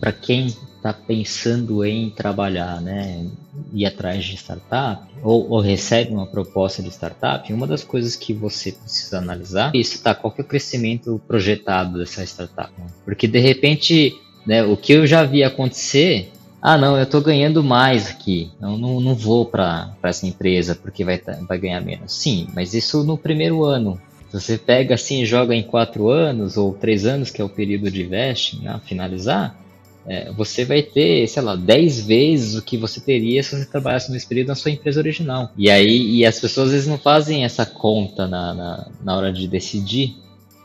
para 0.00 0.12
quem 0.12 0.46
está 0.46 0.92
pensando 0.92 1.84
em 1.84 2.10
trabalhar, 2.10 2.80
né, 2.80 3.26
ir 3.72 3.86
atrás 3.86 4.24
de 4.24 4.36
startup, 4.36 5.02
ou, 5.22 5.50
ou, 5.50 5.60
recebe 5.60 6.12
uma 6.12 6.26
proposta 6.26 6.82
de 6.82 6.90
startup, 6.90 7.52
uma 7.52 7.66
das 7.66 7.82
coisas 7.82 8.14
que 8.14 8.32
você 8.32 8.72
precisa 8.72 9.18
analisar 9.18 9.74
é 9.74 9.78
isso, 9.78 10.00
tá, 10.02 10.14
qual 10.14 10.32
que 10.32 10.40
é 10.40 10.44
o 10.44 10.46
crescimento 10.46 11.20
projetado 11.26 11.98
dessa 11.98 12.22
startup. 12.24 12.70
Porque 13.04 13.26
de 13.26 13.40
repente, 13.40 14.14
né, 14.46 14.62
o 14.62 14.76
que 14.76 14.92
eu 14.92 15.06
já 15.06 15.24
vi 15.24 15.42
acontecer 15.42 16.30
ah, 16.60 16.76
não, 16.76 16.96
eu 16.96 17.04
estou 17.04 17.20
ganhando 17.20 17.62
mais 17.62 18.08
aqui, 18.08 18.50
eu 18.60 18.76
não, 18.76 19.00
não 19.00 19.14
vou 19.14 19.46
para 19.46 19.94
essa 20.02 20.26
empresa 20.26 20.74
porque 20.74 21.04
vai, 21.04 21.20
vai 21.48 21.58
ganhar 21.58 21.80
menos. 21.80 22.12
Sim, 22.12 22.48
mas 22.54 22.74
isso 22.74 23.04
no 23.04 23.16
primeiro 23.16 23.64
ano. 23.64 24.00
Você 24.40 24.58
pega 24.58 24.94
assim 24.94 25.22
e 25.22 25.26
joga 25.26 25.54
em 25.54 25.62
quatro 25.62 26.08
anos 26.08 26.56
ou 26.56 26.72
três 26.72 27.04
anos, 27.06 27.30
que 27.30 27.40
é 27.40 27.44
o 27.44 27.48
período 27.48 27.90
de 27.90 28.04
vesting, 28.04 28.60
né, 28.60 28.80
finalizar, 28.84 29.58
é, 30.06 30.30
você 30.30 30.64
vai 30.64 30.82
ter, 30.82 31.26
sei 31.26 31.42
lá, 31.42 31.56
dez 31.56 32.00
vezes 32.00 32.54
o 32.54 32.62
que 32.62 32.76
você 32.76 33.00
teria 33.00 33.42
se 33.42 33.56
você 33.56 33.64
trabalhasse 33.64 34.12
nesse 34.12 34.26
período 34.26 34.48
na 34.48 34.54
sua 34.54 34.70
empresa 34.70 35.00
original. 35.00 35.50
E 35.56 35.68
aí, 35.68 36.16
e 36.16 36.24
as 36.24 36.38
pessoas 36.38 36.68
às 36.68 36.72
vezes 36.72 36.88
não 36.88 36.98
fazem 36.98 37.44
essa 37.44 37.66
conta 37.66 38.28
na, 38.28 38.54
na, 38.54 38.88
na 39.02 39.16
hora 39.16 39.32
de 39.32 39.48
decidir 39.48 40.14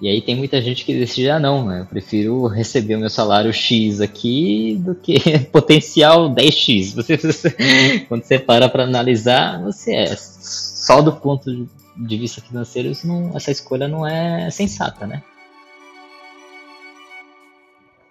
e 0.02 0.08
aí 0.08 0.20
tem 0.20 0.36
muita 0.36 0.60
gente 0.60 0.84
que 0.84 0.98
decide, 0.98 1.30
ah 1.30 1.40
não, 1.40 1.64
né, 1.64 1.82
eu 1.82 1.86
prefiro 1.86 2.48
receber 2.48 2.96
o 2.96 3.00
meu 3.00 3.10
salário 3.10 3.54
X 3.54 4.02
aqui 4.02 4.76
do 4.84 4.96
que 4.96 5.20
potencial 5.54 6.28
10X. 6.34 6.96
Você, 6.98 7.18
você 7.18 8.06
quando 8.10 8.24
você 8.24 8.40
para 8.40 8.68
para 8.68 8.84
analisar, 8.84 9.62
você 9.62 9.94
é 9.94 10.16
só 10.16 11.02
do 11.02 11.14
ponto 11.14 11.52
de 11.52 11.68
vista 11.96 12.42
financeiro, 12.42 12.92
não, 13.06 13.36
essa 13.36 13.52
escolha 13.52 13.88
não 13.88 14.06
é 14.06 14.50
sensata, 14.50 15.06
né? 15.06 15.24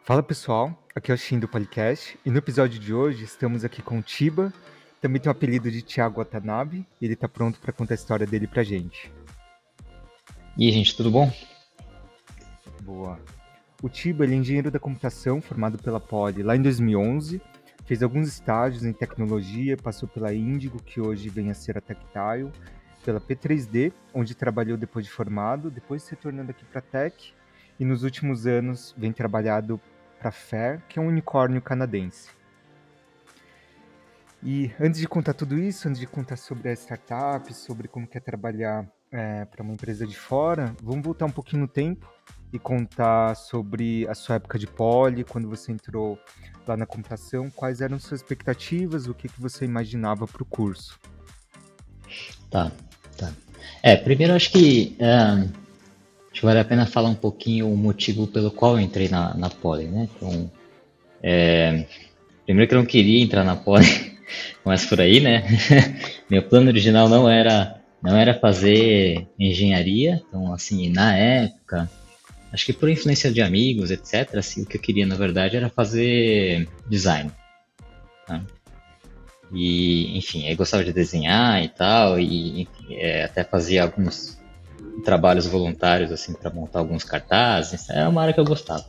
Fala 0.05 0.23
pessoal, 0.23 0.77
aqui 0.95 1.11
é 1.11 1.15
o 1.15 1.19
Shin 1.19 1.39
do 1.39 1.47
Podcast 1.47 2.19
e 2.25 2.31
no 2.31 2.39
episódio 2.39 2.81
de 2.81 2.93
hoje 2.93 3.25
estamos 3.25 3.65
aqui 3.65 3.81
com 3.81 3.99
o 3.99 4.03
Tiba, 4.03 4.53
também 5.01 5.21
tem 5.21 5.31
o 5.31 5.33
apelido 5.33 5.71
de 5.71 5.83
Thiago 5.83 6.19
Watanabe 6.19 6.87
e 7.01 7.05
ele 7.05 7.15
está 7.15 7.29
pronto 7.29 7.61
para 7.61 7.73
contar 7.73 7.95
a 7.95 7.97
história 7.97 8.27
dele 8.27 8.47
pra 8.47 8.63
gente. 8.63 9.13
E 10.57 10.67
aí, 10.67 10.73
gente, 10.73 10.97
tudo 10.97 11.11
bom? 11.11 11.33
Boa. 12.83 13.19
O 13.83 13.89
Tiba 13.89 14.25
ele 14.25 14.35
é 14.35 14.37
engenheiro 14.37 14.71
da 14.71 14.79
computação, 14.79 15.41
formado 15.41 15.79
pela 15.79 16.01
Poli 16.01 16.43
lá 16.43 16.55
em 16.55 16.63
2011. 16.63 17.41
Fez 17.87 18.03
alguns 18.03 18.29
estágios 18.29 18.85
em 18.85 18.93
tecnologia, 18.93 19.77
passou 19.77 20.09
pela 20.09 20.35
Índigo, 20.35 20.83
que 20.83 21.01
hoje 21.01 21.29
vem 21.29 21.51
a 21.51 21.55
ser 21.55 21.79
a 21.79 21.81
Tactile, 21.81 22.53
pela 23.05 23.21
P3D, 23.21 23.93
onde 24.15 24.35
trabalhou 24.35 24.77
depois 24.77 25.05
de 25.05 25.11
formado, 25.11 25.71
depois 25.71 26.09
retornando 26.09 26.51
aqui 26.51 26.65
para 26.65 26.81
a 26.81 26.83
Tech, 26.83 27.35
e 27.79 27.85
nos 27.85 28.03
últimos 28.03 28.47
anos 28.47 28.95
vem 28.97 29.13
trabalhado 29.13 29.81
para 30.19 30.31
Fair, 30.31 30.83
que 30.89 30.99
é 30.99 31.03
um 31.03 31.09
unicórnio 31.09 31.63
canadense. 31.63 32.31
E 34.43 34.73
antes 34.81 35.01
de 35.01 35.07
contar 35.07 35.35
tudo 35.35 35.59
isso, 35.59 35.89
antes 35.89 36.01
de 36.01 36.07
contar 36.07 36.37
sobre 36.37 36.69
a 36.71 36.73
startup, 36.73 37.53
sobre 37.53 37.89
como 37.89 38.07
quer 38.07 38.21
trabalhar 38.21 38.87
é, 39.11 39.45
para 39.45 39.63
uma 39.63 39.73
empresa 39.73 40.07
de 40.07 40.17
fora, 40.17 40.75
vamos 40.83 41.05
voltar 41.05 41.27
um 41.27 41.31
pouquinho 41.31 41.63
no 41.63 41.69
tempo 41.69 42.11
e 42.53 42.59
contar 42.59 43.35
sobre 43.37 44.09
a 44.09 44.15
sua 44.15 44.37
época 44.37 44.59
de 44.59 44.67
poli, 44.67 45.25
quando 45.25 45.49
você 45.49 45.73
entrou 45.73 46.19
lá 46.67 46.77
na 46.77 46.87
computação, 46.87 47.51
quais 47.51 47.81
eram 47.81 47.99
suas 47.99 48.21
expectativas, 48.21 49.07
o 49.07 49.15
que, 49.15 49.29
que 49.29 49.41
você 49.41 49.65
imaginava 49.65 50.27
para 50.27 50.43
o 50.43 50.47
curso. 50.47 50.99
Tá, 52.51 52.73
tá. 53.27 53.33
É, 53.83 53.97
primeiro 53.97 54.35
acho 54.35 54.51
que, 54.51 54.97
acho 54.99 56.41
que 56.41 56.45
vale 56.45 56.61
a 56.61 56.65
pena 56.65 56.87
falar 56.87 57.09
um 57.09 57.15
pouquinho 57.15 57.71
o 57.71 57.77
motivo 57.77 58.27
pelo 58.27 58.51
qual 58.51 58.75
eu 58.75 58.81
entrei 58.81 59.09
na, 59.09 59.35
na 59.35 59.49
poli, 59.49 59.85
né? 59.85 60.09
Então, 60.17 60.51
é, 61.23 61.87
primeiro 62.45 62.69
que 62.69 62.75
eu 62.75 62.79
não 62.79 62.87
queria 62.87 63.23
entrar 63.23 63.45
na 63.45 63.57
poli, 63.57 63.87
começa 64.63 64.87
por 64.89 65.01
aí, 65.01 65.21
né? 65.21 65.45
Meu 66.29 66.43
plano 66.43 66.69
original 66.69 67.09
não 67.09 67.29
era 67.29 67.77
não 68.03 68.17
era 68.17 68.33
fazer 68.33 69.27
engenharia, 69.39 70.23
então 70.27 70.53
assim, 70.55 70.89
na 70.89 71.15
época, 71.15 71.91
acho 72.51 72.65
que 72.65 72.73
por 72.73 72.89
influência 72.89 73.31
de 73.31 73.43
amigos, 73.43 73.91
etc., 73.91 74.37
assim, 74.37 74.63
o 74.63 74.67
que 74.67 74.79
eu 74.79 74.81
queria, 74.81 75.07
na 75.07 75.17
verdade, 75.17 75.57
era 75.57 75.69
fazer 75.69 76.67
design. 76.89 77.31
Tá? 78.27 78.43
E, 79.53 80.17
enfim, 80.17 80.49
eu 80.49 80.57
gostava 80.57 80.85
de 80.85 80.93
desenhar 80.93 81.63
e 81.63 81.69
tal, 81.69 82.19
e 82.21 82.69
é, 82.91 83.25
até 83.25 83.43
fazia 83.43 83.83
alguns 83.83 84.39
trabalhos 85.05 85.47
voluntários, 85.47 86.13
assim, 86.13 86.33
para 86.33 86.51
montar 86.51 86.79
alguns 86.79 87.05
cartazes, 87.05 87.89
era 87.91 88.09
uma 88.09 88.23
área 88.23 88.35
que 88.35 88.41
eu 88.41 88.45
gostava. 88.45 88.87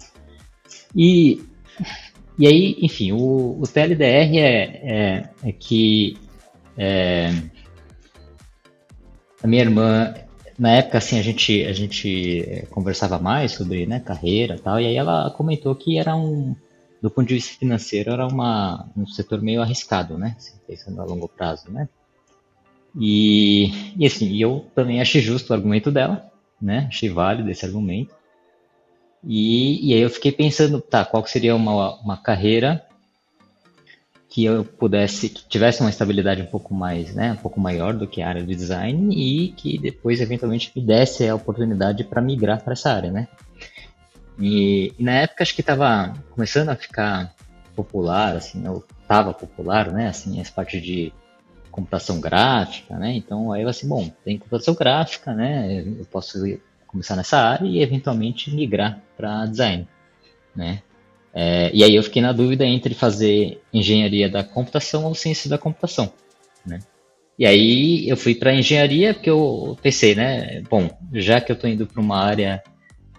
E, 0.95 1.41
e 2.38 2.47
aí, 2.47 2.77
enfim, 2.81 3.11
o, 3.11 3.59
o 3.59 3.63
TLDR 3.67 4.38
é, 4.38 4.63
é, 4.83 5.29
é 5.44 5.51
que 5.51 6.17
é, 6.78 7.33
a 9.41 9.47
minha 9.47 9.63
irmã 9.63 10.13
na 10.61 10.73
época, 10.73 10.99
assim, 10.99 11.17
a 11.17 11.23
gente, 11.23 11.66
a 11.66 11.73
gente 11.73 12.41
eh, 12.47 12.66
conversava 12.69 13.17
mais 13.17 13.53
sobre 13.53 13.88
né, 13.88 13.99
carreira 13.99 14.59
tal, 14.63 14.79
e 14.79 14.85
aí 14.85 14.95
ela 14.95 15.31
comentou 15.31 15.73
que 15.73 15.97
era 15.97 16.16
um, 16.16 16.55
do 17.01 17.09
ponto 17.09 17.28
de 17.28 17.35
vista 17.35 17.57
financeiro, 17.57 18.12
era 18.12 18.28
uma, 18.28 18.88
um 18.95 19.07
setor 19.07 19.41
meio 19.41 19.62
arriscado, 19.62 20.17
né, 20.17 20.35
assim, 20.38 20.53
pensando 20.67 21.01
a 21.01 21.06
longo 21.06 21.28
prazo, 21.28 21.72
né. 21.72 21.89
E, 22.95 23.94
e 23.97 24.06
assim, 24.06 24.38
eu 24.38 24.67
também 24.75 25.01
achei 25.01 25.22
justo 25.22 25.50
o 25.50 25.53
argumento 25.53 25.91
dela, 25.91 26.29
né, 26.61 26.85
achei 26.90 27.09
válido 27.09 27.50
esse 27.50 27.66
argumento. 27.66 28.13
E, 29.23 29.90
e 29.90 29.94
aí 29.94 30.01
eu 30.01 30.09
fiquei 30.09 30.31
pensando, 30.31 30.79
tá, 30.79 31.03
qual 31.03 31.25
seria 31.25 31.56
uma, 31.56 31.95
uma 32.01 32.17
carreira 32.17 32.85
que 34.29 34.45
eu 34.45 34.63
pudesse, 34.63 35.28
que 35.28 35.47
tivesse 35.47 35.81
uma 35.81 35.90
estabilidade 35.90 36.41
um 36.41 36.45
pouco 36.45 36.73
mais, 36.73 37.13
né, 37.13 37.34
um 37.34 37.38
pouco 37.38 37.59
maior 37.59 37.94
do 37.94 38.07
que 38.07 38.22
a 38.22 38.29
área 38.29 38.44
de 38.44 38.56
design 38.56 39.13
e 39.13 39.50
que 39.53 39.78
depois 39.78 40.22
eventualmente 40.22 40.72
me 40.75 40.81
desse 40.81 41.28
a 41.28 41.35
oportunidade 41.35 42.03
para 42.03 42.22
migrar 42.22 42.63
para 42.63 42.73
essa 42.73 42.91
área, 42.91 43.11
né. 43.11 43.28
E, 44.40 44.94
e, 44.97 45.03
na 45.03 45.14
época 45.14 45.44
acho 45.44 45.53
que 45.53 45.62
estava 45.62 46.14
começando 46.31 46.69
a 46.69 46.75
ficar 46.75 47.34
popular, 47.75 48.36
assim, 48.36 48.68
ou 48.68 48.86
estava 49.02 49.34
popular, 49.34 49.92
né, 49.92 50.08
assim, 50.08 50.40
essa 50.40 50.52
parte 50.52 50.80
de 50.80 51.12
computação 51.69 52.19
gráfica, 52.19 52.97
né, 52.97 53.14
então 53.14 53.52
aí 53.52 53.62
eu 53.62 53.70
assim, 53.70 53.88
bom, 53.88 54.12
tem 54.25 54.38
computação 54.38 54.74
gráfica, 54.74 55.34
né, 55.34 55.84
eu 56.00 56.06
posso 56.06 56.40
começar 56.88 57.16
nessa 57.16 57.38
área 57.38 57.66
e 57.66 57.81
eventualmente 57.81 58.53
migrar 58.53 59.02
para 59.16 59.46
design, 59.46 59.88
né. 60.56 60.81
É, 61.34 61.72
e 61.74 61.84
aí 61.84 61.96
eu 61.96 62.03
fiquei 62.03 62.22
na 62.22 62.34
dúvida 62.34 62.66
entre 62.66 62.94
fazer 62.94 63.62
engenharia 63.74 64.30
da 64.30 64.44
computação 64.44 65.06
ou 65.06 65.16
ciência 65.16 65.50
da 65.50 65.58
computação, 65.58 66.12
né? 66.66 66.80
E 67.40 67.46
aí 67.46 68.08
eu 68.08 68.18
fui 68.18 68.36
para 68.36 68.53
engenharia 68.53 69.14
porque 69.14 69.30
eu 69.30 69.78
pensei, 69.81 70.14
né? 70.14 70.62
Bom, 70.70 70.90
já 71.14 71.40
que 71.40 71.52
eu 71.52 71.56
estou 71.56 71.70
indo 71.70 71.88
para 71.88 72.02
uma 72.02 72.18
área 72.18 72.62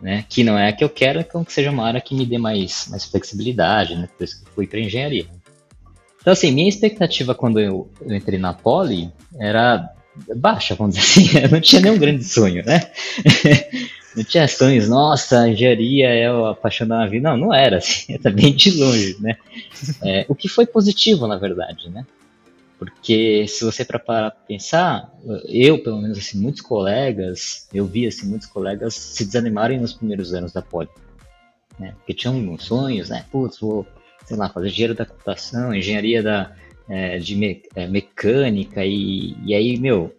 né, 0.02 0.24
que 0.28 0.42
não 0.42 0.58
é 0.58 0.68
a 0.68 0.72
que 0.72 0.82
eu 0.82 0.90
quero, 0.90 1.20
então 1.20 1.44
que 1.44 1.52
seja 1.52 1.70
uma 1.70 1.86
área 1.86 2.00
que 2.00 2.14
me 2.14 2.26
dê 2.26 2.36
mais, 2.36 2.88
mais 2.90 3.04
flexibilidade, 3.04 3.94
né? 3.94 4.08
Por 4.18 4.24
isso 4.24 4.42
que 4.42 4.48
eu 4.48 4.52
fui 4.52 4.66
para 4.66 4.80
engenharia. 4.80 5.26
Então, 6.20 6.32
assim, 6.32 6.50
minha 6.50 6.68
expectativa 6.68 7.34
quando 7.34 7.60
eu, 7.60 7.88
eu 8.00 8.14
entrei 8.14 8.38
na 8.38 8.52
Poli 8.52 9.12
era 9.38 9.88
baixa, 10.36 10.74
vamos 10.74 10.96
dizer 10.96 11.06
assim. 11.22 11.38
Eu 11.38 11.50
não 11.50 11.60
tinha 11.60 11.80
nenhum 11.80 11.98
grande 11.98 12.24
sonho, 12.24 12.64
né? 12.64 12.90
não 14.16 14.24
tinha 14.24 14.48
sonhos, 14.48 14.88
nossa, 14.88 15.48
engenharia 15.48 16.08
é 16.08 16.32
o 16.32 16.46
apaixonado 16.46 17.00
na 17.00 17.06
vida. 17.06 17.30
Não, 17.30 17.36
não 17.36 17.54
era, 17.54 17.78
assim, 17.78 18.18
tá 18.18 18.30
bem 18.30 18.52
de 18.52 18.70
longe, 18.72 19.16
né? 19.20 19.36
É, 20.02 20.26
o 20.28 20.34
que 20.34 20.48
foi 20.48 20.66
positivo, 20.66 21.26
na 21.26 21.36
verdade, 21.36 21.88
né? 21.90 22.04
Porque 22.90 23.46
se 23.46 23.64
você 23.64 23.84
para 23.84 24.30
pensar, 24.30 25.12
eu, 25.46 25.82
pelo 25.82 26.00
menos, 26.00 26.18
assim, 26.18 26.40
muitos 26.40 26.60
colegas, 26.60 27.68
eu 27.72 27.86
vi, 27.86 28.06
assim, 28.06 28.26
muitos 28.26 28.48
colegas 28.48 28.94
se 28.94 29.24
desanimarem 29.24 29.80
nos 29.80 29.92
primeiros 29.92 30.34
anos 30.34 30.52
da 30.52 30.62
Poli, 30.62 30.88
né? 31.78 31.94
Porque 31.98 32.14
tinham 32.14 32.58
sonhos, 32.58 33.08
né? 33.08 33.24
Putz, 33.30 33.58
vou, 33.60 33.86
sei 34.24 34.36
lá, 34.36 34.48
fazer 34.48 34.68
engenheiro 34.68 34.94
da 34.94 35.06
computação, 35.06 35.74
engenharia 35.74 36.22
da, 36.22 36.52
é, 36.88 37.18
de 37.18 37.36
me, 37.36 37.62
é, 37.74 37.86
mecânica, 37.86 38.84
e, 38.84 39.36
e 39.44 39.54
aí, 39.54 39.78
meu, 39.78 40.14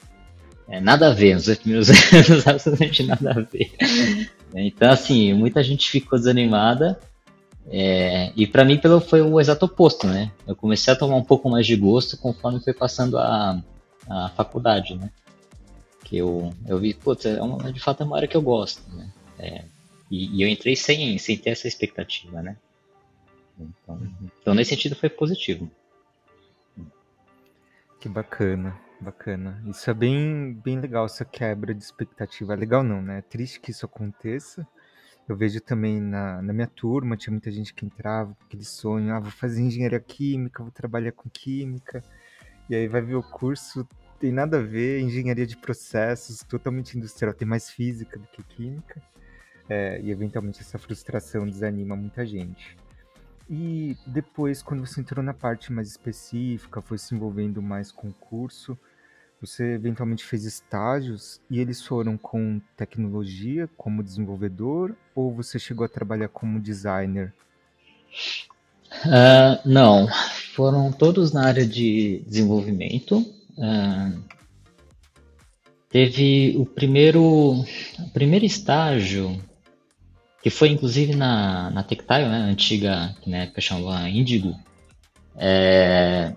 é, 0.67 0.79
nada 0.79 1.09
a 1.09 1.13
ver, 1.13 1.35
nos 1.35 1.45
primeiros 1.57 1.89
anos, 2.13 2.47
absolutamente 2.47 3.03
nada 3.03 3.31
a 3.31 3.41
ver. 3.41 3.71
Então, 4.55 4.91
assim, 4.91 5.33
muita 5.33 5.63
gente 5.63 5.89
ficou 5.89 6.17
desanimada. 6.17 6.99
É, 7.67 8.31
e 8.35 8.45
para 8.45 8.65
mim 8.65 8.77
pelo, 8.77 8.99
foi 8.99 9.21
o 9.21 9.39
exato 9.39 9.65
oposto, 9.65 10.05
né? 10.07 10.31
Eu 10.45 10.55
comecei 10.55 10.91
a 10.93 10.95
tomar 10.95 11.15
um 11.15 11.23
pouco 11.23 11.49
mais 11.49 11.65
de 11.65 11.75
gosto 11.75 12.17
conforme 12.17 12.59
foi 12.59 12.73
passando 12.73 13.17
a, 13.17 13.61
a 14.09 14.29
faculdade, 14.29 14.95
né? 14.95 15.09
Que 16.03 16.17
eu, 16.17 16.53
eu 16.67 16.77
vi, 16.77 16.93
putz, 16.93 17.25
é 17.25 17.41
uma, 17.41 17.71
de 17.71 17.79
fato 17.79 18.03
é 18.03 18.05
uma 18.05 18.17
área 18.17 18.27
que 18.27 18.35
eu 18.35 18.41
gosto, 18.41 18.81
né? 18.95 19.09
É, 19.39 19.63
e, 20.11 20.37
e, 20.37 20.43
eu 20.43 20.47
entrei 20.47 20.75
sem, 20.75 21.17
sem 21.17 21.37
ter 21.37 21.51
essa 21.51 21.67
expectativa, 21.67 22.41
né? 22.41 22.57
Então, 23.57 23.99
então, 24.41 24.53
nesse 24.53 24.71
sentido 24.71 24.95
foi 24.95 25.09
positivo. 25.09 25.69
Que 27.99 28.09
bacana. 28.09 28.77
Bacana. 28.99 29.61
Isso 29.67 29.89
é 29.89 29.93
bem, 29.93 30.53
bem 30.63 30.79
legal, 30.79 31.05
essa 31.05 31.25
quebra 31.25 31.73
de 31.73 31.83
expectativa. 31.83 32.53
É 32.53 32.55
legal 32.55 32.83
não, 32.83 33.01
né? 33.01 33.19
É 33.19 33.21
triste 33.21 33.59
que 33.59 33.71
isso 33.71 33.85
aconteça, 33.85 34.65
Eu 35.27 35.35
vejo 35.37 35.61
também 35.61 36.01
na, 36.01 36.41
na 36.41 36.51
minha 36.51 36.67
turma, 36.67 37.15
tinha 37.15 37.31
muita 37.31 37.49
gente 37.49 37.73
que 37.73 37.85
entrava 37.85 38.35
com 38.35 38.43
aquele 38.45 38.65
sonho, 38.65 39.13
ah, 39.13 39.19
vou 39.19 39.31
fazer 39.31 39.61
engenharia 39.61 39.99
química, 39.99 40.61
vou 40.61 40.71
trabalhar 40.71 41.13
com 41.13 41.29
química. 41.29 42.03
E 42.69 42.75
aí 42.75 42.87
vai 42.87 43.01
ver 43.01 43.15
o 43.15 43.23
curso, 43.23 43.87
tem 44.19 44.31
nada 44.31 44.57
a 44.57 44.61
ver, 44.61 44.99
engenharia 45.01 45.45
de 45.45 45.55
processos, 45.55 46.43
totalmente 46.43 46.97
industrial, 46.97 47.33
tem 47.33 47.47
mais 47.47 47.69
física 47.69 48.19
do 48.19 48.27
que 48.27 48.43
química. 48.43 49.01
É, 49.69 50.01
e 50.01 50.11
eventualmente 50.11 50.59
essa 50.59 50.77
frustração 50.77 51.47
desanima 51.47 51.95
muita 51.95 52.25
gente. 52.25 52.75
E 53.49 53.97
depois, 54.05 54.61
quando 54.61 54.85
você 54.85 54.99
entrou 54.99 55.23
na 55.23 55.33
parte 55.33 55.71
mais 55.71 55.87
específica, 55.87 56.81
foi 56.81 56.97
se 56.97 57.15
envolvendo 57.15 57.61
mais 57.61 57.91
com 57.91 58.09
o 58.09 58.13
curso, 58.13 58.77
você 59.45 59.73
eventualmente 59.73 60.23
fez 60.23 60.45
estágios 60.45 61.41
e 61.49 61.59
eles 61.59 61.81
foram 61.85 62.17
com 62.17 62.61
tecnologia 62.77 63.69
como 63.75 64.01
desenvolvedor 64.01 64.95
ou 65.13 65.33
você 65.33 65.59
chegou 65.59 65.85
a 65.85 65.89
trabalhar 65.89 66.29
como 66.29 66.61
designer? 66.61 67.33
Uh, 69.05 69.59
não, 69.65 70.07
foram 70.55 70.93
todos 70.93 71.33
na 71.33 71.45
área 71.45 71.65
de 71.67 72.23
desenvolvimento. 72.25 73.17
Uh, 73.57 74.23
teve 75.89 76.55
o 76.57 76.65
primeiro, 76.65 77.21
o 77.21 78.09
primeiro 78.13 78.45
estágio, 78.45 79.37
que 80.41 80.49
foi 80.49 80.69
inclusive 80.69 81.15
na, 81.15 81.69
na 81.69 81.83
Tectile, 81.83 82.29
né, 82.29 82.37
antiga, 82.49 83.13
que 83.21 83.29
na 83.29 83.39
época 83.39 83.59
chamava 83.59 84.07
Indigo. 84.07 84.57
É, 85.35 86.33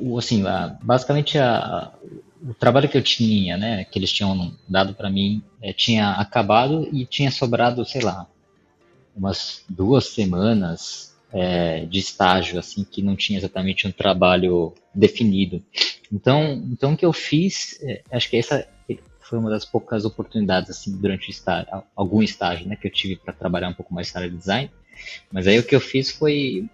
o, 0.00 0.18
assim, 0.18 0.46
a, 0.46 0.76
basicamente 0.82 1.38
a, 1.38 1.92
o 2.42 2.54
trabalho 2.54 2.88
que 2.88 2.96
eu 2.96 3.02
tinha, 3.02 3.56
né, 3.56 3.84
que 3.84 3.98
eles 3.98 4.12
tinham 4.12 4.54
dado 4.68 4.94
para 4.94 5.10
mim, 5.10 5.42
é, 5.62 5.72
tinha 5.72 6.12
acabado 6.12 6.88
e 6.92 7.04
tinha 7.04 7.30
sobrado, 7.30 7.84
sei 7.84 8.02
lá, 8.02 8.26
umas 9.16 9.64
duas 9.68 10.06
semanas 10.08 11.16
é, 11.32 11.84
de 11.84 11.98
estágio, 11.98 12.58
assim, 12.58 12.84
que 12.84 13.02
não 13.02 13.16
tinha 13.16 13.38
exatamente 13.38 13.86
um 13.86 13.92
trabalho 13.92 14.72
definido. 14.94 15.62
Então, 16.12 16.62
então 16.70 16.92
o 16.92 16.96
que 16.96 17.04
eu 17.04 17.12
fiz, 17.12 17.78
é, 17.82 18.02
acho 18.10 18.30
que 18.30 18.36
essa 18.36 18.66
foi 19.20 19.38
uma 19.38 19.50
das 19.50 19.64
poucas 19.64 20.06
oportunidades, 20.06 20.70
assim, 20.70 20.96
durante 20.96 21.30
estágio, 21.30 21.82
algum 21.94 22.22
estágio, 22.22 22.66
né, 22.66 22.76
que 22.76 22.86
eu 22.86 22.90
tive 22.90 23.16
para 23.16 23.34
trabalhar 23.34 23.68
um 23.68 23.74
pouco 23.74 23.92
mais 23.92 24.12
na 24.12 24.20
área 24.20 24.30
de 24.30 24.38
design. 24.38 24.70
Mas 25.30 25.46
aí 25.46 25.58
o 25.58 25.62
que 25.62 25.74
eu 25.74 25.80
fiz 25.80 26.10
foi 26.10 26.66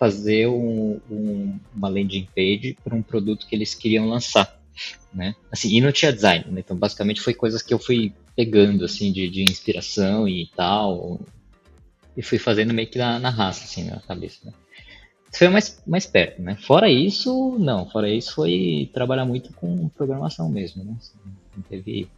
fazer 0.00 0.48
um, 0.48 0.98
um, 1.10 1.60
uma 1.76 1.90
landing 1.90 2.26
page 2.34 2.74
para 2.82 2.96
um 2.96 3.02
produto 3.02 3.46
que 3.46 3.54
eles 3.54 3.74
queriam 3.74 4.08
lançar, 4.08 4.58
né? 5.12 5.36
Assim, 5.52 5.68
e 5.76 5.78
não 5.78 5.92
tinha 5.92 6.10
design, 6.10 6.46
né? 6.50 6.60
Então, 6.60 6.74
basicamente, 6.74 7.20
foi 7.20 7.34
coisas 7.34 7.60
que 7.60 7.74
eu 7.74 7.78
fui 7.78 8.14
pegando, 8.34 8.82
assim, 8.82 9.12
de, 9.12 9.28
de 9.28 9.42
inspiração 9.42 10.26
e 10.26 10.50
tal, 10.56 11.20
e 12.16 12.22
fui 12.22 12.38
fazendo 12.38 12.72
meio 12.72 12.88
que 12.88 12.96
na, 12.96 13.18
na 13.18 13.28
raça, 13.28 13.64
assim, 13.64 13.84
na 13.84 14.00
cabeça, 14.00 14.38
né? 14.42 14.54
Isso 15.30 15.38
foi 15.38 15.48
mais, 15.48 15.82
mais 15.86 16.06
perto, 16.06 16.40
né? 16.40 16.56
Fora 16.56 16.90
isso, 16.90 17.58
não. 17.58 17.86
Fora 17.90 18.08
isso, 18.08 18.34
foi 18.34 18.90
trabalhar 18.94 19.26
muito 19.26 19.52
com 19.52 19.86
programação 19.90 20.48
mesmo, 20.48 20.82
né? 20.82 20.96
Assim, 20.98 21.18
não 21.54 21.62
teve, 21.62 22.08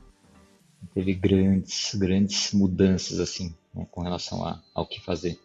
não 0.81 0.89
teve 0.95 1.15
grandes, 1.15 1.97
grandes 1.97 2.53
mudanças, 2.53 3.19
assim, 3.19 3.53
né? 3.75 3.85
com 3.91 4.03
relação 4.03 4.45
a, 4.45 4.63
ao 4.73 4.87
que 4.87 5.01
fazer. 5.01 5.37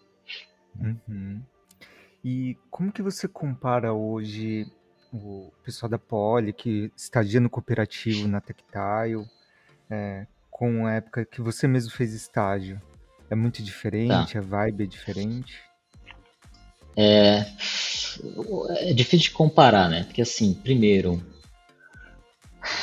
Uhum. 0.80 1.42
E 2.30 2.58
como 2.70 2.92
que 2.92 3.02
você 3.02 3.26
compara 3.26 3.94
hoje 3.94 4.68
o 5.14 5.50
pessoal 5.64 5.90
da 5.90 5.98
Poli, 5.98 6.52
que 6.52 6.92
estagia 6.94 7.40
no 7.40 7.50
cooperativo 7.50 8.28
na 8.28 8.42
Tectile, 8.42 9.26
é, 9.90 10.28
com 10.52 10.86
a 10.86 10.96
época 10.96 11.24
que 11.24 11.40
você 11.40 11.70
mesmo 11.70 11.90
fez 11.90 12.14
estágio? 12.14 12.82
É 13.30 13.36
muito 13.36 13.64
diferente? 13.64 14.34
Tá. 14.34 14.40
A 14.40 14.42
vibe 14.42 14.84
é 14.84 14.88
diferente? 14.88 15.54
É, 16.98 17.46
é 18.80 18.94
difícil 18.94 19.30
de 19.30 19.32
comparar, 19.32 19.90
né? 19.90 20.04
Porque 20.04 20.22
assim, 20.22 20.54
primeiro, 20.54 21.26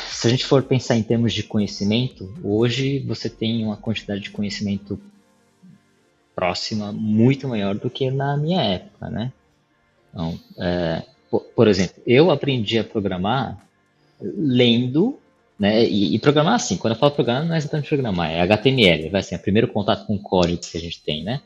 se 0.08 0.26
a 0.26 0.30
gente 0.30 0.46
for 0.46 0.62
pensar 0.62 0.96
em 0.96 1.02
termos 1.02 1.34
de 1.34 1.42
conhecimento, 1.42 2.32
hoje 2.42 3.00
você 3.00 3.28
tem 3.28 3.62
uma 3.62 3.76
quantidade 3.76 4.22
de 4.22 4.30
conhecimento 4.30 4.98
próxima 6.34 6.92
muito 6.92 7.48
maior 7.48 7.74
do 7.74 7.88
que 7.88 8.10
na 8.10 8.36
minha 8.36 8.62
época, 8.62 9.08
né? 9.08 9.32
Então, 10.10 10.38
é, 10.58 11.02
por, 11.30 11.40
por, 11.40 11.68
exemplo, 11.68 12.02
eu 12.06 12.30
aprendi 12.30 12.78
a 12.78 12.84
programar 12.84 13.58
lendo, 14.20 15.18
né? 15.58 15.84
E, 15.84 16.14
e, 16.14 16.18
programar 16.18 16.54
assim, 16.54 16.76
quando 16.76 16.94
eu 16.94 16.98
falo 16.98 17.12
programar, 17.12 17.44
não 17.44 17.54
é 17.54 17.58
exatamente 17.58 17.88
programar, 17.88 18.30
é 18.30 18.40
HTML, 18.42 19.08
vai 19.10 19.22
ser 19.22 19.36
o 19.36 19.40
primeiro 19.40 19.68
contato 19.68 20.06
com 20.06 20.14
o 20.14 20.22
código 20.22 20.60
que 20.60 20.76
a 20.76 20.80
gente 20.80 21.02
tem, 21.02 21.24
né? 21.24 21.40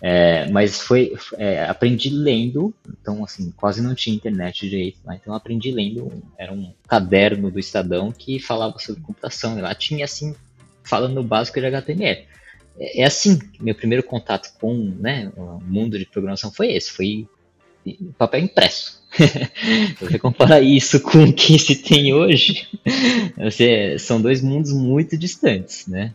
É, 0.00 0.48
mas 0.50 0.80
foi 0.80 1.12
é, 1.36 1.64
aprendi 1.64 2.08
lendo, 2.08 2.72
então 2.88 3.24
assim 3.24 3.50
quase 3.50 3.82
não 3.82 3.96
tinha 3.96 4.14
internet 4.14 4.68
direito, 4.68 5.00
né? 5.04 5.18
então 5.20 5.34
aprendi 5.34 5.72
lendo, 5.72 6.22
era 6.38 6.52
um 6.52 6.72
caderno 6.86 7.50
do 7.50 7.58
Estadão 7.58 8.12
que 8.12 8.38
falava 8.38 8.78
sobre 8.78 9.02
computação 9.02 9.58
e 9.58 9.60
lá 9.60 9.74
tinha 9.74 10.04
assim 10.04 10.36
falando 10.84 11.20
básico 11.24 11.58
de 11.58 11.66
HTML 11.66 12.28
é, 12.78 13.02
é 13.02 13.04
assim, 13.04 13.38
meu 13.60 13.74
primeiro 13.74 14.02
contato 14.02 14.52
com 14.60 14.74
né, 14.98 15.32
o 15.36 15.60
mundo 15.60 15.98
de 15.98 16.06
programação 16.06 16.50
foi 16.50 16.72
esse, 16.72 16.90
foi 16.90 17.28
papel 18.16 18.40
impresso. 18.40 18.98
você 20.00 20.18
compara 20.18 20.60
isso 20.60 21.00
com 21.00 21.24
o 21.24 21.32
que 21.32 21.58
se 21.58 21.76
tem 21.76 22.12
hoje, 22.12 22.68
você, 23.36 23.98
são 23.98 24.20
dois 24.20 24.42
mundos 24.42 24.72
muito 24.72 25.16
distantes, 25.16 25.86
né? 25.86 26.12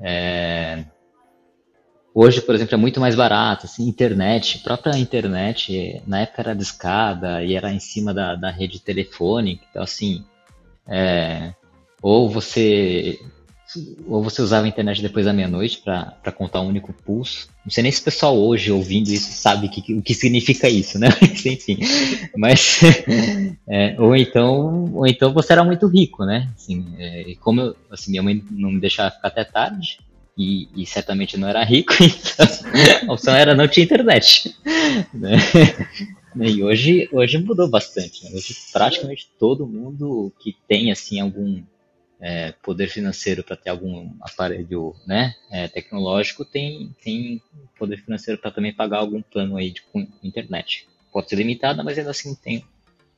É, 0.00 0.84
hoje, 2.14 2.40
por 2.40 2.54
exemplo, 2.54 2.74
é 2.74 2.78
muito 2.78 3.00
mais 3.00 3.14
barato, 3.14 3.66
assim, 3.66 3.88
internet, 3.88 4.60
própria 4.60 4.96
internet, 4.96 6.00
na 6.06 6.20
época 6.20 6.42
era 6.42 6.54
discada 6.54 7.44
e 7.44 7.54
era 7.54 7.72
em 7.72 7.80
cima 7.80 8.14
da, 8.14 8.36
da 8.36 8.50
rede 8.50 8.80
telefônica, 8.80 9.64
então 9.70 9.82
assim, 9.82 10.24
é, 10.86 11.52
ou 12.00 12.28
você 12.30 13.20
ou 14.06 14.22
você 14.22 14.42
usava 14.42 14.66
a 14.66 14.68
internet 14.68 15.00
depois 15.02 15.26
da 15.26 15.32
meia-noite 15.32 15.78
para 15.78 16.32
contar 16.32 16.60
um 16.60 16.68
único 16.68 16.92
pulso. 16.92 17.48
Não 17.64 17.70
sei 17.70 17.82
nem 17.82 17.92
se 17.92 18.00
o 18.00 18.04
pessoal 18.04 18.38
hoje 18.38 18.72
ouvindo 18.72 19.08
isso 19.08 19.32
sabe 19.32 19.68
que, 19.68 19.94
o 19.94 20.02
que 20.02 20.14
significa 20.14 20.68
isso, 20.68 20.98
né? 20.98 21.08
Enfim, 21.22 21.78
mas 22.36 22.80
é, 23.68 23.96
ou 23.98 24.16
então 24.16 24.92
ou 24.94 25.06
então 25.06 25.32
você 25.32 25.52
era 25.52 25.64
muito 25.64 25.86
rico, 25.86 26.24
né? 26.24 26.48
Assim, 26.56 26.94
é, 26.98 27.30
e 27.30 27.36
como 27.36 27.60
eu, 27.60 27.76
assim, 27.90 28.10
minha 28.10 28.22
mãe 28.22 28.42
não 28.50 28.70
me 28.72 28.80
deixava 28.80 29.10
ficar 29.10 29.28
até 29.28 29.44
tarde 29.44 29.98
e, 30.36 30.68
e 30.74 30.86
certamente 30.86 31.36
não 31.36 31.48
era 31.48 31.62
rico, 31.64 31.92
então 32.00 32.46
a 33.08 33.12
opção 33.12 33.34
era 33.34 33.54
não 33.54 33.68
tinha 33.68 33.84
internet. 33.84 34.54
Né? 35.14 35.36
E 36.40 36.62
hoje, 36.62 37.08
hoje 37.12 37.38
mudou 37.38 37.68
bastante. 37.68 38.24
Né? 38.24 38.30
Hoje 38.34 38.56
praticamente 38.72 39.28
todo 39.38 39.66
mundo 39.66 40.32
que 40.40 40.56
tem 40.66 40.90
assim 40.90 41.20
algum 41.20 41.62
é, 42.22 42.52
poder 42.62 42.88
financeiro 42.88 43.42
para 43.42 43.56
ter 43.56 43.70
algum 43.70 44.14
aparelho 44.20 44.94
né, 45.04 45.34
é, 45.50 45.66
tecnológico, 45.66 46.44
tem, 46.44 46.94
tem 47.02 47.42
poder 47.76 47.96
financeiro 47.96 48.40
para 48.40 48.52
também 48.52 48.72
pagar 48.72 48.98
algum 48.98 49.20
plano 49.20 49.56
aí 49.56 49.72
de 49.72 49.82
internet. 50.22 50.86
Pode 51.12 51.28
ser 51.28 51.34
limitada, 51.34 51.82
mas 51.82 51.98
ainda 51.98 52.12
assim 52.12 52.36
tem, 52.36 52.64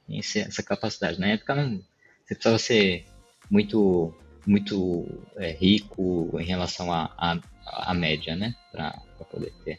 tem 0.06 0.18
essa 0.18 0.62
capacidade. 0.62 1.20
Na 1.20 1.28
época 1.28 1.54
não, 1.54 1.82
você 2.25 2.34
precisava 2.34 2.58
ser 2.58 3.04
muito, 3.50 4.14
muito 4.46 5.06
é, 5.37 5.50
rico 5.50 6.30
em 6.40 6.44
relação 6.44 6.90
à 6.90 7.94
média, 7.94 8.34
né, 8.34 8.54
para 8.73 8.99
poder 9.30 9.52
ter. 9.66 9.78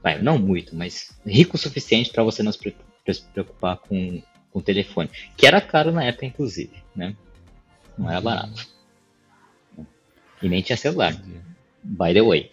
Vai, 0.00 0.22
não 0.22 0.38
muito, 0.38 0.76
mas 0.76 1.12
rico 1.26 1.56
o 1.56 1.58
suficiente 1.58 2.12
para 2.12 2.22
você 2.22 2.40
não 2.40 2.52
se 2.52 2.72
preocupar 3.34 3.78
com, 3.78 4.22
com 4.52 4.62
telefone, 4.62 5.10
que 5.36 5.44
era 5.44 5.60
caro 5.60 5.90
na 5.90 6.04
época, 6.04 6.24
inclusive, 6.24 6.82
né? 6.94 7.16
Não 8.00 8.10
era 8.10 8.20
barato. 8.20 8.66
E 10.42 10.48
nem 10.48 10.62
tinha 10.62 10.76
celular. 10.76 11.14
By 11.84 12.14
the 12.14 12.22
way. 12.22 12.50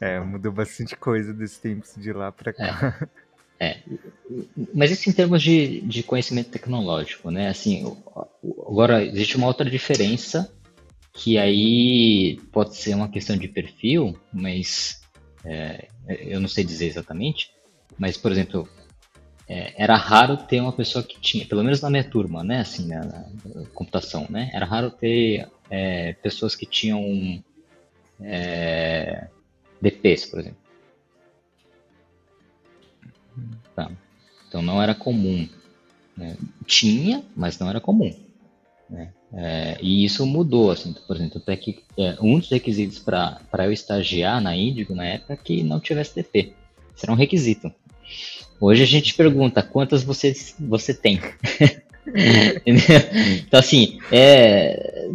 é. 0.00 0.16
é. 0.16 0.20
mudou 0.20 0.50
bastante 0.50 0.96
coisa 0.96 1.32
desse 1.32 1.60
tempo 1.60 1.86
de 1.96 2.12
lá 2.12 2.32
para 2.32 2.52
cá. 2.52 3.08
É. 3.60 3.66
é. 3.68 3.82
Mas 4.74 4.90
isso 4.90 5.08
em 5.08 5.12
termos 5.12 5.42
de, 5.42 5.80
de 5.82 6.02
conhecimento 6.02 6.50
tecnológico, 6.50 7.30
né? 7.30 7.48
Assim, 7.48 7.96
agora 8.66 9.04
existe 9.04 9.36
uma 9.36 9.46
outra 9.46 9.68
diferença 9.70 10.52
que 11.12 11.38
aí 11.38 12.40
pode 12.50 12.76
ser 12.76 12.94
uma 12.94 13.08
questão 13.08 13.36
de 13.36 13.46
perfil, 13.46 14.18
mas 14.32 15.00
é, 15.44 15.88
eu 16.08 16.40
não 16.40 16.48
sei 16.48 16.64
dizer 16.64 16.86
exatamente. 16.86 17.52
Mas, 17.96 18.16
por 18.16 18.32
exemplo, 18.32 18.68
é, 19.50 19.74
era 19.76 19.96
raro 19.96 20.36
ter 20.36 20.60
uma 20.60 20.72
pessoa 20.72 21.02
que 21.02 21.18
tinha, 21.20 21.44
pelo 21.44 21.64
menos 21.64 21.80
na 21.80 21.90
minha 21.90 22.04
turma, 22.04 22.44
né, 22.44 22.60
assim, 22.60 22.86
na, 22.86 23.04
na 23.04 23.24
computação, 23.74 24.24
né, 24.30 24.48
era 24.54 24.64
raro 24.64 24.92
ter 24.92 25.48
é, 25.68 26.12
pessoas 26.22 26.54
que 26.54 26.64
tinham 26.64 27.42
é, 28.20 29.26
DPs, 29.82 30.26
por 30.26 30.38
exemplo. 30.38 30.60
Tá. 33.74 33.90
Então 34.48 34.62
não 34.62 34.80
era 34.80 34.94
comum. 34.94 35.48
Né? 36.16 36.36
Tinha, 36.64 37.24
mas 37.34 37.58
não 37.58 37.68
era 37.68 37.80
comum. 37.80 38.14
Né? 38.88 39.12
É, 39.32 39.78
e 39.80 40.04
isso 40.04 40.24
mudou, 40.26 40.70
assim, 40.70 40.92
por 40.92 41.16
exemplo, 41.16 41.40
até 41.42 41.56
que 41.56 41.82
é, 41.98 42.16
um 42.20 42.38
dos 42.38 42.50
requisitos 42.50 43.00
para 43.00 43.64
eu 43.64 43.72
estagiar 43.72 44.40
na 44.40 44.54
Índigo 44.54 44.94
na 44.94 45.06
época 45.06 45.32
é 45.32 45.36
que 45.36 45.62
não 45.64 45.80
tivesse 45.80 46.14
TP. 46.14 46.52
Isso 46.94 47.04
era 47.04 47.12
um 47.12 47.16
requisito. 47.16 47.72
Hoje 48.60 48.82
a 48.82 48.86
gente 48.86 49.14
pergunta 49.14 49.62
quantas 49.62 50.02
você, 50.02 50.34
você 50.58 50.92
tem. 50.92 51.18
então, 52.66 53.58
assim, 53.58 53.98
é, 54.12 55.08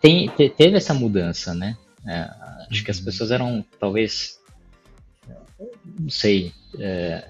tem, 0.00 0.28
teve 0.28 0.76
essa 0.76 0.92
mudança, 0.92 1.54
né? 1.54 1.78
É, 2.06 2.28
acho 2.70 2.84
que 2.84 2.90
as 2.90 2.98
uhum. 2.98 3.04
pessoas 3.06 3.30
eram, 3.30 3.64
talvez, 3.80 4.38
não 5.98 6.10
sei, 6.10 6.52
é, 6.78 7.26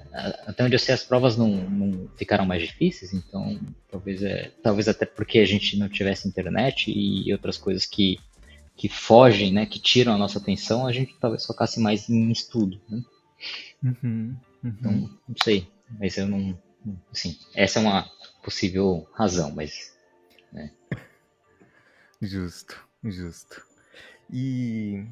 até 0.47 0.65
onde 0.65 0.75
eu 0.75 0.79
sei 0.79 0.95
as 0.95 1.05
provas 1.05 1.37
não, 1.37 1.49
não, 1.49 2.09
ficaram 2.17 2.45
mais 2.45 2.63
difíceis, 2.63 3.13
então 3.15 3.59
talvez 3.91 4.23
é, 4.23 4.51
talvez 4.63 4.89
até 4.89 5.07
porque 5.07 5.39
a 5.39 5.47
gente 5.47 5.79
não 5.79 5.89
tivesse 5.89 6.27
internet 6.27 6.93
e 6.95 7.33
outras 7.33 7.57
coisas 7.57 7.87
que, 7.87 8.19
que 8.77 8.89
fogem, 8.89 9.53
né, 9.53 9.67
que 9.67 9.79
tiram 9.79 10.15
a 10.15 10.19
nossa 10.19 10.39
atenção, 10.39 10.87
a 10.87 10.93
gente 10.93 11.17
talvez 11.21 11.47
focasse 11.47 11.81
mais 11.81 12.09
em 12.09 12.31
estudo, 12.31 12.81
né? 12.89 13.03
Uhum, 13.83 14.37
uhum. 14.63 14.71
Então, 14.79 14.93
não 15.29 15.37
sei, 15.43 15.71
mas 15.99 16.17
eu 16.17 16.27
não, 16.27 16.59
assim, 17.11 17.39
essa 17.55 17.79
é 17.79 17.83
uma 17.83 18.11
possível 18.43 19.09
razão, 19.13 19.55
mas, 19.55 19.97
né. 20.53 20.73
Justo, 22.21 22.85
justo. 23.05 23.65
E 24.31 25.07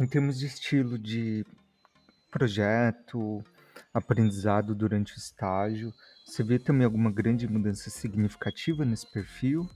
em 0.00 0.06
termos 0.06 0.38
de 0.38 0.46
estilo 0.46 0.98
de 0.98 1.44
projeto, 2.30 3.44
aprendizado 3.92 4.74
durante 4.74 5.14
o 5.14 5.18
estágio, 5.18 5.92
você 6.24 6.42
vê 6.42 6.58
também 6.58 6.84
alguma 6.84 7.10
grande 7.10 7.46
mudança 7.48 7.88
significativa 7.88 8.84
nesse 8.84 9.10
perfil? 9.10 9.68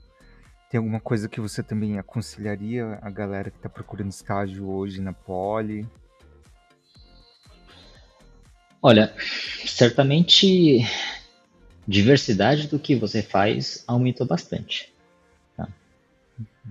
Tem 0.69 0.77
alguma 0.77 0.99
coisa 0.99 1.27
que 1.27 1.41
você 1.41 1.63
também 1.63 1.97
aconselharia 1.97 2.99
a 3.01 3.09
galera 3.09 3.51
que 3.51 3.57
está 3.57 3.69
procurando 3.69 4.09
estágio 4.09 4.69
hoje 4.69 5.01
na 5.01 5.13
Poli? 5.13 5.87
Olha, 8.81 9.13
certamente 9.65 10.79
diversidade 11.87 12.67
do 12.67 12.79
que 12.79 12.95
você 12.95 13.21
faz 13.21 13.83
aumentou 13.87 14.25
bastante. 14.25 14.91
Tá? 15.55 15.67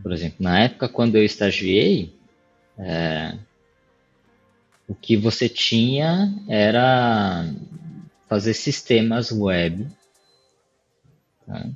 Por 0.02 0.12
exemplo, 0.12 0.38
na 0.40 0.60
época 0.60 0.88
quando 0.88 1.16
eu 1.16 1.24
estagiei, 1.24 2.12
é, 2.78 3.36
o 4.88 4.94
que 4.94 5.16
você 5.16 5.48
tinha 5.48 6.34
era 6.48 7.48
fazer 8.28 8.54
sistemas 8.54 9.30
web. 9.30 9.86
Tá? 11.46 11.68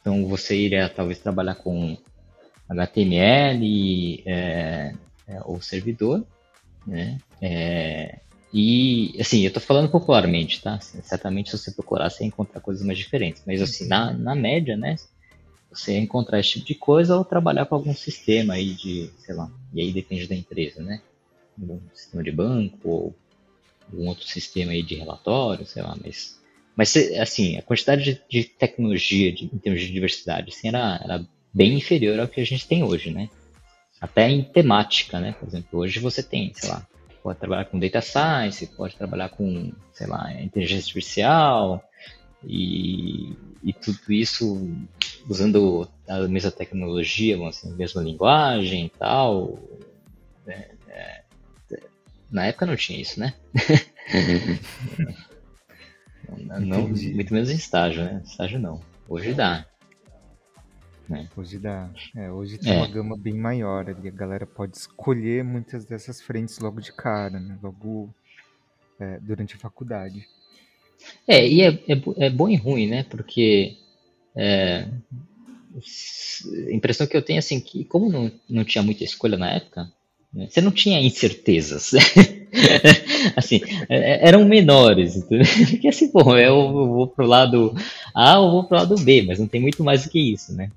Então 0.00 0.26
você 0.26 0.56
iria 0.56 0.88
talvez 0.88 1.18
trabalhar 1.18 1.56
com 1.56 1.98
HTML 2.68 4.22
é, 4.24 4.94
é, 5.28 5.40
ou 5.44 5.60
servidor, 5.60 6.24
né? 6.86 7.18
É, 7.40 8.20
e 8.52 9.16
assim, 9.18 9.42
eu 9.42 9.48
estou 9.48 9.62
falando 9.62 9.90
popularmente, 9.90 10.60
tá? 10.60 10.78
Certamente 10.80 11.50
se 11.50 11.58
você 11.58 11.70
procurar, 11.70 12.10
você 12.10 12.24
encontrar 12.24 12.60
coisas 12.60 12.84
mais 12.84 12.98
diferentes. 12.98 13.42
Mas 13.46 13.62
assim, 13.62 13.86
na, 13.88 14.12
na 14.12 14.34
média, 14.34 14.76
né? 14.76 14.96
Você 15.70 15.96
encontrar 15.96 16.38
esse 16.38 16.52
tipo 16.52 16.66
de 16.66 16.74
coisa 16.74 17.16
ou 17.16 17.24
trabalhar 17.24 17.64
com 17.64 17.74
algum 17.74 17.94
sistema 17.94 18.54
aí 18.54 18.74
de, 18.74 19.10
sei 19.18 19.34
lá, 19.34 19.50
e 19.72 19.80
aí 19.80 19.90
depende 19.90 20.26
da 20.26 20.34
empresa, 20.34 20.82
né? 20.82 21.00
um 21.58 21.80
sistema 21.94 22.22
de 22.22 22.30
banco 22.30 22.78
ou 22.88 23.14
um 23.92 24.08
outro 24.08 24.26
sistema 24.26 24.72
aí 24.72 24.82
de 24.82 24.94
relatório, 24.94 25.66
sei 25.66 25.82
lá, 25.82 25.96
mas 26.02 26.40
mas 26.74 26.96
assim, 27.20 27.58
a 27.58 27.62
quantidade 27.62 28.02
de, 28.02 28.22
de 28.28 28.44
tecnologia 28.44 29.30
de, 29.30 29.44
em 29.44 29.58
termos 29.58 29.82
de 29.82 29.92
diversidade 29.92 30.50
assim, 30.50 30.68
era, 30.68 31.00
era 31.04 31.26
bem 31.52 31.74
inferior 31.74 32.18
ao 32.18 32.28
que 32.28 32.40
a 32.40 32.46
gente 32.46 32.66
tem 32.66 32.82
hoje, 32.82 33.10
né? 33.10 33.28
Até 34.00 34.28
em 34.30 34.42
temática, 34.42 35.20
né? 35.20 35.32
Por 35.38 35.46
exemplo, 35.46 35.78
hoje 35.78 36.00
você 36.00 36.22
tem, 36.22 36.52
sei 36.54 36.70
lá, 36.70 36.86
pode 37.22 37.38
trabalhar 37.38 37.66
com 37.66 37.78
data 37.78 38.00
science, 38.00 38.66
pode 38.66 38.96
trabalhar 38.96 39.28
com, 39.28 39.72
sei 39.92 40.06
lá, 40.06 40.32
inteligência 40.40 40.82
artificial 40.82 41.82
e, 42.44 43.32
e 43.62 43.72
tudo 43.72 44.12
isso 44.12 44.68
usando 45.28 45.88
a 46.08 46.26
mesma 46.28 46.50
tecnologia, 46.50 47.36
assim, 47.46 47.72
a 47.72 47.76
mesma 47.76 48.02
linguagem 48.02 48.86
e 48.86 48.90
tal. 48.90 49.58
Né? 50.44 50.70
Na 52.30 52.46
época 52.46 52.66
não 52.66 52.76
tinha 52.76 53.00
isso, 53.00 53.20
né? 53.20 53.34
não, 56.28 56.60
não 56.60 56.88
muito 56.88 57.34
menos 57.34 57.50
em 57.50 57.56
estágio, 57.56 58.04
né? 58.04 58.22
Estágio 58.24 58.58
não. 58.58 58.80
Hoje 59.08 59.34
dá. 59.34 59.66
Né? 61.12 61.28
Hoje 61.36 61.58
dá. 61.58 61.90
É, 62.16 62.30
hoje 62.30 62.56
tem 62.56 62.72
é. 62.72 62.76
uma 62.78 62.88
gama 62.88 63.18
bem 63.18 63.34
maior 63.34 63.86
ali. 63.88 64.08
A 64.08 64.12
galera 64.12 64.46
pode 64.46 64.78
escolher 64.78 65.44
muitas 65.44 65.84
dessas 65.84 66.22
frentes 66.22 66.58
logo 66.58 66.80
de 66.80 66.90
cara, 66.90 67.38
né? 67.38 67.58
Logo 67.62 68.08
é, 68.98 69.18
durante 69.20 69.54
a 69.54 69.58
faculdade. 69.58 70.26
É, 71.28 71.46
e 71.46 71.60
é, 71.60 71.68
é, 71.68 72.26
é 72.26 72.30
bom 72.30 72.48
e 72.48 72.56
ruim, 72.56 72.86
né? 72.86 73.02
Porque 73.02 73.76
é, 74.34 74.88
a 76.66 76.72
impressão 76.72 77.06
que 77.06 77.16
eu 77.16 77.22
tenho 77.22 77.38
assim 77.38 77.60
que 77.60 77.84
como 77.84 78.10
não, 78.10 78.32
não 78.48 78.64
tinha 78.64 78.82
muita 78.82 79.04
escolha 79.04 79.36
na 79.36 79.50
época, 79.50 79.92
né? 80.32 80.48
Você 80.48 80.62
não 80.62 80.70
tinha 80.70 80.98
incertezas. 80.98 81.92
assim, 83.36 83.60
é, 83.86 84.14
é, 84.14 84.28
eram 84.28 84.46
menores. 84.46 85.16
Entendeu? 85.16 85.46
Porque 85.68 85.88
assim, 85.88 86.10
pô, 86.10 86.38
eu 86.38 86.72
vou 86.72 87.06
pro 87.06 87.26
lado 87.26 87.74
A 88.14 88.38
ou 88.38 88.50
vou 88.50 88.64
pro 88.64 88.78
lado 88.78 88.96
B, 88.96 89.24
mas 89.26 89.38
não 89.38 89.46
tem 89.46 89.60
muito 89.60 89.84
mais 89.84 90.04
do 90.04 90.10
que 90.10 90.18
isso, 90.18 90.54
né? 90.54 90.70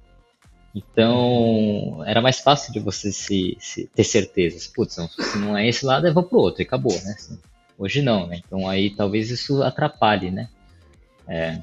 Então, 0.76 2.04
era 2.06 2.22
mais 2.22 2.42
fácil 2.42 2.74
de 2.74 2.82
você 2.82 3.10
se, 3.10 3.56
se 3.62 3.88
ter 3.88 4.04
certezas. 4.04 4.68
Putz, 4.68 4.96
se 4.96 5.38
não 5.38 5.58
é 5.58 5.66
esse 5.70 5.86
lado, 5.86 6.06
eu 6.06 6.14
vou 6.14 6.24
pro 6.24 6.40
outro 6.40 6.62
e 6.62 6.66
acabou, 6.66 6.92
né? 6.92 7.16
Assim, 7.18 7.40
hoje 7.78 8.02
não, 8.02 8.28
né? 8.28 8.42
Então 8.46 8.68
aí 8.68 8.94
talvez 8.94 9.32
isso 9.32 9.64
atrapalhe, 9.64 10.32
né? 10.32 10.50
É, 11.26 11.62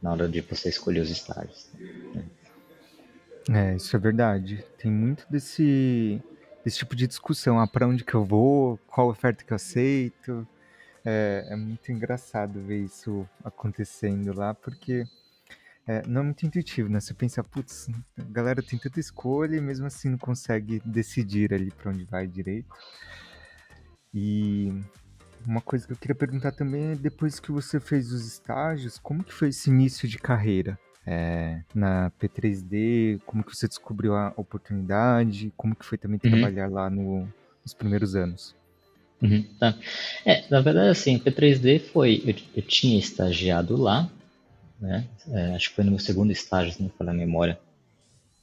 na 0.00 0.12
hora 0.12 0.28
de 0.28 0.40
você 0.40 0.68
escolher 0.68 1.00
os 1.00 1.10
estágios. 1.10 1.68
Né? 2.14 2.24
É, 3.50 3.76
isso 3.76 3.96
é 3.96 3.98
verdade. 3.98 4.64
Tem 4.78 4.90
muito 4.90 5.26
desse, 5.28 6.22
desse 6.64 6.78
tipo 6.78 6.94
de 6.94 7.08
discussão. 7.08 7.58
Ah, 7.58 7.66
para 7.66 7.88
onde 7.88 8.04
que 8.04 8.14
eu 8.14 8.24
vou? 8.24 8.78
Qual 8.86 9.08
oferta 9.08 9.44
que 9.44 9.52
eu 9.52 9.56
aceito? 9.56 10.46
É, 11.04 11.48
é 11.50 11.56
muito 11.56 11.90
engraçado 11.90 12.60
ver 12.60 12.84
isso 12.84 13.28
acontecendo 13.44 14.32
lá, 14.32 14.54
porque 14.54 15.06
é, 15.86 16.02
não 16.06 16.20
é 16.20 16.24
muito 16.24 16.44
intuitivo, 16.44 16.88
né? 16.88 17.00
Você 17.00 17.14
pensa, 17.14 17.44
putz, 17.44 17.88
a 18.18 18.22
galera 18.24 18.62
tem 18.62 18.78
tanta 18.78 18.98
escolha 18.98 19.56
e 19.56 19.60
mesmo 19.60 19.86
assim 19.86 20.08
não 20.08 20.18
consegue 20.18 20.80
decidir 20.84 21.52
ali 21.52 21.70
para 21.70 21.90
onde 21.90 22.04
vai 22.04 22.26
direito. 22.26 22.68
E 24.12 24.72
uma 25.46 25.60
coisa 25.60 25.86
que 25.86 25.92
eu 25.92 25.96
queria 25.96 26.14
perguntar 26.14 26.52
também 26.52 26.92
é 26.92 26.96
depois 26.96 27.38
que 27.38 27.52
você 27.52 27.78
fez 27.78 28.12
os 28.12 28.26
estágios, 28.26 28.98
como 28.98 29.22
que 29.22 29.32
foi 29.32 29.48
esse 29.48 29.70
início 29.70 30.08
de 30.08 30.18
carreira? 30.18 30.78
é, 31.06 31.60
na 31.72 32.10
P3D, 32.20 33.20
como 33.24 33.44
que 33.44 33.56
você 33.56 33.68
descobriu 33.68 34.14
a 34.14 34.32
oportunidade, 34.36 35.52
como 35.56 35.76
que 35.76 35.86
foi 35.86 35.96
também 35.96 36.18
uhum. 36.22 36.30
trabalhar 36.30 36.68
lá 36.68 36.90
no, 36.90 37.28
nos 37.62 37.72
primeiros 37.72 38.16
anos? 38.16 38.56
Uhum, 39.22 39.44
tá. 39.58 39.78
É, 40.24 40.44
na 40.50 40.60
verdade, 40.60 40.88
assim, 40.88 41.18
P3D 41.18 41.80
foi, 41.80 42.22
eu, 42.26 42.34
eu 42.56 42.62
tinha 42.62 42.98
estagiado 42.98 43.76
lá, 43.76 44.10
né, 44.80 45.06
é, 45.30 45.54
acho 45.54 45.70
que 45.70 45.76
foi 45.76 45.84
no 45.84 45.90
meu 45.90 46.00
segundo 46.00 46.30
estágio, 46.30 46.72
se 46.72 46.82
não 46.82 46.90
falar 46.90 47.12
a 47.12 47.14
memória, 47.14 47.58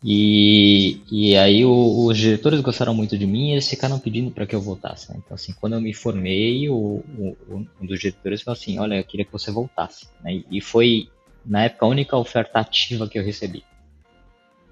e, 0.03 1.01
e 1.09 1.37
aí 1.37 1.63
o, 1.63 2.05
os 2.05 2.17
diretores 2.17 2.59
gostaram 2.59 2.93
muito 2.93 3.17
de 3.17 3.25
mim 3.25 3.49
e 3.49 3.51
eles 3.53 3.69
ficaram 3.69 3.97
pedindo 3.97 4.31
para 4.31 4.45
que 4.45 4.53
eu 4.53 4.59
voltasse. 4.59 5.09
Né? 5.09 5.21
Então, 5.23 5.33
assim, 5.33 5.53
quando 5.53 5.73
eu 5.73 5.81
me 5.81 5.93
formei, 5.93 6.67
o, 6.67 7.01
o, 7.17 7.37
um 7.79 7.85
dos 7.85 8.01
diretores 8.01 8.41
falou 8.41 8.59
assim: 8.59 8.77
Olha, 8.79 8.95
eu 8.95 9.03
queria 9.05 9.25
que 9.25 9.31
você 9.31 9.49
voltasse. 9.49 10.09
Né? 10.21 10.43
E 10.51 10.59
foi 10.59 11.07
na 11.45 11.63
época, 11.63 11.85
a 11.85 11.89
única 11.89 12.17
oferta 12.17 12.59
ativa 12.59 13.07
que 13.07 13.17
eu 13.17 13.23
recebi. 13.23 13.63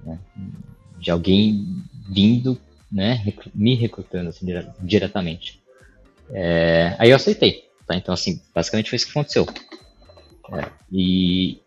Né? 0.03 0.19
De 0.97 1.11
alguém 1.11 1.65
vindo, 2.09 2.59
né, 2.91 3.23
me 3.53 3.75
recrutando 3.75 4.29
assim, 4.29 4.45
diretamente. 4.81 5.61
É, 6.29 6.95
aí 6.97 7.09
eu 7.09 7.15
aceitei. 7.15 7.69
Tá? 7.87 7.95
Então, 7.95 8.13
assim, 8.13 8.41
basicamente 8.53 8.89
foi 8.89 8.97
isso 8.97 9.05
que 9.05 9.11
aconteceu. 9.11 9.47
É, 10.49 10.71
e 10.91 11.61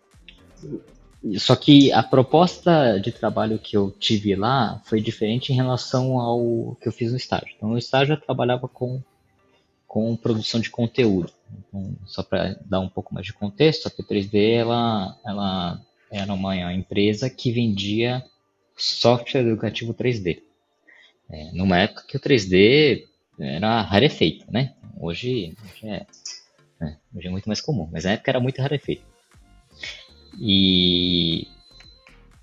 só 1.38 1.56
que 1.56 1.90
a 1.92 2.02
proposta 2.02 2.98
de 2.98 3.10
trabalho 3.10 3.58
que 3.58 3.76
eu 3.76 3.90
tive 3.90 4.34
lá 4.34 4.80
foi 4.84 5.00
diferente 5.00 5.52
em 5.52 5.56
relação 5.56 6.18
ao 6.18 6.76
que 6.80 6.88
eu 6.88 6.92
fiz 6.92 7.10
no 7.10 7.16
estágio. 7.16 7.54
Então, 7.56 7.68
no 7.68 7.78
estágio 7.78 8.14
eu 8.14 8.20
trabalhava 8.20 8.68
com 8.68 9.02
com 9.94 10.16
produção 10.16 10.60
de 10.60 10.70
conteúdo. 10.70 11.32
Então, 11.56 11.96
só 12.04 12.24
para 12.24 12.58
dar 12.66 12.80
um 12.80 12.88
pouco 12.88 13.14
mais 13.14 13.24
de 13.24 13.32
contexto, 13.32 13.86
a 13.86 13.90
P3D 13.92 14.54
ela, 14.54 15.16
ela 15.24 15.80
era 16.10 16.34
uma 16.34 16.74
empresa 16.74 17.30
que 17.30 17.52
vendia 17.52 18.24
software 18.76 19.42
educativo 19.42 19.94
3D. 19.94 20.42
É, 21.30 21.52
numa 21.52 21.78
época 21.78 22.02
que 22.08 22.16
o 22.16 22.20
3D 22.20 23.04
era 23.38 23.82
rarefeito, 23.82 24.44
né? 24.50 24.74
Hoje, 24.98 25.56
hoje, 25.62 25.88
é, 25.88 26.04
né? 26.80 26.96
hoje 27.14 27.28
é 27.28 27.30
muito 27.30 27.46
mais 27.46 27.60
comum, 27.60 27.88
mas 27.90 28.04
na 28.04 28.12
época 28.12 28.30
era 28.30 28.40
muito 28.40 28.60
rarefeito. 28.60 29.02
E, 30.38 31.46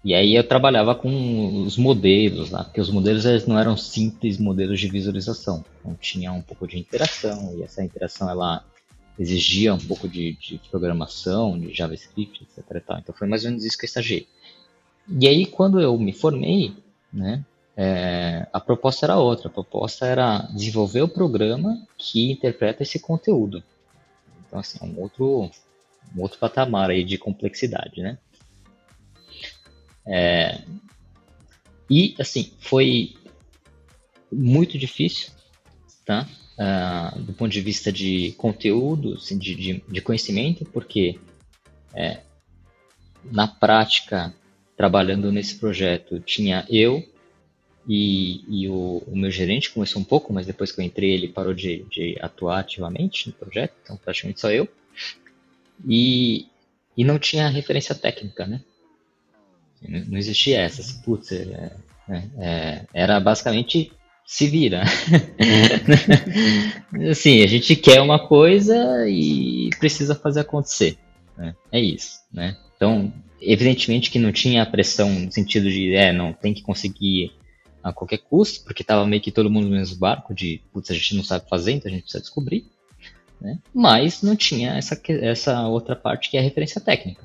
E 0.04 0.16
aí 0.16 0.36
eu 0.36 0.44
trabalhava 0.44 0.96
com 0.96 1.64
os 1.64 1.78
modelos 1.78 2.50
lá, 2.50 2.64
porque 2.64 2.82
os 2.82 2.90
modelos 2.90 3.24
eles 3.26 3.46
não 3.46 3.60
eram 3.60 3.78
simples 3.78 4.40
modelos 4.40 4.80
de 4.80 4.88
visualização. 4.88 5.64
Então 5.80 5.96
tinha 6.00 6.32
um 6.32 6.42
pouco 6.42 6.68
de 6.68 6.80
interação, 6.80 7.56
e 7.56 7.62
essa 7.62 7.84
interação 7.84 8.28
ela 8.30 8.64
exigia 9.20 9.74
um 9.74 9.80
pouco 9.80 10.08
de, 10.10 10.34
de 10.34 10.60
programação, 10.72 11.60
de 11.60 11.72
JavaScript, 11.74 12.44
etc. 12.44 12.84
Então 13.00 13.14
foi 13.14 13.28
mais 13.28 13.44
ou 13.44 13.52
menos 13.52 13.64
isso 13.64 13.78
que 13.78 13.86
eu 13.86 13.88
estagiei. 13.88 14.28
E 15.08 15.28
aí 15.28 15.46
quando 15.46 15.80
eu 15.80 15.96
me 16.00 16.14
formei, 16.14 16.74
né, 17.14 17.44
é, 17.78 18.48
a 18.52 18.60
proposta 18.60 19.06
era 19.06 19.20
outra. 19.20 19.50
A 19.50 19.52
proposta 19.52 20.06
era 20.06 20.48
desenvolver 20.54 21.02
o 21.02 21.08
programa 21.08 21.80
que 21.98 22.32
interpreta 22.32 22.84
esse 22.84 23.00
conteúdo. 23.00 23.64
Então, 24.52 24.60
assim, 24.60 24.78
é 24.82 24.86
um 24.86 25.00
outro, 25.00 25.50
um 26.14 26.22
outro 26.22 26.38
patamar 26.38 26.90
aí 26.90 27.06
de 27.06 27.18
complexidade, 27.18 28.02
né? 28.02 28.18
É, 30.06 30.60
e, 31.90 32.14
assim, 32.20 32.52
foi 32.60 33.16
muito 34.30 34.78
difícil, 34.78 35.32
tá? 36.06 36.28
Uh, 36.60 37.22
do 37.22 37.32
ponto 37.32 37.50
de 37.50 37.62
vista 37.62 37.94
de 37.94 38.34
conteúdo, 38.34 39.14
assim, 39.14 39.38
de, 39.38 39.56
de, 39.56 39.84
de, 39.88 40.02
conhecimento, 40.02 40.66
porque 40.66 41.18
é, 41.94 42.20
na 43.24 43.48
prática, 43.48 44.34
trabalhando 44.76 45.32
nesse 45.32 45.56
projeto, 45.56 46.20
tinha 46.20 46.66
eu 46.70 47.02
e, 47.88 48.44
e 48.48 48.70
o, 48.70 49.04
o, 49.08 49.16
meu 49.16 49.32
gerente 49.32 49.72
começou 49.72 50.02
um 50.02 50.06
pouco, 50.06 50.32
mas 50.32 50.46
depois 50.46 50.72
que 50.72 50.80
eu 50.80 50.86
entrei 50.86 51.12
ele 51.12 51.28
parou 51.28 51.54
de, 51.54 51.84
de 51.90 52.18
atuar 52.22 52.60
ativamente 52.60 53.28
no 53.28 53.34
projeto, 53.34 53.74
então 53.84 53.98
praticamente 53.98 54.40
só 54.40 54.52
eu. 54.52 54.68
E, 55.88 56.46
e 56.96 57.04
não 57.04 57.18
tinha 57.18 57.48
referência 57.48 57.96
técnica, 57.96 58.46
né? 58.46 58.62
Não 59.82 60.18
existia 60.18 60.60
essas. 60.60 60.92
Putz, 60.92 61.32
é, 61.32 61.72
é, 62.08 62.24
é, 62.38 62.86
era 62.94 63.20
basicamente 63.20 63.92
se 64.26 64.48
vira. 64.48 64.84
assim, 67.10 67.42
a 67.42 67.48
gente 67.48 67.76
quer 67.76 68.00
uma 68.00 68.28
coisa 68.28 69.10
e 69.10 69.72
precisa 69.80 70.14
fazer 70.14 70.42
acontecer. 70.42 70.98
Né? 71.36 71.56
É 71.72 71.80
isso, 71.80 72.20
né? 72.32 72.56
Então, 72.76 73.12
evidentemente 73.42 74.12
que 74.12 74.20
não 74.20 74.32
tinha 74.32 74.66
pressão 74.66 75.12
no 75.12 75.32
sentido 75.32 75.70
de, 75.70 75.96
é, 75.96 76.14
não, 76.14 76.32
tem 76.32 76.54
que 76.54 76.62
conseguir 76.62 77.34
a 77.84 77.92
qualquer 77.92 78.20
custo, 78.20 78.64
porque 78.64 78.84
estava 78.84 79.06
meio 79.06 79.22
que 79.22 79.32
todo 79.32 79.50
mundo 79.50 79.68
no 79.68 79.76
mesmo 79.76 79.98
barco 79.98 80.34
de, 80.34 80.62
putz, 80.72 80.92
a 80.92 80.94
gente 80.94 81.16
não 81.16 81.24
sabe 81.24 81.50
fazer, 81.50 81.72
então 81.72 81.90
a 81.90 81.94
gente 81.94 82.04
precisa 82.04 82.22
descobrir. 82.22 82.66
Né? 83.40 83.58
Mas 83.74 84.22
não 84.22 84.36
tinha 84.36 84.76
essa, 84.76 85.00
essa 85.08 85.68
outra 85.68 85.96
parte 85.96 86.30
que 86.30 86.38
é 86.38 86.40
a 86.40 86.44
referência 86.44 86.80
técnica. 86.80 87.24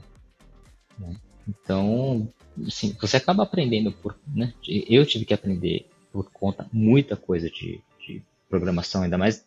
Né? 0.99 1.15
Então, 1.47 2.29
assim, 2.67 2.97
você 3.01 3.19
acaba 3.19 3.43
aprendendo 3.43 3.93
por, 3.93 4.19
né? 4.27 4.55
Eu 4.67 5.05
tive 5.05 5.25
que 5.25 5.35
aprender 5.35 5.87
por 6.11 6.31
conta 6.31 6.67
muita 6.73 7.17
coisa 7.17 7.51
de, 7.51 7.81
de 8.01 8.23
programação, 8.49 9.03
ainda 9.03 9.19
mais 9.19 9.45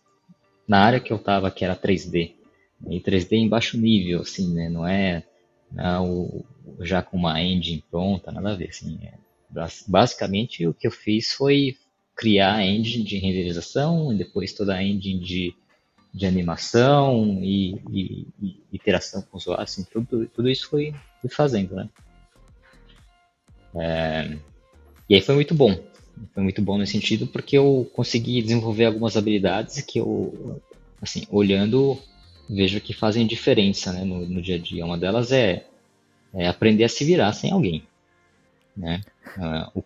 na 0.68 0.80
área 0.80 1.00
que 1.00 1.12
eu 1.12 1.18
estava, 1.18 1.50
que 1.50 1.66
era 1.66 1.75
3D. 1.75 2.34
E 2.88 3.01
3D 3.01 3.34
em 3.34 3.50
baixo 3.50 3.78
nível, 3.78 4.22
assim, 4.22 4.54
né? 4.54 4.70
Não 4.70 4.88
é, 4.88 5.24
não 5.72 5.84
é 5.84 6.00
o, 6.00 6.46
já 6.82 7.01
com 7.01 7.18
uma 7.18 7.42
engine 7.42 7.84
pronta, 7.89 8.32
nada 8.32 8.51
a 8.51 8.56
ver, 8.56 8.70
assim. 8.70 9.00
É, 9.01 9.13
basicamente, 9.88 10.68
o 10.68 10.74
que 10.74 10.88
eu 10.88 10.91
fiz 10.91 11.32
foi 11.34 11.77
criar 12.15 12.56
a 12.56 12.65
engine 12.65 13.03
de 13.03 13.18
renderização, 13.18 14.13
e 14.13 14.18
depois 14.18 14.53
toda 14.53 14.75
a 14.75 14.84
engine 14.84 15.20
de, 15.20 15.56
de 16.13 16.25
animação 16.25 17.39
e, 17.41 17.75
e, 17.91 18.27
e 18.41 18.62
interação 18.74 19.22
com 19.22 19.38
o 19.38 19.38
usuário, 19.38 19.63
assim, 19.63 19.86
tudo, 19.91 20.27
tudo 20.27 20.50
isso 20.50 20.70
foi, 20.70 20.94
fazendo, 21.29 21.75
né? 21.75 21.89
É, 23.75 24.38
e 25.10 25.15
aí 25.15 25.22
foi 25.22 25.36
muito 25.36 25.53
bom. 25.53 25.77
Foi 26.34 26.44
muito 26.44 26.62
bom 26.62 26.77
nesse 26.77 26.91
sentido 26.91 27.27
porque 27.27 27.58
eu 27.58 27.89
consegui 27.94 28.41
desenvolver 28.41 28.86
algumas 28.86 29.15
habilidades 29.15 29.82
que 29.82 30.00
eu, 30.00 30.62
assim, 31.01 31.25
olhando, 31.29 31.98
vejo 32.50 32.81
que 32.81 32.94
fazem 32.94 33.25
diferença 33.25 33.94
né, 33.94 34.03
no, 34.03 34.25
no 34.27 34.42
dia 34.42 34.55
a 34.55 34.59
dia. 34.59 34.85
Uma 34.85 34.98
delas 34.98 35.31
é, 35.31 35.66
é, 36.33 36.48
aprender 36.48 36.83
a 36.83 36.90
se 36.90 37.05
virar 37.05 37.31
sem 37.33 37.51
alguém. 37.51 37.83
Né? 38.79 39.01
Uh, 39.37 39.79
o, 39.79 39.83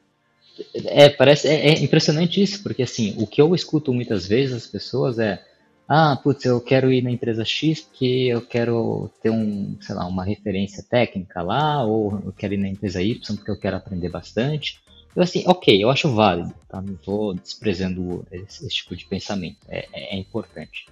é, 0.85 1.09
parece, 1.09 1.47
é, 1.47 1.69
é 1.69 1.83
impressionante 1.83 2.41
isso, 2.41 2.61
porque 2.61 2.83
assim, 2.83 3.15
o 3.17 3.25
que 3.25 3.41
eu 3.41 3.55
escuto 3.55 3.91
muitas 3.91 4.27
vezes 4.27 4.53
das 4.53 4.67
pessoas 4.67 5.17
é 5.17 5.43
ah, 5.87 6.17
putz, 6.21 6.45
eu 6.45 6.61
quero 6.61 6.91
ir 6.91 7.01
na 7.01 7.11
empresa 7.11 7.43
X 7.43 7.81
porque 7.81 8.27
eu 8.29 8.41
quero 8.41 9.11
ter 9.21 9.29
um, 9.29 9.77
sei 9.81 9.93
lá, 9.95 10.05
uma 10.05 10.23
referência 10.23 10.81
técnica 10.81 11.41
lá, 11.41 11.83
ou 11.83 12.21
eu 12.25 12.31
quero 12.31 12.53
ir 12.53 12.57
na 12.57 12.69
empresa 12.69 13.01
Y 13.01 13.35
porque 13.35 13.51
eu 13.51 13.59
quero 13.59 13.75
aprender 13.75 14.09
bastante. 14.09 14.81
Eu 15.15 15.21
assim, 15.21 15.43
ok, 15.45 15.83
eu 15.83 15.89
acho 15.89 16.13
válido, 16.13 16.53
tá? 16.69 16.81
Não 16.81 16.93
estou 16.93 17.33
desprezando 17.33 18.25
esse, 18.31 18.65
esse, 18.65 18.75
tipo 18.75 18.95
de 18.95 19.05
pensamento, 19.05 19.57
é, 19.67 19.85
é, 19.93 20.15
é, 20.15 20.17
importante. 20.17 20.87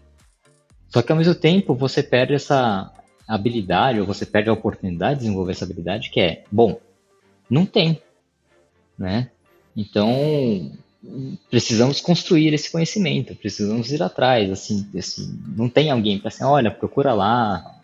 Só 0.90 1.02
que 1.02 1.12
ao 1.12 1.18
mesmo 1.18 1.34
tempo 1.34 1.74
você 1.74 2.04
perde 2.04 2.34
essa 2.34 2.94
habilidade, 3.28 4.00
ou 4.00 4.06
você 4.06 4.26
perde 4.26 4.50
a 4.50 4.54
oportunidade 4.54 5.16
de 5.16 5.20
desenvolver 5.22 5.54
essa 5.54 5.64
habilidade, 5.66 6.10
que 6.10 6.20
é, 6.20 6.44
bom, 6.52 6.80
não 7.52 7.66
tem, 7.66 8.02
né? 8.98 9.30
Então, 9.76 10.72
precisamos 11.50 12.00
construir 12.00 12.54
esse 12.54 12.72
conhecimento, 12.72 13.36
precisamos 13.36 13.92
ir 13.92 14.02
atrás, 14.02 14.50
assim, 14.50 14.90
assim 14.98 15.38
não 15.58 15.68
tem 15.68 15.92
alguém 15.92 16.18
para 16.18 16.30
assim, 16.30 16.46
olha, 16.46 16.72
procura 16.72 17.14
lá, 17.14 17.78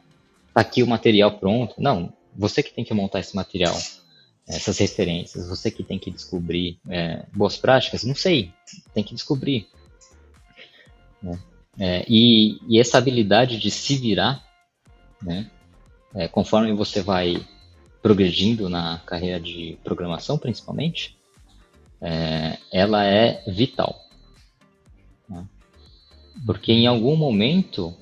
tá 0.53 0.61
aqui 0.61 0.81
o 0.81 0.87
material 0.87 1.37
pronto. 1.37 1.75
Não, 1.77 2.13
você 2.33 2.63
que 2.63 2.73
tem 2.73 2.85
que 2.85 2.93
montar 2.93 3.19
esse 3.19 3.35
material, 3.35 3.77
essas 4.47 4.77
referências, 4.77 5.49
você 5.49 5.69
que 5.69 5.83
tem 5.83 5.99
que 5.99 6.11
descobrir 6.11 6.79
é, 6.87 7.25
boas 7.33 7.57
práticas, 7.57 8.05
não 8.05 8.15
sei, 8.15 8.53
tem 8.93 9.03
que 9.03 9.13
descobrir. 9.13 9.67
Né? 11.21 11.37
É, 11.79 12.05
e, 12.07 12.57
e, 12.69 12.79
essa 12.79 12.97
habilidade 12.97 13.59
de 13.59 13.69
se 13.69 13.97
virar, 13.97 14.43
né, 15.21 15.49
é, 16.15 16.27
conforme 16.27 16.71
você 16.73 17.01
vai 17.01 17.45
progredindo 18.07 18.69
na 18.69 18.99
carreira 19.05 19.37
de 19.37 19.77
programação, 19.83 20.37
principalmente, 20.37 21.17
é, 21.99 22.57
ela 22.71 23.03
é 23.03 23.43
vital. 23.45 23.99
Né? 25.27 25.45
Porque 26.45 26.71
em 26.71 26.87
algum 26.87 27.17
momento 27.17 27.93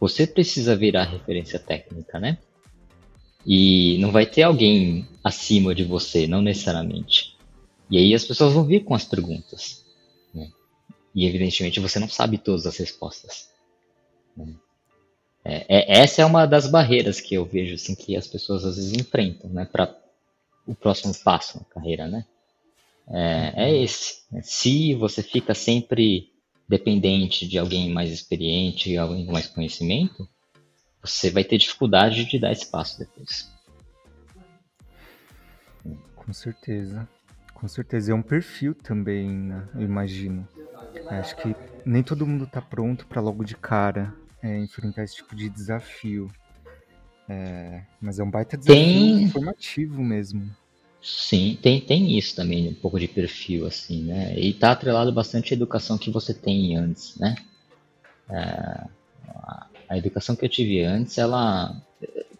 você 0.00 0.26
precisa 0.26 0.74
virar 0.74 1.04
referência 1.04 1.58
técnica, 1.58 2.18
né? 2.18 2.38
E 3.44 3.98
não 3.98 4.10
vai 4.10 4.24
ter 4.24 4.42
alguém 4.42 5.06
acima 5.22 5.74
de 5.74 5.84
você, 5.84 6.26
não 6.26 6.40
necessariamente. 6.40 7.36
E 7.90 7.98
aí 7.98 8.14
as 8.14 8.24
pessoas 8.24 8.54
vão 8.54 8.64
vir 8.64 8.84
com 8.84 8.94
as 8.94 9.04
perguntas. 9.04 9.84
Né? 10.32 10.50
E 11.14 11.26
evidentemente 11.26 11.78
você 11.78 11.98
não 11.98 12.08
sabe 12.08 12.38
todas 12.38 12.64
as 12.64 12.78
respostas. 12.78 13.50
Né? 14.34 14.54
É, 15.48 15.64
é, 15.68 16.00
essa 16.00 16.22
é 16.22 16.24
uma 16.24 16.44
das 16.44 16.66
barreiras 16.66 17.20
que 17.20 17.34
eu 17.34 17.44
vejo 17.44 17.74
assim, 17.74 17.94
que 17.94 18.16
as 18.16 18.26
pessoas 18.26 18.64
às 18.64 18.74
vezes 18.76 18.92
enfrentam 18.92 19.48
né, 19.50 19.64
para 19.64 19.94
o 20.66 20.74
próximo 20.74 21.14
passo 21.22 21.58
na 21.58 21.64
carreira. 21.64 22.08
Né? 22.08 22.24
é, 23.08 23.52
é 23.68 23.82
esse. 23.82 24.24
Se 24.42 24.94
você 24.94 25.22
fica 25.22 25.54
sempre 25.54 26.32
dependente 26.68 27.46
de 27.46 27.58
alguém 27.58 27.92
mais 27.92 28.10
experiente, 28.10 28.96
alguém 28.96 29.24
com 29.24 29.32
mais 29.32 29.46
conhecimento, 29.46 30.28
você 31.00 31.30
vai 31.30 31.44
ter 31.44 31.58
dificuldade 31.58 32.24
de 32.24 32.38
dar 32.38 32.50
esse 32.50 32.66
passo 32.66 32.98
depois. 32.98 33.48
Com 36.16 36.32
certeza. 36.32 37.08
Com 37.54 37.68
certeza. 37.68 38.10
É 38.10 38.14
um 38.14 38.22
perfil 38.22 38.74
também, 38.74 39.28
né? 39.28 39.68
eu 39.76 39.82
imagino. 39.82 40.46
Acho 41.08 41.36
que 41.36 41.54
nem 41.84 42.02
todo 42.02 42.26
mundo 42.26 42.44
está 42.44 42.60
pronto 42.60 43.06
para 43.06 43.20
logo 43.20 43.44
de 43.44 43.56
cara 43.56 44.12
é, 44.46 44.58
enfrentar 44.58 45.02
esse 45.02 45.16
tipo 45.16 45.34
de 45.34 45.48
desafio. 45.48 46.30
É, 47.28 47.82
mas 48.00 48.18
é 48.18 48.22
um 48.22 48.30
baita 48.30 48.56
desafio 48.56 48.84
Tem... 48.84 49.22
informativo 49.22 50.02
mesmo. 50.02 50.48
Sim, 51.02 51.58
tem, 51.60 51.80
tem 51.80 52.16
isso 52.18 52.34
também, 52.34 52.68
um 52.68 52.74
pouco 52.74 52.98
de 52.98 53.06
perfil, 53.06 53.66
assim, 53.66 54.04
né? 54.04 54.38
E 54.38 54.52
tá 54.52 54.72
atrelado 54.72 55.12
bastante 55.12 55.52
à 55.52 55.56
educação 55.56 55.98
que 55.98 56.10
você 56.10 56.34
tem 56.34 56.76
antes, 56.76 57.16
né? 57.16 57.36
É, 58.28 58.86
a 59.88 59.96
educação 59.96 60.34
que 60.34 60.44
eu 60.44 60.48
tive 60.48 60.82
antes, 60.82 61.16
ela, 61.16 61.80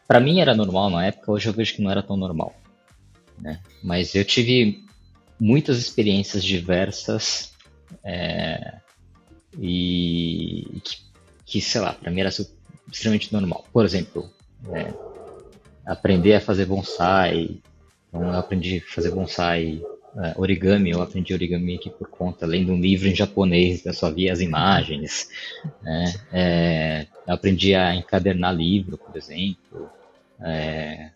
para 0.06 0.18
mim 0.18 0.40
era 0.40 0.54
normal 0.54 0.90
na 0.90 1.06
época, 1.06 1.30
hoje 1.30 1.48
eu 1.48 1.52
vejo 1.52 1.74
que 1.74 1.82
não 1.82 1.90
era 1.90 2.02
tão 2.02 2.16
normal, 2.16 2.56
né? 3.38 3.60
Mas 3.82 4.16
eu 4.16 4.24
tive 4.24 4.84
muitas 5.38 5.78
experiências 5.78 6.42
diversas 6.42 7.52
é, 8.02 8.80
e 9.60 10.80
que, 10.82 11.05
que, 11.46 11.60
sei 11.60 11.80
lá, 11.80 11.92
para 11.92 12.10
mim 12.10 12.20
era 12.20 12.30
extremamente 12.92 13.32
normal. 13.32 13.64
Por 13.72 13.84
exemplo, 13.84 14.28
é, 14.72 14.92
aprender 15.86 16.34
a 16.34 16.40
fazer 16.40 16.66
bonsai, 16.66 17.60
então 18.08 18.22
eu 18.22 18.38
aprendi 18.38 18.78
a 18.78 18.92
fazer 18.92 19.12
bonsai, 19.12 19.80
é, 20.18 20.34
origami, 20.36 20.90
eu 20.90 21.00
aprendi 21.00 21.32
origami 21.32 21.76
aqui 21.76 21.88
por 21.88 22.08
conta, 22.08 22.46
lendo 22.46 22.72
um 22.72 22.80
livro 22.80 23.06
em 23.06 23.14
japonês, 23.14 23.86
eu 23.86 23.94
só 23.94 24.10
via 24.10 24.32
as 24.32 24.40
imagens. 24.40 25.28
Né? 25.82 26.14
É, 26.32 27.06
eu 27.26 27.34
aprendi 27.34 27.74
a 27.74 27.94
encadernar 27.94 28.54
livro, 28.54 28.98
por 28.98 29.16
exemplo. 29.16 29.88
É, 30.40 31.10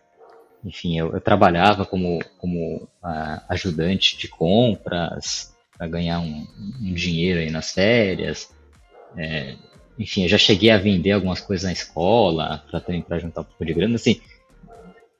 enfim, 0.63 0.97
eu, 0.97 1.11
eu, 1.11 1.19
trabalhava 1.19 1.85
como, 1.85 2.19
como 2.37 2.83
uh, 3.03 3.41
ajudante 3.49 4.17
de 4.17 4.27
compras 4.27 5.53
para 5.75 5.87
ganhar 5.87 6.19
um, 6.19 6.47
um, 6.79 6.93
dinheiro 6.93 7.39
aí 7.39 7.49
nas 7.49 7.71
férias. 7.71 8.53
É, 9.17 9.55
enfim, 10.01 10.23
eu 10.23 10.29
já 10.29 10.37
cheguei 10.37 10.71
a 10.71 10.77
vender 10.77 11.11
algumas 11.11 11.39
coisas 11.39 11.63
na 11.63 11.71
escola 11.71 12.63
para 12.69 12.79
também 12.79 13.01
para 13.01 13.19
juntar 13.19 13.41
um 13.41 13.43
pouco 13.43 13.65
de 13.65 13.73
grana. 13.73 13.95
Assim, 13.95 14.19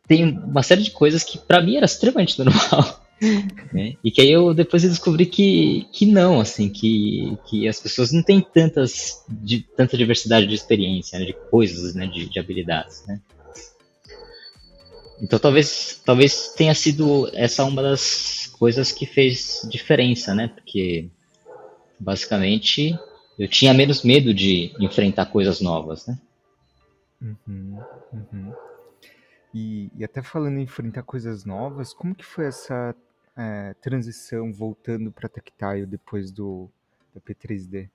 tem 0.08 0.28
uma 0.28 0.64
série 0.64 0.82
de 0.82 0.92
coisas 0.92 1.24
que 1.24 1.38
para 1.38 1.62
mim 1.62 1.78
era 1.78 1.86
extremamente 1.86 2.38
normal. 2.42 3.06
Né? 3.72 3.96
E 4.04 4.10
que 4.10 4.22
aí 4.22 4.32
eu 4.32 4.52
depois 4.54 4.84
eu 4.84 4.90
descobri 4.90 5.28
que, 5.28 5.88
que 5.92 6.08
não, 6.08 6.40
assim, 6.40 6.70
que, 6.70 7.38
que 7.46 7.68
as 7.68 7.80
pessoas 7.80 8.12
não 8.12 8.24
têm 8.24 8.42
tantas, 8.42 9.24
de, 9.30 9.60
tanta 9.78 9.96
diversidade 9.96 10.48
de 10.48 10.56
experiência, 10.56 11.20
né, 11.20 11.26
de 11.26 11.34
coisas, 11.34 11.94
né, 11.94 12.08
de, 12.08 12.28
de 12.28 12.40
habilidades, 12.40 13.06
né? 13.06 13.22
Então 15.22 15.38
talvez, 15.38 16.02
talvez 16.04 16.52
tenha 16.58 16.74
sido 16.74 17.30
essa 17.34 17.64
uma 17.64 17.84
das 17.84 18.52
coisas 18.58 18.92
que 18.92 19.06
fez 19.06 19.62
diferença, 19.70 20.34
né? 20.34 20.48
Porque 20.48 21.08
basicamente 22.00 22.98
eu 23.38 23.48
tinha 23.48 23.74
menos 23.74 24.04
medo 24.04 24.34
de 24.34 24.74
enfrentar 24.80 25.26
coisas 25.28 25.62
novas, 25.62 26.08
né? 26.08 26.18
Uhum, 27.22 27.80
uhum. 28.14 28.54
E, 29.54 29.92
e, 29.98 30.04
até 30.04 30.22
falando 30.22 30.58
em 30.58 30.64
enfrentar 30.64 31.04
coisas 31.04 31.46
novas, 31.46 31.94
como 31.94 32.16
que 32.16 32.26
foi 32.26 32.48
essa 32.48 32.96
é, 33.38 33.76
transição 33.82 34.52
voltando 34.52 35.12
para 35.12 35.30
Tactile 35.30 35.86
depois 35.86 36.32
do, 36.32 36.70
do 37.14 37.22
P3D? 37.22 37.90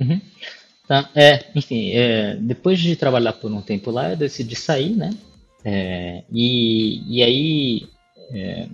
Uhum. 0.00 0.20
Tá, 0.86 1.10
é, 1.14 1.50
enfim, 1.54 1.90
é, 1.92 2.36
depois 2.36 2.78
de 2.78 2.96
trabalhar 2.96 3.34
por 3.34 3.50
um 3.50 3.62
tempo 3.62 3.90
lá, 3.90 4.10
eu 4.10 4.16
decidi 4.16 4.56
sair, 4.56 4.96
né? 4.96 5.10
É, 5.64 6.24
e, 6.32 7.18
e 7.18 7.22
aí 7.22 7.88
é, 8.32 8.68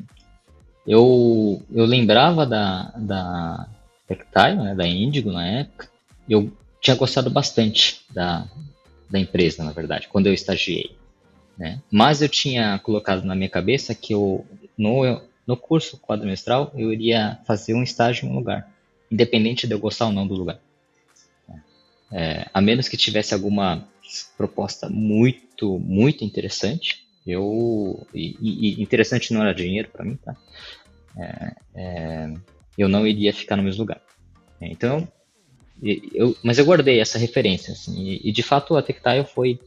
eu, 0.87 1.63
eu 1.73 1.85
lembrava 1.85 2.47
da, 2.47 2.93
da 2.97 3.69
Tactile, 4.07 4.63
né, 4.63 4.75
da 4.75 4.87
Indigo 4.87 5.33
na 5.33 5.47
época, 5.47 5.89
eu 6.29 6.53
tinha 6.81 6.97
gostado 6.97 7.31
bastante 7.31 8.03
da, 8.11 8.47
da 9.11 9.19
empresa, 9.19 9.65
na 9.65 9.73
verdade, 9.73 10.09
quando 10.09 10.27
eu 10.27 10.35
estagiei. 10.35 10.97
Né? 11.59 11.81
Mas 11.91 12.23
eu 12.23 12.29
tinha 12.29 12.79
colocado 12.81 13.25
na 13.25 13.35
minha 13.35 13.49
cabeça 13.49 13.95
que 13.95 14.13
eu, 14.13 14.45
no, 14.77 15.21
no 15.47 15.57
curso 15.57 15.99
quadrimestral 15.99 16.73
eu 16.75 16.93
iria 16.93 17.39
fazer 17.47 17.75
um 17.75 17.83
estágio 17.83 18.27
em 18.27 18.31
um 18.31 18.35
lugar, 18.35 18.71
independente 19.11 19.67
de 19.67 19.75
eu 19.75 19.79
gostar 19.79 20.07
ou 20.07 20.13
não 20.13 20.27
do 20.27 20.35
lugar. 20.35 20.61
É, 22.13 22.47
a 22.55 22.61
menos 22.61 22.89
que 22.89 22.97
tivesse 22.97 23.35
alguma 23.35 23.87
proposta 24.37 24.89
muito, 24.89 25.79
muito 25.79 26.25
interessante. 26.25 27.05
Eu 27.27 28.07
e, 28.15 28.37
e 28.41 28.83
interessante 28.83 29.33
não 29.33 29.43
era 29.43 29.53
dinheiro 29.53 29.89
para 29.89 30.05
mim, 30.05 30.17
tá? 30.17 30.37
É, 31.19 31.57
é, 31.75 32.35
eu 32.79 32.89
não 32.89 33.07
iria 33.07 33.33
ficar 33.33 33.57
no 33.57 33.63
mesmo 33.63 33.83
lugar. 33.83 34.01
Então, 34.61 35.07
eu, 35.83 36.37
mas 36.43 36.59
eu 36.59 36.65
guardei 36.65 37.01
essa 37.01 37.19
referência, 37.19 37.73
assim, 37.73 38.03
e, 38.03 38.29
e 38.29 38.33
de 38.33 38.43
fato 38.43 38.77
a 38.77 38.83
Tectile 38.83 39.25
foi 39.25 39.61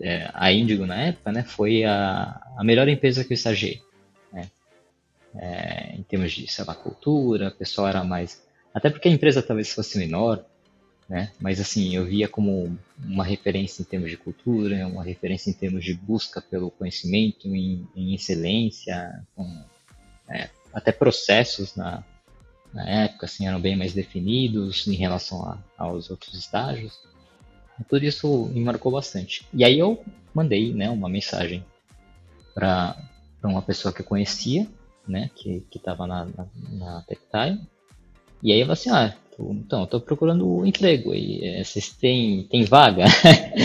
é, 0.00 0.30
a 0.34 0.52
Indigo 0.52 0.84
na 0.84 0.96
época, 0.96 1.32
né? 1.32 1.42
Foi 1.42 1.84
a, 1.84 2.40
a 2.56 2.64
melhor 2.64 2.88
empresa 2.88 3.24
que 3.24 3.32
eu 3.32 3.36
estagiei. 3.36 3.80
Né? 4.32 4.50
É, 5.34 5.94
em 5.96 6.02
termos 6.02 6.32
de, 6.32 6.50
sei 6.50 6.64
lá, 6.64 6.74
cultura, 6.74 7.48
o 7.48 7.52
pessoal 7.52 7.88
era 7.88 8.04
mais. 8.04 8.42
Até 8.74 8.90
porque 8.90 9.08
a 9.08 9.10
empresa 9.12 9.42
talvez 9.42 9.72
fosse 9.72 9.98
menor, 9.98 10.44
né? 11.08 11.32
Mas 11.40 11.60
assim, 11.60 11.96
eu 11.96 12.04
via 12.04 12.28
como 12.28 12.76
uma 13.02 13.24
referência 13.24 13.80
em 13.80 13.84
termos 13.84 14.10
de 14.10 14.16
cultura, 14.16 14.86
uma 14.86 15.02
referência 15.02 15.50
em 15.50 15.54
termos 15.54 15.84
de 15.84 15.94
busca 15.94 16.42
pelo 16.42 16.70
conhecimento, 16.70 17.54
em, 17.54 17.88
em 17.96 18.14
excelência, 18.14 19.24
com, 19.34 19.64
é, 20.28 20.50
até 20.74 20.92
processos 20.92 21.74
na, 21.74 22.04
na 22.72 22.88
época 22.88 23.26
assim, 23.26 23.46
eram 23.46 23.60
bem 23.60 23.76
mais 23.76 23.92
definidos 23.92 24.86
em 24.86 24.94
relação 24.94 25.42
a, 25.42 25.58
aos 25.76 26.10
outros 26.10 26.34
estágios. 26.34 26.98
Tudo 27.88 28.04
isso 28.04 28.46
me 28.46 28.60
marcou 28.60 28.92
bastante. 28.92 29.46
E 29.52 29.64
aí 29.64 29.78
eu 29.78 30.02
mandei 30.34 30.72
né, 30.72 30.88
uma 30.88 31.08
mensagem 31.08 31.64
para 32.54 32.96
uma 33.42 33.62
pessoa 33.62 33.92
que 33.92 34.00
eu 34.00 34.06
conhecia, 34.06 34.66
né, 35.06 35.30
que 35.34 35.62
estava 35.74 36.06
na, 36.06 36.24
na, 36.24 36.46
na 36.72 37.04
e 38.42 38.52
aí 38.52 38.60
falei 38.60 38.72
assim, 38.72 38.90
ah, 38.90 39.14
então, 39.38 39.80
eu 39.82 39.86
tô 39.86 40.00
procurando 40.00 40.64
emprego 40.64 41.14
e 41.14 41.44
é, 41.44 41.62
vocês 41.62 41.90
têm, 41.90 42.44
têm 42.44 42.64
vaga? 42.64 43.04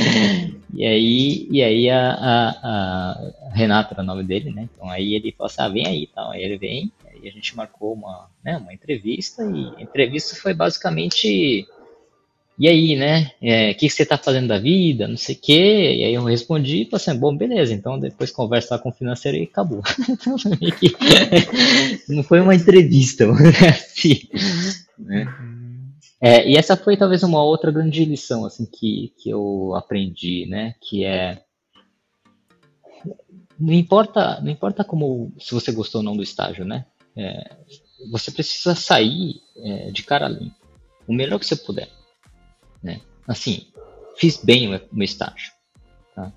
e 0.73 0.85
aí, 0.85 1.47
e 1.49 1.63
aí 1.63 1.89
a, 1.89 2.11
a, 2.11 2.49
a, 2.63 3.53
Renata 3.53 3.93
era 3.93 4.01
o 4.01 4.05
nome 4.05 4.23
dele, 4.23 4.51
né? 4.51 4.67
Então 4.73 4.89
aí 4.89 5.13
ele 5.13 5.31
falou 5.31 5.47
assim, 5.47 5.61
ah, 5.61 5.69
vem 5.69 5.87
aí 5.87 6.07
tal. 6.13 6.31
Aí 6.31 6.43
ele 6.43 6.57
vem, 6.57 6.91
aí 7.21 7.29
a 7.29 7.31
gente 7.31 7.55
marcou 7.55 7.93
uma, 7.93 8.29
né, 8.43 8.57
uma 8.57 8.73
entrevista 8.73 9.43
e 9.43 9.75
a 9.77 9.81
entrevista 9.81 10.35
foi 10.35 10.53
basicamente 10.53 11.67
e 12.59 12.67
aí, 12.67 12.95
né? 12.95 13.31
O 13.41 13.47
é, 13.47 13.73
que, 13.73 13.87
que 13.87 13.89
você 13.89 14.05
tá 14.05 14.19
fazendo 14.19 14.49
da 14.49 14.59
vida? 14.59 15.07
Não 15.07 15.17
sei 15.17 15.33
o 15.33 15.39
quê. 15.39 15.95
E 15.97 16.03
aí 16.03 16.13
eu 16.13 16.23
respondi 16.23 16.83
e 16.83 16.85
falei 16.85 17.03
assim, 17.03 17.19
bom, 17.19 17.35
beleza, 17.35 17.73
então 17.73 17.99
depois 17.99 18.29
conversa 18.29 18.75
lá 18.75 18.79
com 18.79 18.89
o 18.89 18.93
financeiro 18.93 19.35
e 19.35 19.43
acabou. 19.43 19.81
então, 20.07 20.35
não 22.07 22.21
foi 22.21 22.39
uma 22.39 22.53
entrevista, 22.53 23.25
assim, 23.67 24.29
né? 24.99 25.25
É, 26.21 26.47
e 26.47 26.55
essa 26.55 26.77
foi 26.77 26.95
talvez 26.95 27.23
uma 27.23 27.43
outra 27.43 27.71
grande 27.71 28.05
lição 28.05 28.45
assim 28.45 28.67
que, 28.71 29.11
que 29.17 29.31
eu 29.31 29.73
aprendi, 29.75 30.45
né? 30.47 30.75
Que 30.79 31.03
é 31.03 31.41
não 33.59 33.73
importa, 33.73 34.39
não 34.41 34.51
importa 34.51 34.83
como 34.83 35.33
se 35.39 35.51
você 35.51 35.71
gostou 35.71 35.99
ou 35.99 36.05
não 36.05 36.15
do 36.15 36.23
estágio, 36.23 36.63
né? 36.63 36.85
É, 37.15 37.55
você 38.09 38.31
precisa 38.31 38.73
sair 38.75 39.41
é, 39.57 39.91
de 39.91 40.03
cara 40.03 40.27
limpa, 40.27 40.55
o 41.07 41.13
melhor 41.13 41.39
que 41.39 41.45
você 41.45 41.55
puder, 41.55 41.89
né? 42.81 43.01
Assim, 43.27 43.67
fiz 44.17 44.37
bem 44.37 44.67
o 44.67 44.81
meu 44.91 45.05
estágio, 45.05 45.51
tá? 46.15 46.31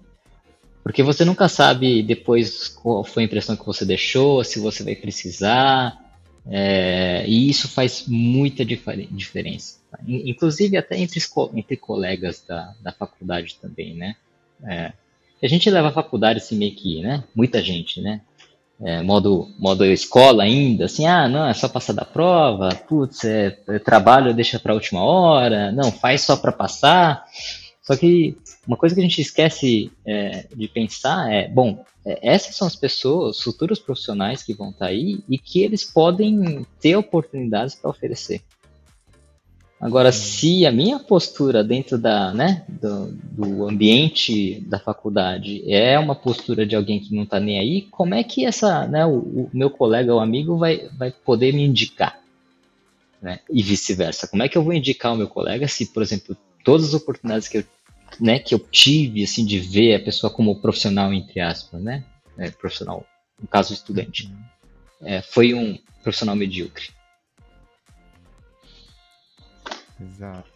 Porque 0.83 1.03
você 1.03 1.25
nunca 1.25 1.49
sabe 1.49 2.03
depois 2.03 2.69
qual 2.69 3.05
foi 3.05 3.23
a 3.23 3.27
impressão 3.27 3.57
que 3.57 3.65
você 3.65 3.85
deixou, 3.85 4.45
se 4.45 4.59
você 4.59 4.83
vai 4.83 4.95
precisar, 4.95 5.99
é, 6.47 7.25
e 7.27 7.49
isso 7.49 7.69
faz 7.69 8.05
muita 8.07 8.65
diferença. 8.65 9.79
Tá? 9.91 9.99
Inclusive 10.07 10.77
até 10.77 10.99
entre, 10.99 11.21
entre 11.55 11.77
colegas 11.77 12.45
da, 12.47 12.75
da 12.83 12.93
faculdade 12.93 13.57
também, 13.61 13.95
né? 13.95 14.17
É, 14.63 14.93
a 15.43 15.49
gente 15.49 15.69
leva 15.71 15.89
a 15.89 15.93
faculdade 15.93 16.39
assim 16.39 16.57
meio 16.57 16.75
que, 16.75 17.01
né? 17.01 17.25
Muita 17.35 17.63
gente, 17.63 18.01
né? 18.01 18.21
É, 18.85 19.03
modo, 19.03 19.49
modo 19.59 19.83
escola 19.83 20.43
ainda, 20.43 20.85
assim, 20.85 21.07
ah, 21.07 21.27
não, 21.27 21.47
é 21.47 21.55
só 21.55 21.67
passar 21.67 21.95
da 21.95 22.05
prova, 22.05 22.69
putz, 22.87 23.25
é, 23.25 23.59
é 23.67 23.79
trabalho 23.79 24.35
deixa 24.35 24.61
para 24.61 24.75
última 24.75 25.03
hora, 25.03 25.73
não, 25.73 25.91
faz 25.91 26.21
só 26.21 26.37
para 26.37 26.53
passar. 26.53 27.25
Só 27.83 27.97
que 27.97 28.37
uma 28.67 28.77
coisa 28.77 28.95
que 28.95 29.01
a 29.01 29.05
gente 29.05 29.23
esquece 29.23 29.91
é, 30.07 30.47
de 30.55 30.69
pensar 30.69 31.33
é, 31.33 31.49
bom, 31.49 31.83
é, 32.05 32.35
essas 32.35 32.57
são 32.57 32.67
as 32.67 32.77
pessoas, 32.77 33.41
futuros 33.41 33.79
profissionais 33.79 34.43
que 34.43 34.53
vão 34.53 34.69
estar 34.69 34.87
tá 34.87 34.91
aí 34.91 35.25
e 35.31 35.39
que 35.39 35.63
eles 35.63 35.83
podem 35.83 36.67
ter 36.79 36.95
oportunidades 36.95 37.75
para 37.75 37.89
oferecer. 37.89 38.43
Agora, 39.81 40.13
se 40.13 40.65
a 40.65 40.73
minha 40.73 40.99
postura 40.99 41.63
dentro 41.63 41.99
da, 41.99 42.33
né, 42.33 42.65
do, 42.69 43.13
do, 43.13 43.69
ambiente 43.69 44.61
da 44.61 44.79
faculdade 44.79 45.63
é 45.71 45.99
uma 45.99 46.15
postura 46.15 46.65
de 46.65 46.75
alguém 46.75 47.01
que 47.01 47.15
não 47.15 47.25
está 47.25 47.39
nem 47.39 47.59
aí, 47.59 47.83
como 47.91 48.15
é 48.15 48.23
que 48.23 48.47
essa, 48.47 48.87
né, 48.87 49.05
o, 49.05 49.19
o 49.19 49.51
meu 49.53 49.69
colega 49.69 50.15
ou 50.15 50.21
amigo 50.21 50.57
vai, 50.57 50.89
vai 50.97 51.11
poder 51.11 51.53
me 51.53 51.65
indicar? 51.65 52.19
Né? 53.21 53.41
E 53.51 53.63
vice-versa. 53.63 54.29
Como 54.29 54.43
é 54.43 54.49
que 54.49 54.57
eu 54.57 54.63
vou 54.63 54.73
indicar 54.73 55.13
o 55.13 55.17
meu 55.17 55.29
colega 55.29 55.67
se, 55.67 55.87
por 55.87 56.03
exemplo, 56.03 56.37
todas 56.65 56.89
as 56.89 56.95
oportunidades 56.95 57.49
que 57.49 57.59
eu, 57.59 57.65
né, 58.21 58.39
que 58.39 58.55
eu 58.55 58.59
tive 58.59 59.25
assim 59.25 59.45
de 59.45 59.59
ver 59.59 59.97
a 59.97 60.01
pessoa 60.01 60.33
como 60.33 60.61
profissional 60.61 61.13
entre 61.13 61.41
aspas, 61.41 61.83
né, 61.83 62.05
é, 62.39 62.51
profissional, 62.51 63.05
no 63.41 63.49
caso 63.49 63.75
estudante, 63.75 64.27
uhum. 64.27 65.09
é, 65.09 65.21
foi 65.21 65.53
um 65.53 65.79
profissional 66.03 66.37
medíocre. 66.37 66.89
Exato. 70.07 70.51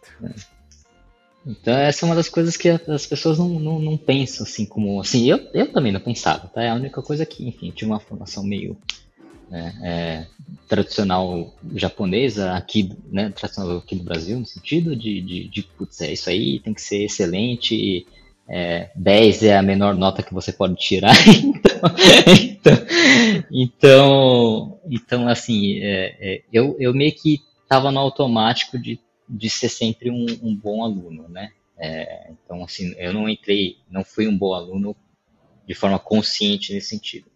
Então 1.46 1.74
essa 1.74 2.04
é 2.04 2.06
uma 2.06 2.14
das 2.14 2.28
coisas 2.28 2.56
que 2.56 2.68
as 2.68 3.06
pessoas 3.06 3.38
não, 3.38 3.48
não, 3.48 3.78
não, 3.78 3.96
pensam 3.96 4.44
assim 4.44 4.66
como 4.66 5.00
assim 5.00 5.30
eu, 5.30 5.38
eu 5.54 5.72
também 5.72 5.92
não 5.92 6.00
pensava, 6.00 6.48
tá? 6.48 6.62
É 6.62 6.70
a 6.70 6.74
única 6.74 7.00
coisa 7.00 7.24
que 7.24 7.46
enfim 7.46 7.70
tinha 7.70 7.88
uma 7.88 8.00
formação 8.00 8.44
meio 8.44 8.76
né, 9.50 9.74
é, 9.82 10.26
tradicional 10.68 11.54
japonesa 11.74 12.52
aqui, 12.52 12.92
né, 13.10 13.30
tradicional 13.30 13.78
aqui 13.78 13.94
no 13.94 14.04
Brasil, 14.04 14.38
no 14.38 14.46
sentido 14.46 14.94
de, 14.94 15.20
de, 15.20 15.48
de 15.48 15.62
putz, 15.62 16.00
é 16.02 16.12
isso 16.12 16.28
aí, 16.28 16.60
tem 16.60 16.74
que 16.74 16.82
ser 16.82 17.04
excelente, 17.04 18.06
é, 18.48 18.90
10 18.94 19.42
é 19.44 19.56
a 19.56 19.62
menor 19.62 19.94
nota 19.94 20.22
que 20.22 20.34
você 20.34 20.52
pode 20.52 20.76
tirar, 20.76 21.14
então, 22.38 22.86
então, 23.50 24.80
então, 24.90 25.28
assim, 25.28 25.78
é, 25.80 26.16
é, 26.20 26.42
eu, 26.52 26.76
eu 26.78 26.92
meio 26.92 27.12
que 27.12 27.40
estava 27.62 27.90
no 27.90 28.00
automático 28.00 28.78
de, 28.78 29.00
de 29.28 29.50
ser 29.50 29.68
sempre 29.68 30.10
um, 30.10 30.26
um 30.42 30.54
bom 30.54 30.82
aluno, 30.82 31.28
né, 31.28 31.52
é, 31.78 32.30
então, 32.32 32.64
assim, 32.64 32.92
eu 32.98 33.12
não 33.12 33.28
entrei, 33.28 33.78
não 33.88 34.02
fui 34.02 34.26
um 34.26 34.36
bom 34.36 34.52
aluno 34.52 34.96
de 35.66 35.74
forma 35.74 35.98
consciente 35.98 36.72
nesse 36.72 36.88
sentido. 36.88 37.26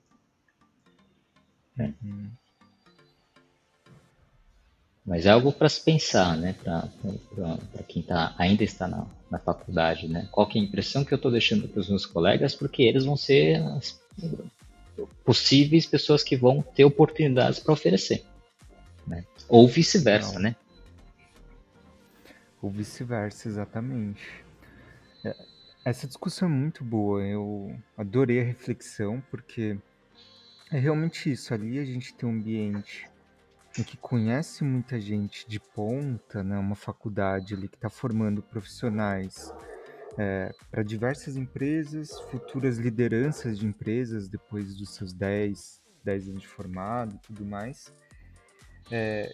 Uhum. 1.78 2.30
Mas 5.04 5.26
é 5.26 5.30
algo 5.30 5.52
para 5.52 5.68
se 5.68 5.80
pensar, 5.80 6.36
né? 6.36 6.54
Para 6.62 6.88
quem 7.88 8.02
tá, 8.02 8.34
ainda 8.38 8.62
está 8.62 8.86
na, 8.86 9.06
na 9.30 9.38
faculdade, 9.38 10.08
né? 10.08 10.28
Qual 10.30 10.48
é 10.48 10.58
a 10.58 10.62
impressão 10.62 11.04
que 11.04 11.12
eu 11.12 11.16
estou 11.16 11.30
deixando 11.30 11.68
para 11.68 11.80
os 11.80 11.88
meus 11.88 12.06
colegas, 12.06 12.54
porque 12.54 12.82
eles 12.82 13.04
vão 13.04 13.16
ser 13.16 13.56
as 13.62 14.00
possíveis 15.24 15.86
pessoas 15.86 16.22
que 16.22 16.36
vão 16.36 16.62
ter 16.62 16.84
oportunidades 16.84 17.58
para 17.58 17.72
oferecer. 17.72 18.24
Né? 19.06 19.24
Ou 19.48 19.66
vice-versa, 19.66 20.38
né? 20.38 20.54
Ou 22.62 22.70
vice-versa, 22.70 23.48
exatamente. 23.48 24.44
É, 25.24 25.36
essa 25.84 26.06
discussão 26.06 26.48
é 26.48 26.52
muito 26.52 26.84
boa. 26.84 27.20
Eu 27.22 27.76
adorei 27.96 28.40
a 28.40 28.44
reflexão, 28.44 29.20
porque 29.30 29.76
é 30.70 30.78
realmente 30.78 31.30
isso. 31.30 31.52
Ali 31.52 31.78
a 31.80 31.84
gente 31.84 32.14
tem 32.14 32.28
um 32.28 32.32
ambiente 32.32 33.10
em 33.78 33.82
que 33.82 33.96
conhece 33.96 34.62
muita 34.62 35.00
gente 35.00 35.48
de 35.48 35.58
ponta, 35.58 36.42
né? 36.44 36.56
Uma 36.56 36.76
faculdade 36.76 37.54
ali 37.54 37.68
que 37.68 37.76
está 37.76 37.90
formando 37.90 38.42
profissionais 38.42 39.52
é, 40.18 40.54
para 40.70 40.82
diversas 40.82 41.36
empresas, 41.36 42.20
futuras 42.30 42.78
lideranças 42.78 43.58
de 43.58 43.66
empresas 43.66 44.28
depois 44.28 44.74
dos 44.74 44.94
seus 44.94 45.12
10, 45.12 45.82
10 46.04 46.28
anos 46.28 46.42
de 46.42 46.48
formado 46.48 47.16
e 47.16 47.18
tudo 47.18 47.44
mais. 47.44 47.92
É, 48.90 49.32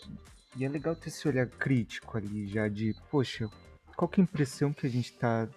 e 0.57 0.65
é 0.65 0.69
legal 0.69 0.97
ter 0.97 1.09
esse 1.09 1.27
olhar 1.29 1.47
crítico 1.47 2.17
ali 2.17 2.47
já 2.47 2.69
de, 2.69 2.95
poxa, 3.11 3.49
qual 3.97 4.09
que 4.09 4.21
é 4.21 4.23
a 4.23 4.25
impressão 4.25 4.73
que 4.73 4.87
a 4.87 4.91
gente 4.91 5.13
está 5.13 5.49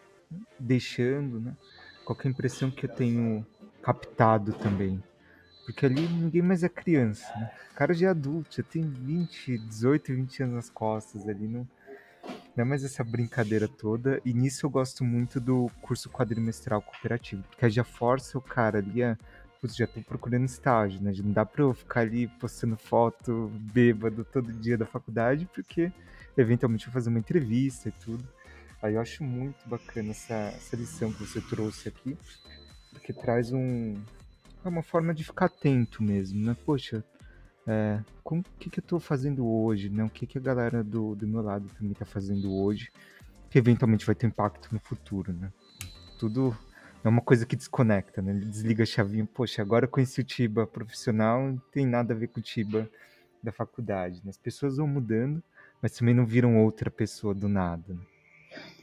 deixando, 0.60 1.40
né? 1.40 1.56
Qual 2.06 2.16
que 2.16 2.28
é 2.28 2.30
a 2.30 2.34
impressão 2.34 2.72
que 2.72 2.86
eu 2.86 2.90
tenho 2.90 3.46
captado 3.82 4.54
também? 4.54 5.02
Porque 5.66 5.86
ali 5.86 6.08
ninguém 6.08 6.42
mais 6.42 6.64
é 6.64 6.70
criança, 6.70 7.28
né? 7.36 7.52
O 7.72 7.76
cara 7.76 7.94
já 7.94 8.08
é 8.08 8.10
adulto, 8.10 8.56
já 8.56 8.64
tem 8.64 8.84
20, 8.84 9.58
18, 9.58 10.14
20 10.14 10.44
anos 10.44 10.56
nas 10.56 10.70
costas 10.70 11.28
ali, 11.28 11.48
não, 11.48 11.68
não 12.56 12.64
é 12.64 12.64
mais 12.64 12.84
essa 12.84 13.04
brincadeira 13.04 13.68
toda. 13.68 14.22
E 14.26 14.34
nisso 14.34 14.66
eu 14.66 14.70
gosto 14.70 15.04
muito 15.04 15.40
do 15.40 15.70
curso 15.82 16.10
quadrimestral 16.10 16.82
cooperativo, 16.82 17.44
porque 17.44 17.70
já 17.70 17.84
força 17.84 18.38
o 18.38 18.42
cara 18.42 18.80
ali 18.80 19.04
a. 19.04 19.18
Putz, 19.62 19.76
já 19.76 19.86
tô 19.86 20.02
procurando 20.02 20.46
estágio, 20.46 21.00
né? 21.00 21.14
Não 21.24 21.32
dá 21.32 21.46
pra 21.46 21.62
eu 21.62 21.72
ficar 21.72 22.02
ali 22.02 22.28
postando 22.28 22.76
foto 22.76 23.52
bêbado 23.72 24.26
todo 24.26 24.52
dia 24.52 24.76
da 24.76 24.88
faculdade, 24.88 25.48
porque 25.54 25.92
eventualmente 26.36 26.88
eu 26.88 26.92
vou 26.92 27.00
fazer 27.00 27.10
uma 27.10 27.20
entrevista 27.20 27.90
e 27.90 27.92
tudo. 27.92 28.28
Aí 28.82 28.96
eu 28.96 29.02
acho 29.02 29.24
muito 29.24 29.70
bacana 29.70 30.10
essa, 30.10 30.34
essa 30.34 30.76
lição 30.76 31.14
que 31.14 31.24
você 31.24 31.40
trouxe 31.40 31.88
aqui, 31.88 32.18
porque 32.92 33.14
traz 33.14 33.54
um, 33.54 34.02
é 34.66 34.68
uma 34.68 34.82
forma 34.82 35.14
de 35.14 35.24
ficar 35.24 35.46
atento 35.46 36.02
mesmo, 36.02 36.44
né? 36.44 36.58
Poxa, 36.66 37.04
é, 37.68 38.00
o 38.26 38.44
que, 38.58 38.68
que 38.68 38.80
eu 38.80 38.82
estou 38.82 39.00
fazendo 39.00 39.48
hoje, 39.48 39.90
né? 39.90 40.04
O 40.04 40.10
que, 40.10 40.26
que 40.26 40.40
a 40.40 40.42
galera 40.42 40.84
do, 40.84 41.14
do 41.14 41.28
meu 41.28 41.44
lado 41.44 41.70
também 41.78 41.92
está 41.92 42.06
fazendo 42.06 42.52
hoje, 42.52 42.92
que 43.48 43.60
eventualmente 43.60 44.08
vai 44.08 44.16
ter 44.16 44.26
impacto 44.26 44.70
no 44.74 44.80
futuro, 44.80 45.32
né? 45.32 45.52
Tudo 46.18 46.58
é 47.04 47.10
uma 47.10 47.22
coisa 47.22 47.46
que 47.46 47.56
desconecta, 47.56 48.22
né? 48.22 48.32
Ele 48.32 48.46
desliga 48.46 48.84
a 48.84 48.86
chavinha, 48.86 49.28
poxa, 49.34 49.62
agora 49.62 49.86
eu 49.86 49.90
conheci 49.90 50.22
o 50.22 50.24
Tiba 50.24 50.68
profissional, 50.68 51.42
não 51.42 51.62
tem 51.72 51.86
nada 51.86 52.14
a 52.14 52.18
ver 52.18 52.28
com 52.28 52.40
o 52.40 52.44
Tiba 52.44 52.90
da 53.42 53.52
faculdade, 53.52 54.22
né? 54.24 54.30
As 54.30 54.38
pessoas 54.38 54.78
vão 54.78 54.88
mudando, 54.88 55.42
mas 55.82 55.94
também 55.94 56.14
não 56.14 56.26
viram 56.26 56.64
outra 56.64 56.92
pessoa 56.92 57.34
do 57.34 57.50
nada, 57.50 57.94
né? 57.94 58.02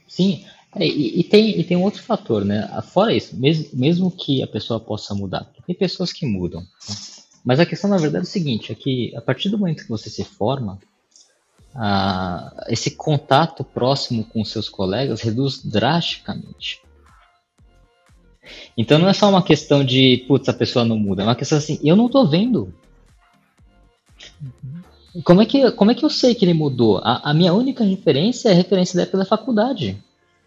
Sim, 0.07 0.45
é, 0.75 0.85
e, 0.85 1.19
e, 1.19 1.23
tem, 1.23 1.59
e 1.59 1.63
tem 1.63 1.77
um 1.77 1.83
outro 1.83 2.01
fator, 2.01 2.43
né? 2.43 2.67
Fora 2.91 3.13
isso, 3.13 3.39
mesmo, 3.39 3.69
mesmo 3.73 4.11
que 4.11 4.43
a 4.43 4.47
pessoa 4.47 4.79
possa 4.79 5.13
mudar, 5.13 5.47
tem 5.65 5.75
pessoas 5.75 6.11
que 6.11 6.25
mudam. 6.25 6.61
Né? 6.61 6.95
Mas 7.45 7.59
a 7.59 7.65
questão, 7.65 7.89
na 7.89 7.97
verdade, 7.97 8.25
é 8.25 8.27
o 8.27 8.31
seguinte: 8.31 8.71
é 8.71 8.75
que 8.75 9.15
a 9.15 9.21
partir 9.21 9.49
do 9.49 9.57
momento 9.57 9.83
que 9.83 9.89
você 9.89 10.09
se 10.09 10.23
forma, 10.23 10.79
ah, 11.75 12.65
esse 12.67 12.91
contato 12.91 13.63
próximo 13.63 14.23
com 14.25 14.43
seus 14.43 14.67
colegas 14.67 15.21
reduz 15.21 15.63
drasticamente. 15.63 16.81
Então 18.77 18.99
não 18.99 19.09
é 19.09 19.13
só 19.13 19.29
uma 19.29 19.43
questão 19.43 19.83
de, 19.83 20.23
putz, 20.27 20.47
a 20.49 20.53
pessoa 20.53 20.85
não 20.85 20.97
muda, 20.97 21.21
é 21.21 21.25
uma 21.25 21.35
questão 21.35 21.57
assim, 21.57 21.79
eu 21.83 21.95
não 21.95 22.07
estou 22.07 22.27
vendo. 22.27 22.73
Uhum. 24.41 25.21
Como 25.23 25.41
é 25.41 25.45
que, 25.45 25.71
como 25.71 25.91
é 25.91 25.95
que 25.95 26.05
eu 26.05 26.09
sei 26.09 26.35
que 26.35 26.45
ele 26.45 26.53
mudou? 26.53 26.99
A, 27.03 27.31
a 27.31 27.33
minha 27.33 27.53
única 27.53 27.83
referência 27.83 28.49
é 28.49 28.51
a 28.51 28.55
referência 28.55 28.95
da 28.95 29.03
época 29.03 29.17
da 29.17 29.25
faculdade. 29.25 29.97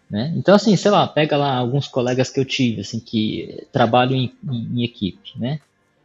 Né? 0.09 0.31
Então, 0.35 0.53
assim, 0.53 0.75
sei 0.75 0.91
lá, 0.91 1.07
pega 1.07 1.35
lá 1.35 1.55
alguns 1.55 1.87
colegas 1.87 2.29
que 2.29 2.39
eu 2.39 2.45
tive, 2.45 2.81
assim, 2.81 2.99
que 2.99 3.65
trabalham 3.71 4.15
em, 4.15 4.31
em, 4.47 4.79
em 4.79 4.83
equipe, 4.83 5.31
né? 5.37 5.59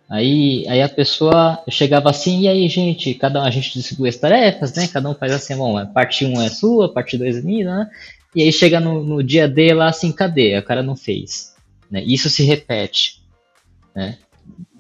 Aí, 0.09 0.65
aí 0.67 0.81
a 0.81 0.89
pessoa 0.89 1.63
chegava 1.69 2.09
assim, 2.09 2.41
e 2.41 2.49
aí, 2.49 2.67
gente, 2.69 3.13
cada 3.13 3.43
um, 3.43 3.45
a 3.45 3.51
gente 3.51 3.75
distribui 3.75 4.09
as 4.09 4.17
tarefas, 4.17 4.75
né? 4.75 4.89
Cada 4.89 5.11
um 5.11 5.15
faz 5.15 5.33
assim, 5.33 5.55
bom, 5.55 5.85
parte 5.87 6.25
1 6.25 6.41
é 6.41 6.49
sua, 6.49 6.91
parte 6.91 7.19
2 7.19 7.37
é 7.37 7.43
minha, 7.43 7.65
né? 7.67 7.91
E 8.35 8.43
aí 8.43 8.51
chega 8.51 8.81
no, 8.81 9.05
no 9.05 9.23
dia 9.23 9.47
D 9.47 9.75
lá 9.75 9.89
assim, 9.89 10.11
cadê? 10.11 10.59
O 10.59 10.63
cara 10.63 10.83
não 10.83 10.97
fez. 10.97 11.55
Né? 11.91 12.03
Isso 12.05 12.29
se 12.29 12.43
repete. 12.45 13.23
Né? 13.95 14.19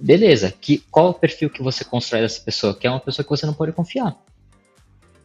beleza, 0.00 0.52
que, 0.52 0.78
qual 0.90 1.10
o 1.10 1.14
perfil 1.14 1.50
que 1.50 1.62
você 1.62 1.84
constrói 1.84 2.22
dessa 2.22 2.40
pessoa? 2.40 2.74
Que 2.74 2.86
é 2.86 2.90
uma 2.90 3.00
pessoa 3.00 3.24
que 3.24 3.30
você 3.30 3.46
não 3.46 3.54
pode 3.54 3.72
confiar. 3.72 4.16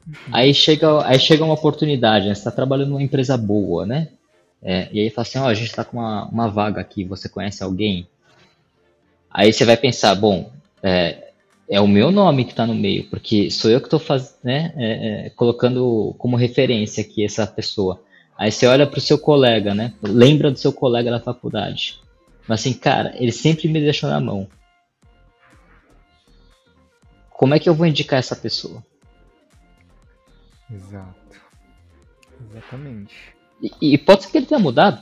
Uhum. 0.05 0.13
Aí, 0.31 0.53
chega, 0.53 1.05
aí 1.05 1.19
chega 1.19 1.43
uma 1.43 1.53
oportunidade, 1.53 2.27
né? 2.27 2.33
você 2.33 2.39
está 2.39 2.51
trabalhando 2.51 2.89
numa 2.89 3.03
empresa 3.03 3.37
boa, 3.37 3.85
né? 3.85 4.09
É, 4.61 4.89
e 4.91 5.01
aí 5.01 5.09
fala 5.09 5.27
assim, 5.27 5.39
ó, 5.39 5.43
oh, 5.43 5.47
a 5.47 5.53
gente 5.53 5.67
está 5.67 5.83
com 5.83 5.97
uma, 5.97 6.25
uma 6.25 6.47
vaga 6.47 6.79
aqui, 6.79 7.03
você 7.03 7.27
conhece 7.27 7.63
alguém? 7.63 8.07
Aí 9.29 9.51
você 9.51 9.65
vai 9.65 9.75
pensar, 9.75 10.15
bom, 10.15 10.51
é, 10.81 11.31
é 11.69 11.81
o 11.81 11.87
meu 11.87 12.11
nome 12.11 12.45
que 12.45 12.51
está 12.51 12.65
no 12.65 12.73
meio, 12.75 13.05
porque 13.09 13.49
sou 13.51 13.69
eu 13.69 13.81
que 13.81 13.93
estou 13.93 14.01
né, 14.43 14.73
é, 14.77 15.25
é, 15.25 15.29
colocando 15.31 16.15
como 16.17 16.37
referência 16.37 17.03
aqui 17.03 17.25
essa 17.25 17.45
pessoa. 17.45 18.01
Aí 18.37 18.51
você 18.51 18.65
olha 18.65 18.87
para 18.87 18.97
o 18.97 19.01
seu 19.01 19.17
colega, 19.17 19.73
né? 19.73 19.93
Lembra 20.01 20.51
do 20.51 20.59
seu 20.59 20.73
colega 20.73 21.11
da 21.11 21.19
faculdade. 21.19 21.99
Mas 22.47 22.61
assim, 22.61 22.73
cara, 22.73 23.13
ele 23.17 23.31
sempre 23.31 23.67
me 23.67 23.79
deixou 23.79 24.09
na 24.09 24.19
mão. 24.19 24.47
Como 27.29 27.53
é 27.53 27.59
que 27.59 27.69
eu 27.69 27.73
vou 27.73 27.85
indicar 27.85 28.19
essa 28.19 28.35
pessoa? 28.35 28.83
Exato. 30.71 31.13
Exatamente. 32.49 33.13
E, 33.61 33.93
e 33.93 33.97
pode 33.97 34.23
ser 34.23 34.31
que 34.31 34.37
ele 34.37 34.45
tenha 34.45 34.59
mudado. 34.59 35.01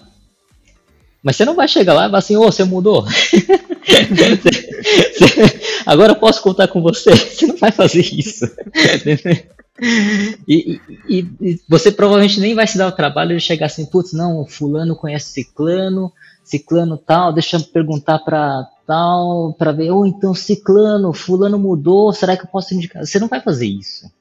Mas 1.24 1.36
você 1.36 1.46
não 1.46 1.56
vai 1.56 1.68
chegar 1.68 1.94
lá 1.94 2.04
e 2.04 2.08
falar 2.08 2.18
assim, 2.18 2.36
ô, 2.36 2.42
oh, 2.42 2.52
você 2.52 2.64
mudou. 2.64 3.06
agora 5.86 6.14
eu 6.14 6.16
posso 6.16 6.42
contar 6.42 6.68
com 6.68 6.82
você. 6.82 7.12
Você 7.16 7.46
não 7.46 7.58
vai 7.58 7.72
fazer 7.72 8.02
isso. 8.02 8.46
E, 9.80 10.80
e, 11.08 11.28
e, 11.40 11.62
você 11.68 11.92
provavelmente 11.92 12.40
nem 12.40 12.54
vai 12.54 12.68
se 12.68 12.78
dar 12.78 12.88
o 12.88 12.92
trabalho 12.92 13.36
de 13.36 13.42
chegar 13.44 13.68
assim, 13.68 13.86
putz, 13.86 14.14
não, 14.14 14.46
fulano 14.46 14.96
conhece 14.96 15.32
ciclano, 15.32 16.12
ciclano 16.44 16.98
tal, 16.98 17.34
deixa 17.34 17.58
eu 17.58 17.64
perguntar 17.64 18.20
para 18.20 18.70
tal, 18.86 19.54
para 19.54 19.72
ver, 19.72 19.92
ou 19.92 20.02
oh, 20.02 20.06
então 20.06 20.36
ciclano, 20.36 21.14
fulano 21.14 21.58
mudou, 21.58 22.12
será 22.12 22.36
que 22.36 22.44
eu 22.44 22.50
posso 22.50 22.74
indicar? 22.74 23.06
Você 23.06 23.20
não 23.20 23.28
vai 23.28 23.42
fazer 23.42 23.68
isso. 23.68 24.12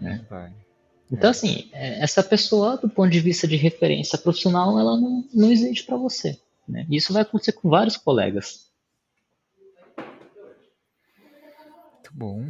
Né? 0.00 0.24
Vai. 0.28 0.52
Então, 1.10 1.30
assim, 1.30 1.68
é, 1.72 2.02
essa 2.02 2.22
pessoa, 2.22 2.76
do 2.76 2.88
ponto 2.88 3.10
de 3.10 3.20
vista 3.20 3.46
de 3.46 3.54
referência 3.54 4.18
profissional, 4.18 4.78
ela 4.78 4.96
não, 4.96 5.24
não 5.32 5.52
existe 5.52 5.86
para 5.86 5.96
você. 5.96 6.36
Né? 6.68 6.84
Isso 6.90 7.12
vai 7.12 7.22
acontecer 7.22 7.52
com 7.52 7.68
vários 7.68 7.96
colegas. 7.96 8.66
Muito 11.94 12.10
bom. 12.12 12.44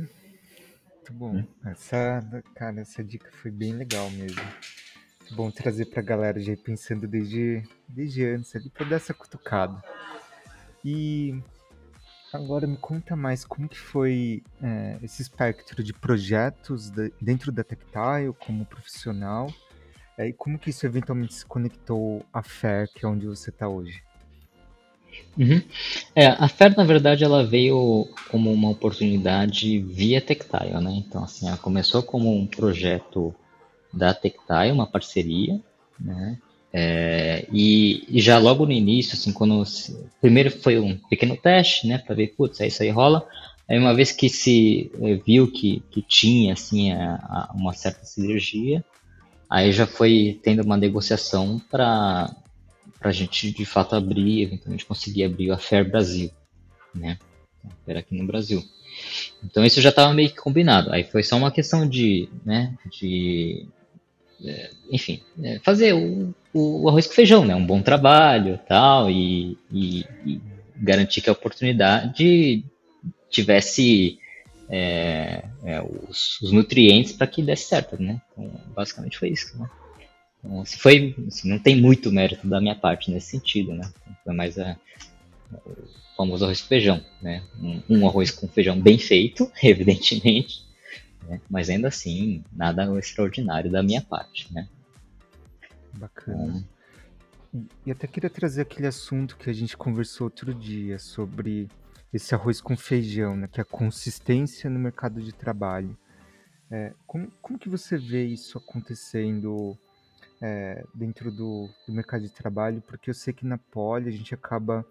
Muito 1.09 1.12
bom. 1.12 1.45
Essa, 1.64 2.21
cara, 2.55 2.81
essa 2.81 3.03
dica 3.03 3.31
foi 3.33 3.51
bem 3.51 3.73
legal 3.73 4.11
mesmo 4.11 4.42
bom 5.35 5.51
trazer 5.51 5.87
para 5.87 6.01
a 6.01 6.05
galera 6.05 6.40
já 6.40 6.57
pensando 6.57 7.09
desde, 7.09 7.62
desde 7.88 8.25
antes 8.25 8.55
ali 8.55 8.69
para 8.71 8.87
dar 8.87 8.97
essa 8.97 9.14
cutucada. 9.14 9.83
E 10.85 11.40
agora 12.33 12.66
me 12.66 12.77
conta 12.77 13.16
mais 13.16 13.45
como 13.45 13.69
que 13.69 13.79
foi 13.79 14.42
é, 14.62 14.99
esse 15.03 15.23
espectro 15.23 15.83
de 15.83 15.92
projetos 15.92 16.90
de, 16.90 17.12
dentro 17.21 17.51
da 17.51 17.64
Tactile 17.64 18.33
como 18.45 18.64
profissional 18.64 19.53
é, 20.16 20.29
e 20.29 20.33
como 20.33 20.59
que 20.59 20.71
isso 20.71 20.87
eventualmente 20.87 21.35
se 21.35 21.45
conectou 21.45 22.25
à 22.33 22.42
FAIR, 22.42 22.88
que 22.95 23.05
é 23.05 23.09
onde 23.09 23.27
você 23.27 23.51
está 23.51 23.69
hoje. 23.69 24.03
Uhum. 25.37 25.61
É, 26.15 26.27
a 26.27 26.49
FAIR, 26.49 26.77
na 26.77 26.85
verdade, 26.85 27.23
ela 27.23 27.45
veio 27.45 28.09
como 28.31 28.51
uma 28.51 28.71
oportunidade 28.71 29.79
via 29.81 30.21
Tactile, 30.21 30.81
né? 30.81 30.93
Então, 31.07 31.23
assim, 31.23 31.47
ela 31.47 31.59
começou 31.59 32.03
como 32.03 32.35
um 32.35 32.47
projeto 32.47 33.35
da 33.93 34.15
Tectai, 34.15 34.73
uma 34.73 34.87
parceria, 34.87 35.61
né? 36.01 36.39
É, 36.73 37.47
e, 37.53 38.05
e, 38.09 38.21
já 38.21 38.39
logo 38.39 38.67
no 38.67 38.73
início, 38.73 39.15
assim, 39.15 39.33
quando 39.33 39.63
primeiro 40.21 40.51
foi 40.51 40.79
um 40.79 40.99
pequeno 41.09 41.37
teste, 41.37 41.87
né, 41.87 41.97
para 41.97 42.15
ver, 42.15 42.35
putz, 42.37 42.61
isso 42.61 42.83
aí 42.83 42.91
rola. 42.91 43.27
Aí 43.69 43.79
uma 43.79 43.95
vez 43.95 44.13
que 44.13 44.29
se 44.29 44.91
é, 45.01 45.15
viu 45.15 45.51
que, 45.51 45.83
que 45.91 46.03
tinha 46.03 46.53
assim 46.53 46.93
a, 46.93 47.15
a, 47.15 47.53
uma 47.55 47.73
certa 47.73 48.05
sinergia, 48.05 48.85
aí 49.49 49.73
já 49.73 49.87
foi 49.87 50.39
tendo 50.43 50.63
uma 50.63 50.77
negociação 50.77 51.61
para 51.71 52.35
para 52.99 53.11
a 53.11 53.13
gente 53.13 53.51
de 53.51 53.65
fato 53.65 53.95
abrir, 53.95 54.43
eventualmente 54.43 54.87
conseguir 54.87 55.25
abrir 55.25 55.51
a 55.51 55.59
Fair 55.59 55.89
Brasil, 55.89 56.31
né? 56.95 57.19
Era 57.87 58.01
aqui 58.01 58.15
no 58.15 58.27
Brasil. 58.27 58.65
Então 59.45 59.65
isso 59.65 59.81
já 59.81 59.91
estava 59.91 60.13
meio 60.15 60.31
que 60.31 60.37
combinado. 60.37 60.93
Aí 60.93 61.05
foi 61.05 61.23
só 61.23 61.37
uma 61.37 61.51
questão 61.51 61.89
de, 61.89 62.29
né, 62.45 62.75
de, 62.91 63.67
é, 64.45 64.71
enfim, 64.91 65.23
é, 65.43 65.59
fazer 65.61 65.95
o, 65.95 66.35
o, 66.53 66.89
arroz 66.89 67.07
com 67.07 67.15
feijão, 67.15 67.45
né? 67.45 67.55
Um 67.55 67.67
bom 67.67 67.83
trabalho, 67.83 68.59
tal, 68.67 69.11
e, 69.11 69.59
e, 69.71 70.05
e 70.25 70.41
garantir 70.77 71.21
que 71.21 71.29
a 71.29 71.33
oportunidade 71.33 72.65
tivesse 73.31 74.19
é, 74.69 75.45
é, 75.65 75.83
os, 75.83 76.41
os, 76.41 76.53
nutrientes 76.53 77.13
para 77.13 77.27
que 77.27 77.43
desse 77.43 77.69
certo, 77.69 78.01
né? 78.01 78.21
Então, 78.33 78.51
basicamente 78.75 79.19
foi 79.19 79.31
isso, 79.31 79.59
né? 79.59 79.69
Assim, 80.61 80.79
foi, 80.79 81.15
assim, 81.27 81.49
não 81.49 81.59
tem 81.59 81.81
muito 81.81 82.13
mérito 82.13 82.47
da 82.47 82.61
minha 82.61 82.75
parte 82.75 83.11
nesse 83.11 83.31
sentido, 83.31 83.73
né? 83.73 83.89
Foi 84.25 84.35
mais 84.35 84.59
a, 84.59 84.77
o 85.65 85.89
famoso 86.17 86.45
arroz 86.45 86.61
com 86.61 86.69
feijão, 86.69 87.05
né? 87.21 87.43
Um, 87.61 87.83
um 87.89 88.09
arroz 88.09 88.31
com 88.31 88.49
feijão 88.49 88.81
bem 88.81 88.99
feito, 88.99 89.51
evidentemente, 89.63 90.65
né? 91.29 91.41
mas 91.49 91.69
ainda 91.71 91.89
assim, 91.89 92.45
nada 92.53 92.87
extraordinário 92.99 93.71
da 93.71 93.83
minha 93.83 94.03
parte, 94.03 94.53
né? 94.53 94.69
Bacana. 95.95 96.45
Então, 96.45 96.77
e 97.87 97.91
até 97.91 98.07
queria 98.07 98.29
trazer 98.29 98.63
aquele 98.63 98.87
assunto 98.87 99.37
que 99.37 99.49
a 99.49 99.53
gente 99.53 99.77
conversou 99.77 100.27
outro 100.27 100.53
dia 100.53 100.99
sobre 100.99 101.69
esse 102.13 102.35
arroz 102.35 102.61
com 102.61 102.77
feijão, 102.77 103.37
né? 103.37 103.49
Que 103.51 103.61
é 103.61 103.63
a 103.63 103.65
consistência 103.65 104.69
no 104.69 104.79
mercado 104.79 105.23
de 105.23 105.33
trabalho. 105.33 105.97
É, 106.71 106.93
como, 107.07 107.31
como 107.41 107.59
que 107.59 107.69
você 107.69 107.97
vê 107.97 108.25
isso 108.25 108.59
acontecendo 108.59 109.79
é, 110.40 110.85
dentro 110.94 111.31
do, 111.31 111.68
do 111.87 111.92
mercado 111.92 112.22
de 112.22 112.31
trabalho? 112.31 112.83
Porque 112.87 113.11
eu 113.11 113.14
sei 113.14 113.33
que 113.33 113.46
na 113.46 113.59
Poli 113.59 114.09
a 114.09 114.12
gente 114.12 114.35
acaba 114.35 114.85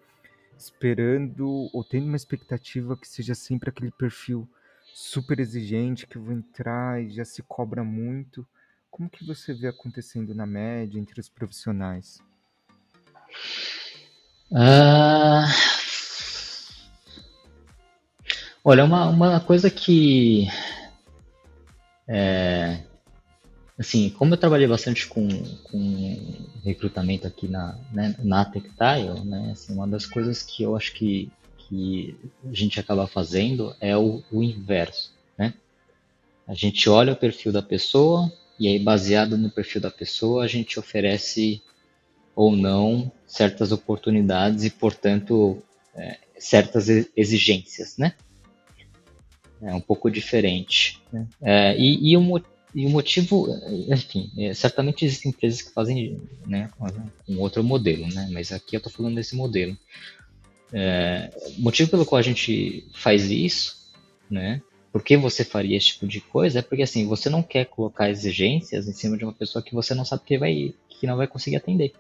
esperando 0.58 1.70
ou 1.74 1.84
tendo 1.84 2.06
uma 2.08 2.16
expectativa 2.16 2.96
que 2.96 3.08
seja 3.08 3.36
sempre 3.36 3.70
aquele 3.70 3.92
perfil 3.92 4.48
super 4.94 5.40
exigente 5.40 6.08
que 6.08 6.18
eu 6.18 6.24
vou 6.24 6.34
entrar 6.34 7.02
e 7.02 7.10
já 7.10 7.26
se 7.26 7.44
cobra 7.44 7.84
muito. 7.84 8.48
Como 8.90 9.10
que 9.10 9.26
você 9.26 9.54
vê 9.54 9.68
acontecendo 9.68 10.34
na 10.34 10.46
média 10.46 11.00
entre 11.00 11.20
os 11.20 11.28
profissionais? 11.28 12.20
Ah, 14.54 15.46
Olha, 18.68 18.84
uma, 18.84 19.08
uma 19.10 19.40
coisa 19.40 19.70
que. 19.70 20.48
É, 22.08 22.80
assim, 23.78 24.10
como 24.10 24.34
eu 24.34 24.38
trabalhei 24.38 24.68
bastante 24.68 25.08
com, 25.08 25.28
com 25.64 26.34
recrutamento 26.64 27.28
aqui 27.28 27.48
na, 27.48 27.78
né, 27.92 28.16
na 28.20 28.46
Tectile, 28.46 29.26
né, 29.26 29.50
assim, 29.52 29.74
uma 29.74 29.88
das 29.88 30.06
coisas 30.06 30.42
que 30.42 30.64
eu 30.64 30.76
acho 30.76 30.94
que, 30.94 31.30
que 31.58 32.16
a 32.46 32.54
gente 32.54 32.80
acaba 32.80 33.08
fazendo 33.08 33.76
é 33.80 33.96
o, 33.98 34.24
o 34.32 34.42
inverso. 34.42 35.14
Né? 35.38 35.54
A 36.48 36.54
gente 36.54 36.90
olha 36.90 37.14
o 37.14 37.18
perfil 37.18 37.52
da 37.52 37.62
pessoa 37.62 38.32
e 38.58 38.68
aí, 38.68 38.80
baseado 38.80 39.38
no 39.38 39.50
perfil 39.50 39.82
da 39.82 39.92
pessoa, 39.92 40.46
a 40.46 40.48
gente 40.48 40.80
oferece 40.80 41.62
ou 42.34 42.56
não 42.56 43.12
certas 43.28 43.72
oportunidades 43.72 44.64
e, 44.64 44.70
portanto, 44.70 45.62
é, 45.94 46.18
certas 46.38 46.88
exigências, 47.16 47.98
né? 47.98 48.14
é 49.62 49.74
um 49.74 49.82
pouco 49.82 50.10
diferente. 50.10 51.02
Né? 51.12 51.28
É, 51.42 51.78
e, 51.78 52.12
e, 52.12 52.18
o, 52.18 52.42
e, 52.76 52.86
o, 52.86 52.90
motivo, 52.90 53.48
enfim, 53.88 54.30
é, 54.38 54.54
certamente 54.54 55.06
existem 55.06 55.32
empresas 55.32 55.62
que 55.62 55.72
fazem 55.72 56.22
né, 56.46 56.70
um 57.28 57.40
outro 57.40 57.64
modelo, 57.64 58.06
né? 58.14 58.28
mas 58.32 58.52
aqui 58.52 58.76
eu 58.76 58.80
estou 58.80 58.92
falando 58.92 59.16
desse 59.16 59.34
modelo. 59.34 59.78
É, 60.74 61.32
o 61.58 61.62
motivo 61.62 61.90
pelo 61.90 62.06
qual 62.06 62.20
a 62.20 62.24
gente 62.24 62.86
faz 62.94 63.32
isso, 63.32 63.78
né? 64.30 64.62
Por 64.92 65.04
que 65.04 65.16
você 65.16 65.46
faria 65.46 65.78
esse 65.78 65.88
tipo 65.88 66.06
de 66.08 66.20
coisa? 66.20 66.60
É 66.60 66.62
porque 66.62 66.84
assim, 66.84 67.08
você 67.08 67.30
não 67.30 67.42
quer 67.42 67.66
colocar 67.66 68.10
exigências 68.10 68.88
em 68.88 68.94
cima 68.94 69.18
de 69.18 69.24
uma 69.24 69.34
pessoa 69.34 69.64
que 69.64 69.74
você 69.74 69.94
não 69.94 70.04
sabe 70.04 70.24
que 70.26 70.38
vai, 70.38 70.74
que 70.90 71.08
não 71.08 71.16
vai 71.16 71.28
conseguir 71.28 71.58
atender. 71.58 71.94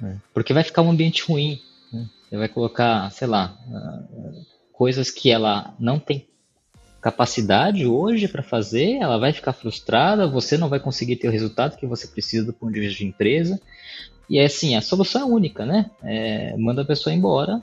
Né? 0.00 0.20
Porque 0.34 0.52
vai 0.52 0.64
ficar 0.64 0.82
um 0.82 0.90
ambiente 0.90 1.22
ruim. 1.24 1.60
Né? 1.92 2.08
Você 2.28 2.36
vai 2.36 2.48
colocar, 2.48 3.10
sei 3.10 3.28
lá, 3.28 3.56
coisas 4.72 5.10
que 5.10 5.30
ela 5.30 5.74
não 5.78 5.98
tem 5.98 6.26
capacidade 7.00 7.86
hoje 7.86 8.28
para 8.28 8.42
fazer, 8.42 8.96
ela 8.96 9.18
vai 9.18 9.32
ficar 9.32 9.52
frustrada, 9.52 10.26
você 10.26 10.58
não 10.58 10.68
vai 10.68 10.78
conseguir 10.78 11.16
ter 11.16 11.28
o 11.28 11.32
resultado 11.32 11.76
que 11.76 11.86
você 11.86 12.06
precisa 12.06 12.44
do 12.44 12.52
ponto 12.52 12.72
de 12.72 12.80
vista 12.80 12.98
de 12.98 13.06
empresa. 13.06 13.60
E 14.28 14.38
é 14.38 14.44
assim, 14.44 14.76
a 14.76 14.80
solução 14.80 15.22
é 15.22 15.24
única, 15.24 15.64
né? 15.64 15.90
É, 16.02 16.56
manda 16.56 16.82
a 16.82 16.84
pessoa 16.84 17.14
embora 17.14 17.60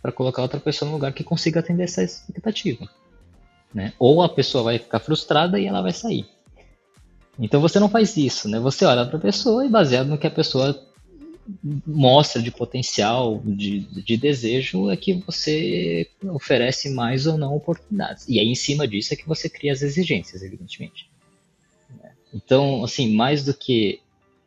para 0.00 0.10
colocar 0.10 0.42
outra 0.42 0.58
pessoa 0.58 0.88
no 0.88 0.96
lugar 0.96 1.12
que 1.12 1.22
consiga 1.22 1.60
atender 1.60 1.84
essa 1.84 2.02
expectativa. 2.02 2.88
Né? 3.72 3.92
Ou 3.98 4.22
a 4.22 4.28
pessoa 4.28 4.64
vai 4.64 4.78
ficar 4.78 4.98
frustrada 4.98 5.60
e 5.60 5.66
ela 5.66 5.80
vai 5.80 5.92
sair. 5.92 6.26
Então 7.38 7.60
você 7.60 7.78
não 7.78 7.88
faz 7.88 8.16
isso, 8.16 8.48
né? 8.48 8.58
Você 8.58 8.84
olha 8.84 9.06
para 9.06 9.16
a 9.16 9.20
pessoa 9.20 9.64
e 9.64 9.68
baseado 9.68 10.08
no 10.08 10.18
que 10.18 10.26
a 10.26 10.30
pessoa 10.30 10.78
mostra 11.86 12.40
de 12.40 12.50
potencial, 12.50 13.42
de, 13.44 13.80
de 13.80 14.16
desejo, 14.16 14.90
é 14.90 14.96
que 14.96 15.14
você 15.14 16.08
oferece 16.24 16.90
mais 16.90 17.26
ou 17.26 17.36
não 17.36 17.54
oportunidades. 17.54 18.28
E 18.28 18.38
aí, 18.38 18.46
em 18.46 18.54
cima 18.54 18.86
disso, 18.86 19.12
é 19.12 19.16
que 19.16 19.26
você 19.26 19.48
cria 19.48 19.72
as 19.72 19.82
exigências, 19.82 20.42
evidentemente. 20.42 21.10
Então, 22.32 22.82
assim, 22.84 23.14
mais 23.14 23.44
do 23.44 23.52
que 23.52 24.00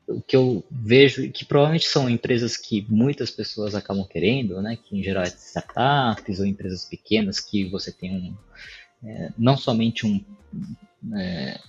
o 0.07 0.21
que 0.21 0.35
eu 0.35 0.63
vejo, 0.69 1.29
que 1.31 1.43
provavelmente 1.43 1.87
são 1.87 2.09
empresas 2.09 2.55
que 2.55 2.85
muitas 2.87 3.31
pessoas 3.31 3.73
acabam 3.73 4.05
querendo, 4.05 4.61
né, 4.61 4.77
que 4.77 4.95
em 4.97 5.03
geral 5.03 5.23
é 5.23 5.27
startups 5.27 6.39
ou 6.39 6.45
empresas 6.45 6.85
pequenas 6.85 7.39
que 7.39 7.67
você 7.69 7.91
tem 7.91 8.11
um, 8.11 8.35
é, 9.03 9.31
não 9.35 9.57
somente 9.57 10.05
um, 10.05 10.23
é, 11.15 11.59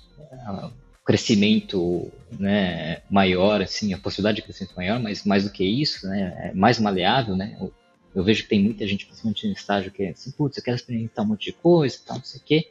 crescimento 1.06 2.10
né, 2.36 3.00
maior, 3.08 3.62
assim, 3.62 3.94
a 3.94 3.98
possibilidade 3.98 4.36
de 4.36 4.42
crescimento 4.42 4.74
maior, 4.74 4.98
mas 4.98 5.24
mais 5.24 5.44
do 5.44 5.50
que 5.50 5.64
isso, 5.64 6.04
né, 6.08 6.50
é 6.50 6.52
mais 6.52 6.80
maleável, 6.80 7.36
né, 7.36 7.56
eu, 7.60 7.72
eu, 8.12 8.24
vejo 8.24 8.42
que 8.42 8.48
tem 8.48 8.60
muita 8.60 8.84
gente, 8.88 9.06
principalmente 9.06 9.46
no 9.46 9.52
estágio, 9.52 9.92
que 9.92 10.02
é 10.02 10.10
assim, 10.10 10.32
putz, 10.32 10.58
eu 10.58 10.64
quero 10.64 10.76
experimentar 10.76 11.24
um 11.24 11.28
monte 11.28 11.44
de 11.44 11.52
coisa, 11.52 11.96
tal, 12.04 12.16
não 12.16 12.24
sei 12.24 12.40
o 12.40 12.44
quê. 12.44 12.68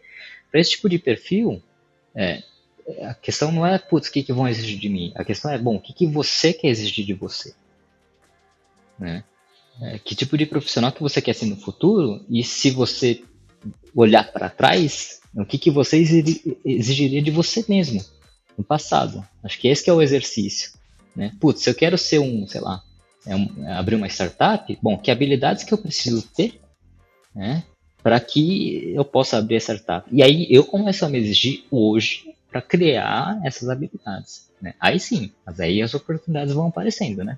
Para 0.51 0.59
esse 0.59 0.71
tipo 0.71 0.89
de 0.89 0.99
perfil, 0.99 1.63
é, 2.13 2.43
a 3.03 3.13
questão 3.13 3.53
não 3.53 3.65
é, 3.65 3.79
putz, 3.79 4.09
o 4.09 4.11
que, 4.11 4.21
que 4.21 4.33
vão 4.33 4.47
exigir 4.49 4.79
de 4.79 4.89
mim? 4.89 5.13
A 5.15 5.23
questão 5.23 5.49
é, 5.49 5.57
bom, 5.57 5.77
o 5.77 5.81
que, 5.81 5.93
que 5.93 6.05
você 6.05 6.51
quer 6.51 6.67
exigir 6.67 7.05
de 7.05 7.13
você? 7.13 7.55
Né? 8.99 9.23
É, 9.81 9.97
que 9.97 10.13
tipo 10.13 10.37
de 10.37 10.45
profissional 10.45 10.91
que 10.91 11.01
você 11.01 11.21
quer 11.21 11.33
ser 11.33 11.45
no 11.45 11.55
futuro? 11.55 12.25
E 12.29 12.43
se 12.43 12.69
você 12.71 13.23
olhar 13.95 14.29
para 14.31 14.49
trás, 14.49 15.21
o 15.33 15.45
que, 15.45 15.57
que 15.57 15.71
você 15.71 15.97
exigiria 16.65 17.21
de 17.21 17.31
você 17.31 17.63
mesmo? 17.67 18.03
No 18.57 18.63
passado. 18.63 19.25
Acho 19.43 19.59
que 19.59 19.67
esse 19.67 19.83
que 19.83 19.89
é 19.89 19.93
o 19.93 20.01
exercício. 20.01 20.71
Né? 21.15 21.31
Putz, 21.39 21.61
se 21.61 21.69
eu 21.69 21.75
quero 21.75 21.97
ser 21.97 22.19
um, 22.19 22.47
sei 22.47 22.61
lá, 22.61 22.83
é 23.25 23.35
um, 23.35 23.65
é 23.65 23.73
abrir 23.73 23.95
uma 23.95 24.07
startup, 24.07 24.77
bom, 24.81 24.97
que 24.97 25.09
habilidades 25.09 25.63
que 25.63 25.73
eu 25.73 25.77
preciso 25.77 26.21
ter 26.27 26.59
né, 27.33 27.63
para 28.03 28.19
que 28.19 28.93
eu 28.93 29.05
possa 29.05 29.37
abrir 29.37 29.55
a 29.55 29.59
startup? 29.59 30.07
E 30.11 30.21
aí 30.21 30.47
eu 30.49 30.63
começo 30.63 31.05
a 31.05 31.09
me 31.09 31.17
exigir 31.17 31.63
hoje 31.71 32.33
para 32.49 32.61
criar 32.61 33.39
essas 33.43 33.69
habilidades. 33.69 34.49
Né? 34.61 34.73
Aí 34.79 34.99
sim, 34.99 35.31
mas 35.45 35.59
aí 35.59 35.81
as 35.81 35.93
oportunidades 35.93 36.53
vão 36.53 36.67
aparecendo, 36.67 37.23
né? 37.23 37.37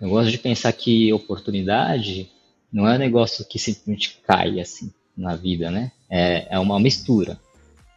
Eu 0.00 0.08
gosto 0.08 0.30
de 0.30 0.38
pensar 0.38 0.72
que 0.72 1.12
oportunidade 1.12 2.30
não 2.72 2.88
é 2.88 2.94
um 2.94 2.98
negócio 2.98 3.44
que 3.44 3.58
simplesmente 3.58 4.18
cai 4.26 4.58
assim 4.58 4.90
na 5.16 5.36
vida, 5.36 5.70
né? 5.70 5.92
É, 6.08 6.54
é 6.54 6.58
uma 6.58 6.80
mistura. 6.80 7.38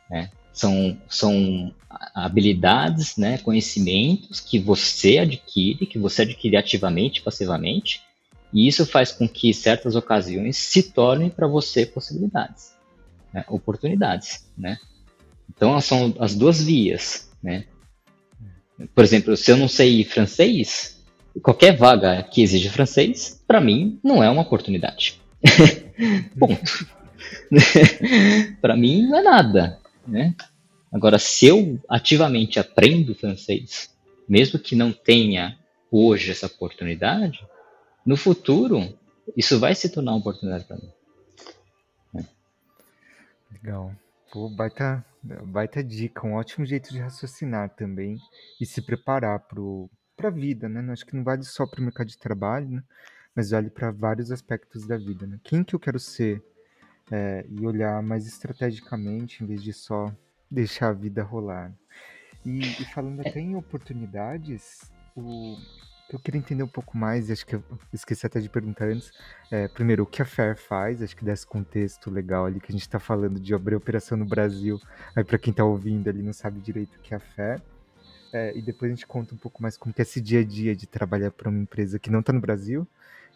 Né? 0.09 0.29
São, 0.53 0.97
são 1.09 1.73
habilidades, 2.13 3.17
né, 3.17 3.37
conhecimentos 3.39 4.39
que 4.39 4.59
você 4.59 5.17
adquire, 5.17 5.85
que 5.85 5.97
você 5.97 6.21
adquire 6.21 6.55
ativamente, 6.55 7.21
passivamente, 7.21 8.01
e 8.53 8.67
isso 8.67 8.85
faz 8.85 9.11
com 9.11 9.27
que 9.27 9.53
certas 9.53 9.95
ocasiões 9.95 10.57
se 10.57 10.83
tornem 10.91 11.29
para 11.29 11.47
você 11.47 11.85
possibilidades, 11.85 12.73
né, 13.33 13.43
oportunidades, 13.47 14.47
né? 14.57 14.77
Então 15.49 15.79
são 15.81 16.13
as 16.19 16.35
duas 16.35 16.63
vias, 16.63 17.31
né? 17.41 17.65
Por 18.93 19.03
exemplo, 19.03 19.35
se 19.35 19.51
eu 19.51 19.57
não 19.57 19.67
sei 19.67 20.03
francês, 20.03 21.03
qualquer 21.41 21.75
vaga 21.75 22.23
que 22.23 22.41
exige 22.41 22.69
francês, 22.69 23.43
para 23.47 23.61
mim 23.61 23.99
não 24.03 24.23
é 24.23 24.29
uma 24.29 24.41
oportunidade. 24.41 25.19
Ponto. 26.37 26.87
para 28.61 28.75
mim 28.75 29.03
não 29.07 29.17
é 29.17 29.21
nada. 29.21 29.79
Né? 30.07 30.35
Agora, 30.93 31.17
se 31.17 31.47
eu 31.47 31.81
ativamente 31.89 32.59
aprendo 32.59 33.15
francês, 33.15 33.89
mesmo 34.29 34.59
que 34.59 34.75
não 34.75 34.93
tenha 34.93 35.57
hoje 35.91 36.29
essa 36.29 36.45
oportunidade, 36.45 37.45
no 38.05 38.15
futuro 38.15 38.95
isso 39.35 39.59
vai 39.59 39.73
se 39.73 39.89
tornar 39.89 40.11
uma 40.11 40.19
oportunidade 40.19 40.65
para 40.65 40.77
mim. 40.77 40.91
É. 42.15 42.23
Legal. 43.53 43.91
Pô, 44.31 44.47
baita, 44.49 45.03
baita 45.23 45.83
dica, 45.83 46.27
um 46.27 46.35
ótimo 46.35 46.65
jeito 46.65 46.91
de 46.91 46.99
raciocinar 46.99 47.71
também 47.71 48.17
e 48.61 48.65
se 48.65 48.81
preparar 48.81 49.39
para 50.15 50.27
a 50.27 50.31
vida, 50.31 50.69
né? 50.69 50.91
Acho 50.91 51.05
que 51.05 51.15
não 51.15 51.23
vale 51.23 51.43
só 51.43 51.65
para 51.65 51.79
o 51.79 51.83
mercado 51.83 52.07
de 52.07 52.17
trabalho, 52.17 52.69
né? 52.69 52.83
Mas 53.35 53.49
vale 53.49 53.71
para 53.71 53.89
vários 53.89 54.31
aspectos 54.31 54.85
da 54.85 54.97
vida, 54.97 55.25
né? 55.25 55.39
Quem 55.43 55.63
que 55.63 55.73
eu 55.73 55.79
quero 55.79 55.99
ser 55.99 56.43
é, 57.11 57.45
e 57.49 57.65
olhar 57.65 58.01
mais 58.03 58.27
estrategicamente 58.27 59.43
em 59.43 59.47
vez 59.47 59.63
de 59.63 59.73
só 59.73 60.13
deixar 60.53 60.89
a 60.89 60.93
vida 60.93 61.23
rolar. 61.23 61.71
E, 62.45 62.59
e 62.59 62.85
falando 62.93 63.21
até 63.21 63.39
em 63.39 63.55
oportunidades, 63.55 64.91
o 65.15 65.57
que 66.09 66.15
eu 66.15 66.19
queria 66.19 66.39
entender 66.39 66.63
um 66.63 66.67
pouco 66.67 66.97
mais, 66.97 67.31
acho 67.31 67.45
que 67.45 67.55
eu 67.55 67.63
esqueci 67.91 68.25
até 68.25 68.39
de 68.39 68.49
perguntar 68.49 68.85
antes, 68.85 69.11
é, 69.49 69.67
primeiro, 69.67 70.03
o 70.03 70.05
que 70.05 70.21
a 70.21 70.25
FAIR 70.25 70.57
faz, 70.57 71.01
acho 71.01 71.15
que 71.15 71.23
desse 71.23 71.47
contexto 71.47 72.11
legal 72.11 72.45
ali, 72.45 72.59
que 72.59 72.71
a 72.71 72.71
gente 72.71 72.81
está 72.81 72.99
falando 72.99 73.39
de 73.39 73.53
abrir 73.53 73.75
operação 73.75 74.17
no 74.17 74.25
Brasil, 74.25 74.79
aí 75.15 75.23
para 75.23 75.37
quem 75.37 75.51
está 75.51 75.63
ouvindo 75.63 76.09
ali 76.09 76.21
não 76.21 76.33
sabe 76.33 76.59
direito 76.59 76.97
o 76.97 76.99
que 76.99 77.13
é 77.13 77.17
a 77.17 77.19
FAIR, 77.19 77.61
é, 78.33 78.55
e 78.55 78.61
depois 78.61 78.91
a 78.91 78.95
gente 78.95 79.07
conta 79.07 79.33
um 79.33 79.37
pouco 79.37 79.61
mais 79.61 79.77
como 79.77 79.93
que 79.93 80.01
é 80.01 80.03
esse 80.03 80.19
dia 80.19 80.41
a 80.41 80.43
dia 80.43 80.75
de 80.75 80.85
trabalhar 80.85 81.31
para 81.31 81.49
uma 81.49 81.59
empresa 81.59 81.97
que 81.97 82.11
não 82.11 82.19
está 82.19 82.33
no 82.33 82.41
Brasil, 82.41 82.87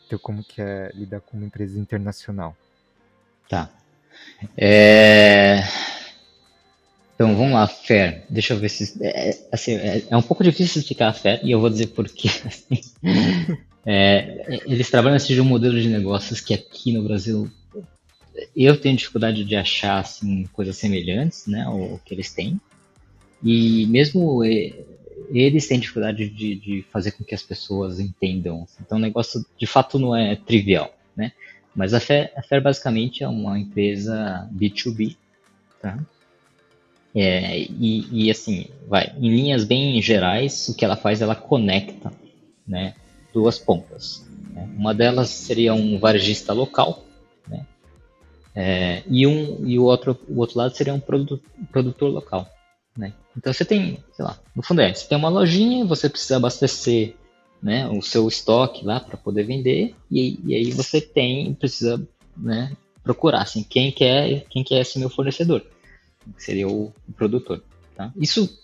então 0.05 0.19
como 0.19 0.43
que 0.43 0.61
é 0.61 0.91
lidar 0.93 1.21
com 1.21 1.37
uma 1.37 1.45
empresa 1.45 1.79
internacional. 1.79 2.55
Tá. 3.49 3.69
É... 4.57 5.61
Então 7.17 7.35
vamos 7.35 7.53
lá, 7.53 7.65
Fair. 7.65 8.21
Deixa 8.29 8.53
eu 8.53 8.59
ver 8.59 8.69
se. 8.69 9.03
É, 9.03 9.31
é, 9.31 9.47
assim, 9.51 9.73
é, 9.73 10.03
é 10.07 10.15
um 10.15 10.21
pouco 10.21 10.43
difícil 10.43 10.79
explicar 10.79 11.07
a 11.07 11.13
Fair 11.13 11.39
e 11.43 11.49
eu 11.49 11.59
vou 11.59 11.67
dizer 11.67 11.87
por 11.87 12.07
quê. 12.07 12.29
Assim. 12.45 12.79
É, 13.83 14.61
eles 14.67 14.89
trabalham 14.91 15.13
nesse 15.13 15.39
um 15.39 15.45
modelo 15.45 15.81
de 15.81 15.87
negócios 15.87 16.41
que 16.41 16.53
aqui 16.53 16.91
no 16.91 17.01
Brasil 17.01 17.49
eu 18.55 18.77
tenho 18.79 18.97
dificuldade 18.97 19.43
de 19.43 19.55
achar 19.55 19.99
assim, 19.99 20.45
coisas 20.53 20.77
semelhantes 20.77 21.47
né, 21.47 21.63
ao 21.63 21.99
que 22.05 22.13
eles 22.13 22.31
têm. 22.31 22.59
E 23.41 23.87
mesmo 23.87 24.43
eles 24.43 25.67
têm 25.67 25.79
dificuldade 25.79 26.29
de, 26.29 26.55
de 26.55 26.85
fazer 26.91 27.11
com 27.11 27.23
que 27.23 27.33
as 27.33 27.41
pessoas 27.41 27.99
entendam. 27.99 28.67
Então 28.79 28.97
o 28.97 29.01
negócio 29.01 29.43
de 29.57 29.65
fato 29.65 29.97
não 29.97 30.15
é 30.15 30.35
trivial. 30.35 30.93
Né? 31.15 31.31
Mas 31.73 31.93
a 31.95 31.99
Fair, 31.99 32.31
a 32.35 32.43
Fair 32.43 32.61
basicamente 32.61 33.23
é 33.23 33.27
uma 33.27 33.57
empresa 33.57 34.47
B2B, 34.53 35.15
tá? 35.81 35.97
É, 37.19 37.57
e, 37.57 38.07
e, 38.11 38.29
assim, 38.29 38.67
vai, 38.87 39.11
em 39.17 39.27
linhas 39.27 39.63
bem 39.63 39.99
gerais, 39.99 40.69
o 40.69 40.75
que 40.75 40.85
ela 40.85 40.95
faz, 40.95 41.19
ela 41.19 41.33
conecta 41.33 42.13
né, 42.67 42.93
duas 43.33 43.57
pontas. 43.57 44.23
Né? 44.53 44.69
Uma 44.77 44.93
delas 44.93 45.29
seria 45.29 45.73
um 45.73 45.97
varejista 45.97 46.53
local, 46.53 47.03
né? 47.47 47.65
É, 48.55 49.01
e, 49.09 49.25
um, 49.25 49.67
e 49.67 49.79
o, 49.79 49.85
outro, 49.85 50.15
o 50.29 50.39
outro 50.39 50.59
lado 50.59 50.75
seria 50.75 50.93
um 50.93 50.99
produtor, 50.99 51.41
local. 52.01 52.47
Né? 52.95 53.11
Então 53.35 53.51
você 53.51 53.65
tem, 53.65 53.97
sei 54.13 54.23
lá, 54.23 54.37
no 54.55 54.61
fundo 54.61 54.81
é, 54.81 54.93
você 54.93 55.07
tem 55.07 55.17
uma 55.17 55.29
lojinha, 55.29 55.85
você 55.85 56.07
precisa 56.07 56.37
abastecer 56.37 57.15
né, 57.63 57.87
o 57.87 57.99
seu 57.99 58.27
estoque 58.27 58.85
lá 58.85 58.99
para 58.99 59.17
poder 59.17 59.43
vender 59.43 59.95
e, 60.11 60.39
e, 60.45 60.53
aí 60.53 60.71
você 60.71 61.01
tem 61.01 61.51
precisa 61.55 61.99
né, 62.35 62.71
procurar 63.03 63.41
assim 63.41 63.63
quem 63.63 63.91
quer 63.91 64.45
quem 64.47 64.63
quer 64.63 64.81
esse 64.81 64.99
meu 64.99 65.09
fornecedor 65.09 65.65
que 66.35 66.43
seria 66.43 66.67
o, 66.67 66.93
o 67.07 67.13
produtor 67.13 67.63
tá? 67.95 68.11
isso 68.17 68.59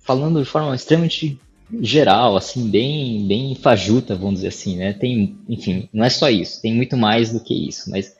falando 0.00 0.40
de 0.40 0.48
forma 0.48 0.74
extremamente 0.74 1.38
geral 1.80 2.36
assim 2.36 2.68
bem 2.68 3.26
bem 3.26 3.54
fajuta 3.54 4.14
vamos 4.14 4.36
dizer 4.36 4.48
assim 4.48 4.76
né 4.76 4.92
tem 4.92 5.38
enfim 5.48 5.88
não 5.92 6.04
é 6.04 6.10
só 6.10 6.28
isso 6.28 6.60
tem 6.60 6.74
muito 6.74 6.96
mais 6.96 7.32
do 7.32 7.40
que 7.40 7.68
isso 7.68 7.90
mas 7.90 8.16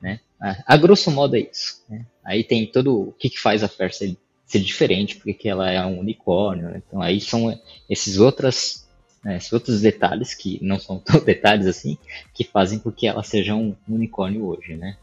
né 0.00 0.20
a, 0.40 0.74
a 0.74 0.76
grosso 0.76 1.10
modo 1.10 1.36
é 1.36 1.40
isso 1.40 1.82
né? 1.88 2.04
aí 2.24 2.42
tem 2.42 2.66
todo 2.66 3.08
o 3.08 3.12
que, 3.12 3.30
que 3.30 3.38
faz 3.38 3.62
a 3.62 3.68
Fair 3.68 3.94
ser 3.94 4.16
ser 4.46 4.60
diferente, 4.60 5.16
porque 5.16 5.48
ela 5.48 5.70
é 5.70 5.84
um 5.84 5.98
unicórnio. 5.98 6.68
Né? 6.68 6.82
Então 6.86 7.02
aí 7.02 7.20
são 7.20 7.58
esses 7.90 8.18
outras, 8.18 8.88
né, 9.22 9.36
esses 9.36 9.52
outros 9.52 9.80
detalhes 9.80 10.32
que 10.32 10.58
não 10.62 10.78
são 10.78 10.98
tão 11.04 11.22
detalhes 11.22 11.66
assim, 11.66 11.98
que 12.32 12.44
fazem 12.44 12.78
com 12.78 12.92
que 12.92 13.06
ela 13.06 13.22
seja 13.22 13.54
um 13.54 13.74
unicórnio 13.88 14.46
hoje, 14.46 14.76
né? 14.76 14.96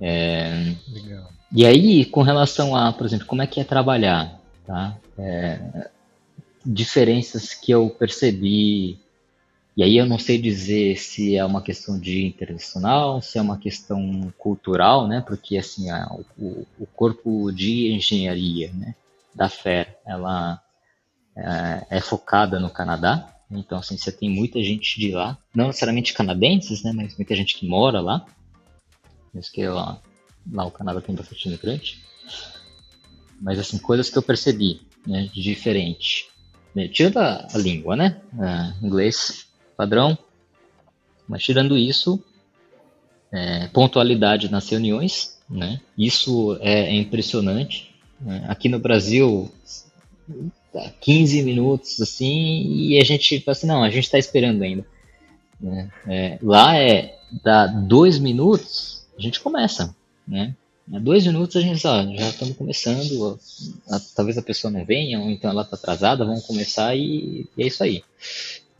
É... 0.00 0.74
Legal. 0.88 1.30
E 1.52 1.66
aí, 1.66 2.04
com 2.04 2.22
relação 2.22 2.76
a, 2.76 2.92
por 2.92 3.06
exemplo, 3.06 3.26
como 3.26 3.42
é 3.42 3.46
que 3.46 3.60
é 3.60 3.64
trabalhar, 3.64 4.40
tá? 4.66 4.96
É... 5.18 5.88
Diferenças 6.64 7.54
que 7.54 7.72
eu 7.72 7.90
percebi 7.90 8.98
e 9.76 9.82
aí 9.82 9.96
eu 9.96 10.04
não 10.04 10.18
sei 10.18 10.36
dizer 10.36 10.98
se 10.98 11.36
é 11.36 11.44
uma 11.44 11.62
questão 11.62 11.98
de 11.98 12.26
internacional, 12.26 13.22
se 13.22 13.38
é 13.38 13.40
uma 13.40 13.56
questão 13.56 14.30
cultural, 14.36 15.06
né? 15.06 15.22
Porque 15.26 15.56
assim, 15.56 15.88
a, 15.90 16.06
o, 16.36 16.66
o, 16.78 16.86
corpo 16.86 17.50
de 17.50 17.92
engenharia, 17.92 18.70
né, 18.74 18.94
da 19.34 19.48
FER, 19.48 19.96
ela 20.04 20.60
é, 21.36 21.86
é, 21.96 22.00
focada 22.00 22.60
no 22.60 22.68
Canadá. 22.68 23.34
Então 23.50 23.78
assim, 23.78 23.96
você 23.96 24.12
tem 24.12 24.28
muita 24.28 24.62
gente 24.62 25.00
de 25.00 25.12
lá, 25.12 25.38
não 25.54 25.68
necessariamente 25.68 26.12
canadenses, 26.12 26.82
né, 26.82 26.92
mas 26.94 27.16
muita 27.16 27.34
gente 27.34 27.56
que 27.56 27.66
mora 27.66 28.00
lá. 28.00 28.26
Mesmo 29.32 29.52
que 29.52 29.66
lá, 29.66 30.00
lá 30.50 30.64
o 30.64 30.70
Canadá 30.70 31.00
tem 31.00 31.14
bastante 31.14 31.46
imigrante. 31.46 32.02
Mas 33.40 33.58
assim, 33.58 33.78
coisas 33.78 34.10
que 34.10 34.18
eu 34.18 34.22
percebi, 34.22 34.82
né, 35.06 35.28
de 35.32 35.42
diferente. 35.42 36.28
Tirando 36.92 37.18
a, 37.18 37.48
a 37.52 37.58
língua, 37.58 37.96
né? 37.96 38.20
É, 38.38 38.86
inglês 38.86 39.46
padrão. 39.76 40.16
Mas 41.26 41.42
tirando 41.42 41.76
isso, 41.76 42.22
é, 43.32 43.68
pontualidade 43.68 44.50
nas 44.50 44.68
reuniões, 44.68 45.38
né? 45.48 45.80
Isso 45.96 46.56
é, 46.60 46.82
é 46.82 46.94
impressionante. 46.94 47.94
Né? 48.20 48.44
Aqui 48.48 48.68
no 48.68 48.78
Brasil, 48.78 49.50
15 51.00 51.42
minutos 51.42 52.00
assim, 52.00 52.62
e 52.66 52.98
a 53.00 53.04
gente 53.04 53.40
fala 53.40 53.52
assim, 53.52 53.66
não, 53.66 53.82
a 53.82 53.90
gente 53.90 54.04
está 54.04 54.18
esperando 54.18 54.62
ainda. 54.62 54.84
Né? 55.60 55.90
É, 56.06 56.38
lá 56.42 56.76
é 56.76 57.18
dá 57.42 57.66
dois 57.66 58.18
minutos, 58.18 58.99
a 59.18 59.22
gente 59.22 59.40
começa, 59.40 59.94
né? 60.26 60.54
Há 60.92 60.98
dois 60.98 61.24
minutos 61.24 61.56
a 61.56 61.60
gente 61.60 61.86
ó, 61.86 62.02
já 62.02 62.30
estamos 62.30 62.56
começando, 62.56 63.38
a, 63.88 64.00
talvez 64.14 64.36
a 64.36 64.42
pessoa 64.42 64.70
não 64.72 64.84
venha, 64.84 65.20
ou 65.20 65.30
então 65.30 65.50
ela 65.50 65.62
está 65.62 65.76
atrasada, 65.76 66.24
vamos 66.24 66.44
começar 66.44 66.96
e, 66.96 67.46
e, 67.56 67.62
é 67.62 67.66
isso 67.66 67.82
aí 67.84 68.02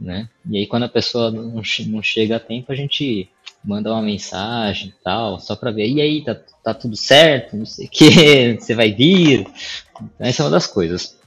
né? 0.01 0.28
E 0.51 0.59
aí 0.59 0.66
quando 0.66 0.85
a 0.85 0.89
pessoa 0.89 1.31
não, 1.31 1.62
não 1.87 2.03
chega 2.03 2.37
a 2.37 2.41
tempo, 2.41 2.72
a 2.72 2.74
gente 2.74 3.28
manda 3.62 3.93
uma 3.93 4.01
mensagem 4.01 4.89
e 4.89 5.05
tal, 5.05 5.39
só 5.39 5.55
para 5.55 5.70
ver, 5.70 5.87
e 5.87 6.01
aí, 6.01 6.24
tá, 6.24 6.35
tá 6.64 6.72
tudo 6.72 6.97
certo, 6.97 7.57
não 7.57 7.66
sei 7.66 7.87
o 7.87 7.91
que, 7.91 8.57
você 8.59 8.74
vai 8.74 8.91
vir. 8.91 9.47
Então, 9.93 10.11
essa 10.18 10.43
é 10.43 10.45
uma 10.47 10.51
das 10.51 10.66
coisas. 10.66 11.18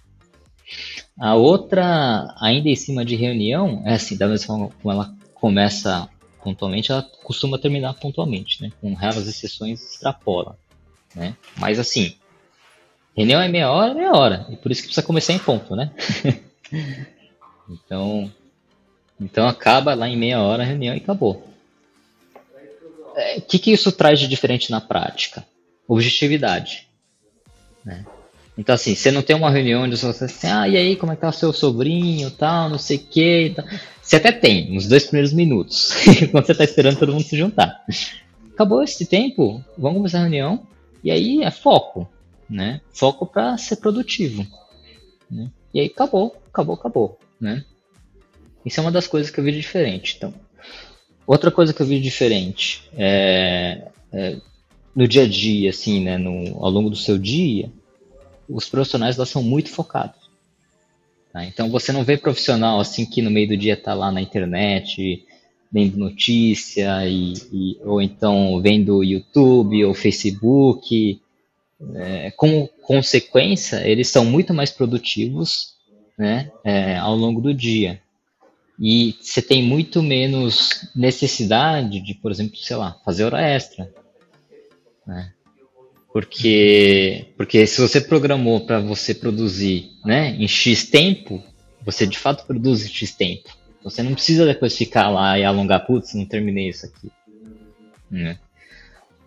A 1.19 1.35
outra, 1.35 2.33
ainda 2.41 2.69
em 2.69 2.75
cima 2.75 3.05
de 3.05 3.15
reunião, 3.15 3.83
é 3.85 3.93
assim, 3.93 4.17
da 4.17 4.27
mesma 4.27 4.47
forma 4.47 4.69
como 4.81 4.91
ela 4.91 5.13
começa 5.35 6.09
pontualmente, 6.43 6.91
ela 6.91 7.01
costuma 7.23 7.57
terminar 7.57 7.93
pontualmente, 7.93 8.61
né? 8.61 8.71
Com 8.81 8.93
raras 8.93 9.27
exceções, 9.27 9.81
extrapola, 9.81 10.57
né? 11.15 11.35
Mas 11.57 11.79
assim, 11.79 12.15
reunião 13.15 13.41
é 13.41 13.47
meia 13.47 13.71
hora, 13.71 13.93
meia 13.93 14.11
hora, 14.11 14.45
e 14.49 14.57
por 14.57 14.71
isso 14.71 14.81
que 14.81 14.87
precisa 14.87 15.05
começar 15.05 15.33
em 15.33 15.39
ponto, 15.39 15.75
né? 15.75 15.91
então, 17.69 18.31
então 19.19 19.47
acaba 19.47 19.93
lá 19.93 20.07
em 20.07 20.17
meia 20.17 20.41
hora 20.41 20.63
a 20.63 20.65
reunião 20.65 20.93
e 20.93 20.97
acabou. 20.97 21.47
O 23.13 23.17
é, 23.17 23.39
que, 23.39 23.59
que 23.59 23.71
isso 23.71 23.91
traz 23.91 24.19
de 24.19 24.27
diferente 24.27 24.71
na 24.71 24.81
prática? 24.81 25.45
Objetividade. 25.87 26.87
Né? 27.85 28.05
Então, 28.57 28.75
assim, 28.75 28.93
você 28.93 29.11
não 29.11 29.23
tem 29.23 29.35
uma 29.35 29.49
reunião 29.49 29.83
onde 29.83 29.97
você 29.97 30.25
assim, 30.25 30.47
ah, 30.47 30.67
e 30.67 30.77
aí, 30.77 30.95
como 30.95 31.11
é 31.11 31.15
que 31.15 31.21
tá 31.21 31.29
o 31.29 31.33
seu 31.33 31.51
sobrinho, 31.51 32.29
tal, 32.29 32.69
não 32.69 32.77
sei 32.77 32.97
o 32.97 32.99
que. 32.99 33.55
Você 34.01 34.17
até 34.17 34.31
tem, 34.31 34.71
nos 34.71 34.87
dois 34.87 35.05
primeiros 35.05 35.33
minutos, 35.33 35.93
quando 36.31 36.45
você 36.45 36.53
tá 36.53 36.63
esperando 36.63 36.99
todo 36.99 37.13
mundo 37.13 37.23
se 37.23 37.35
juntar. 37.35 37.83
Acabou 38.53 38.83
esse 38.83 39.05
tempo, 39.07 39.63
vamos 39.77 39.97
começar 39.97 40.19
a 40.19 40.21
reunião, 40.21 40.67
e 41.03 41.09
aí 41.09 41.41
é 41.41 41.49
foco, 41.49 42.07
né? 42.47 42.81
Foco 42.91 43.25
para 43.25 43.57
ser 43.57 43.77
produtivo. 43.77 44.45
Né? 45.29 45.49
E 45.73 45.79
aí 45.79 45.87
acabou, 45.87 46.35
acabou, 46.47 46.75
acabou, 46.75 47.19
né? 47.41 47.65
Isso 48.63 48.79
é 48.79 48.83
uma 48.83 48.91
das 48.91 49.07
coisas 49.07 49.31
que 49.31 49.39
eu 49.39 49.43
vi 49.43 49.51
diferente. 49.51 50.15
Então, 50.17 50.31
outra 51.25 51.49
coisa 51.49 51.73
que 51.73 51.81
eu 51.81 51.85
vi 51.87 51.99
diferente 51.99 52.87
é, 52.95 53.87
é 54.11 54.37
no 54.95 55.07
dia 55.07 55.23
a 55.23 55.27
dia, 55.27 55.71
assim, 55.71 56.03
né, 56.03 56.17
no, 56.17 56.63
ao 56.63 56.69
longo 56.69 56.89
do 56.89 56.95
seu 56.95 57.17
dia, 57.17 57.71
os 58.47 58.67
profissionais 58.69 59.17
lá 59.17 59.25
são 59.25 59.41
muito 59.41 59.69
focados. 59.69 60.29
Tá? 61.31 61.45
Então, 61.45 61.69
você 61.69 61.91
não 61.91 62.03
vê 62.03 62.17
profissional 62.17 62.79
assim 62.79 63.05
que 63.05 63.21
no 63.21 63.31
meio 63.31 63.47
do 63.47 63.57
dia 63.57 63.73
está 63.73 63.93
lá 63.93 64.11
na 64.11 64.21
internet 64.21 65.25
vendo 65.71 65.97
notícia 65.97 67.07
e, 67.07 67.33
e, 67.51 67.77
ou 67.83 67.99
então 67.99 68.61
vendo 68.61 69.03
YouTube 69.03 69.83
ou 69.83 69.93
Facebook. 69.95 71.19
É, 71.95 72.31
como 72.31 72.69
consequência, 72.83 73.85
eles 73.85 74.07
são 74.07 74.23
muito 74.23 74.53
mais 74.53 74.71
produtivos 74.71 75.73
né, 76.17 76.51
é, 76.63 76.95
ao 76.97 77.15
longo 77.15 77.41
do 77.41 77.53
dia. 77.53 77.99
E 78.79 79.15
você 79.19 79.41
tem 79.41 79.63
muito 79.63 80.01
menos 80.01 80.89
necessidade 80.95 81.99
de, 81.99 82.13
por 82.13 82.31
exemplo, 82.31 82.57
sei 82.57 82.75
lá, 82.75 82.99
fazer 83.03 83.23
hora 83.23 83.41
extra. 83.41 83.91
Né? 85.05 85.33
Porque, 86.13 87.25
porque 87.35 87.65
se 87.65 87.81
você 87.81 87.99
programou 87.99 88.61
para 88.67 88.79
você 88.79 89.15
produzir 89.15 89.89
né, 90.05 90.35
em 90.37 90.47
X 90.47 90.87
tempo, 90.87 91.43
você 91.83 92.05
de 92.05 92.19
fato 92.19 92.45
produz 92.45 92.85
em 92.85 92.87
X 92.87 93.15
tempo. 93.15 93.49
Você 93.83 94.03
não 94.03 94.13
precisa 94.13 94.45
depois 94.45 94.77
ficar 94.77 95.09
lá 95.09 95.39
e 95.39 95.43
alongar, 95.43 95.87
putz, 95.87 96.13
não 96.13 96.23
terminei 96.23 96.69
isso 96.69 96.85
aqui. 96.85 97.11
Né? 98.11 98.37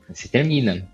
Você 0.09 0.29
termina. 0.29 0.89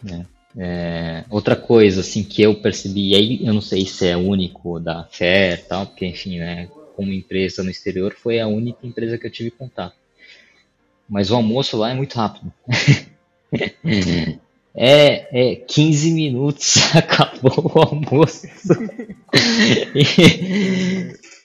Né? 0.00 0.24
É, 0.56 1.24
outra 1.28 1.56
coisa 1.56 2.02
assim 2.02 2.22
que 2.22 2.40
eu 2.40 2.54
percebi, 2.54 3.16
aí 3.16 3.44
eu 3.44 3.52
não 3.52 3.60
sei 3.60 3.84
se 3.84 4.06
é 4.06 4.16
único 4.16 4.78
da 4.78 5.04
FER 5.10 5.66
tal, 5.66 5.86
porque 5.86 6.06
enfim, 6.06 6.38
né, 6.38 6.68
como 6.94 7.12
empresa 7.12 7.64
no 7.64 7.70
exterior 7.70 8.14
foi 8.14 8.38
a 8.38 8.46
única 8.46 8.86
empresa 8.86 9.18
que 9.18 9.26
eu 9.26 9.30
tive 9.30 9.50
contato. 9.50 9.96
Mas 11.08 11.32
o 11.32 11.34
almoço 11.34 11.76
lá 11.76 11.90
é 11.90 11.94
muito 11.94 12.14
rápido. 12.14 12.52
É, 14.74 15.52
é 15.52 15.56
15 15.56 16.12
minutos, 16.12 16.76
acabou 16.96 17.72
o 17.74 17.78
almoço. 17.78 18.46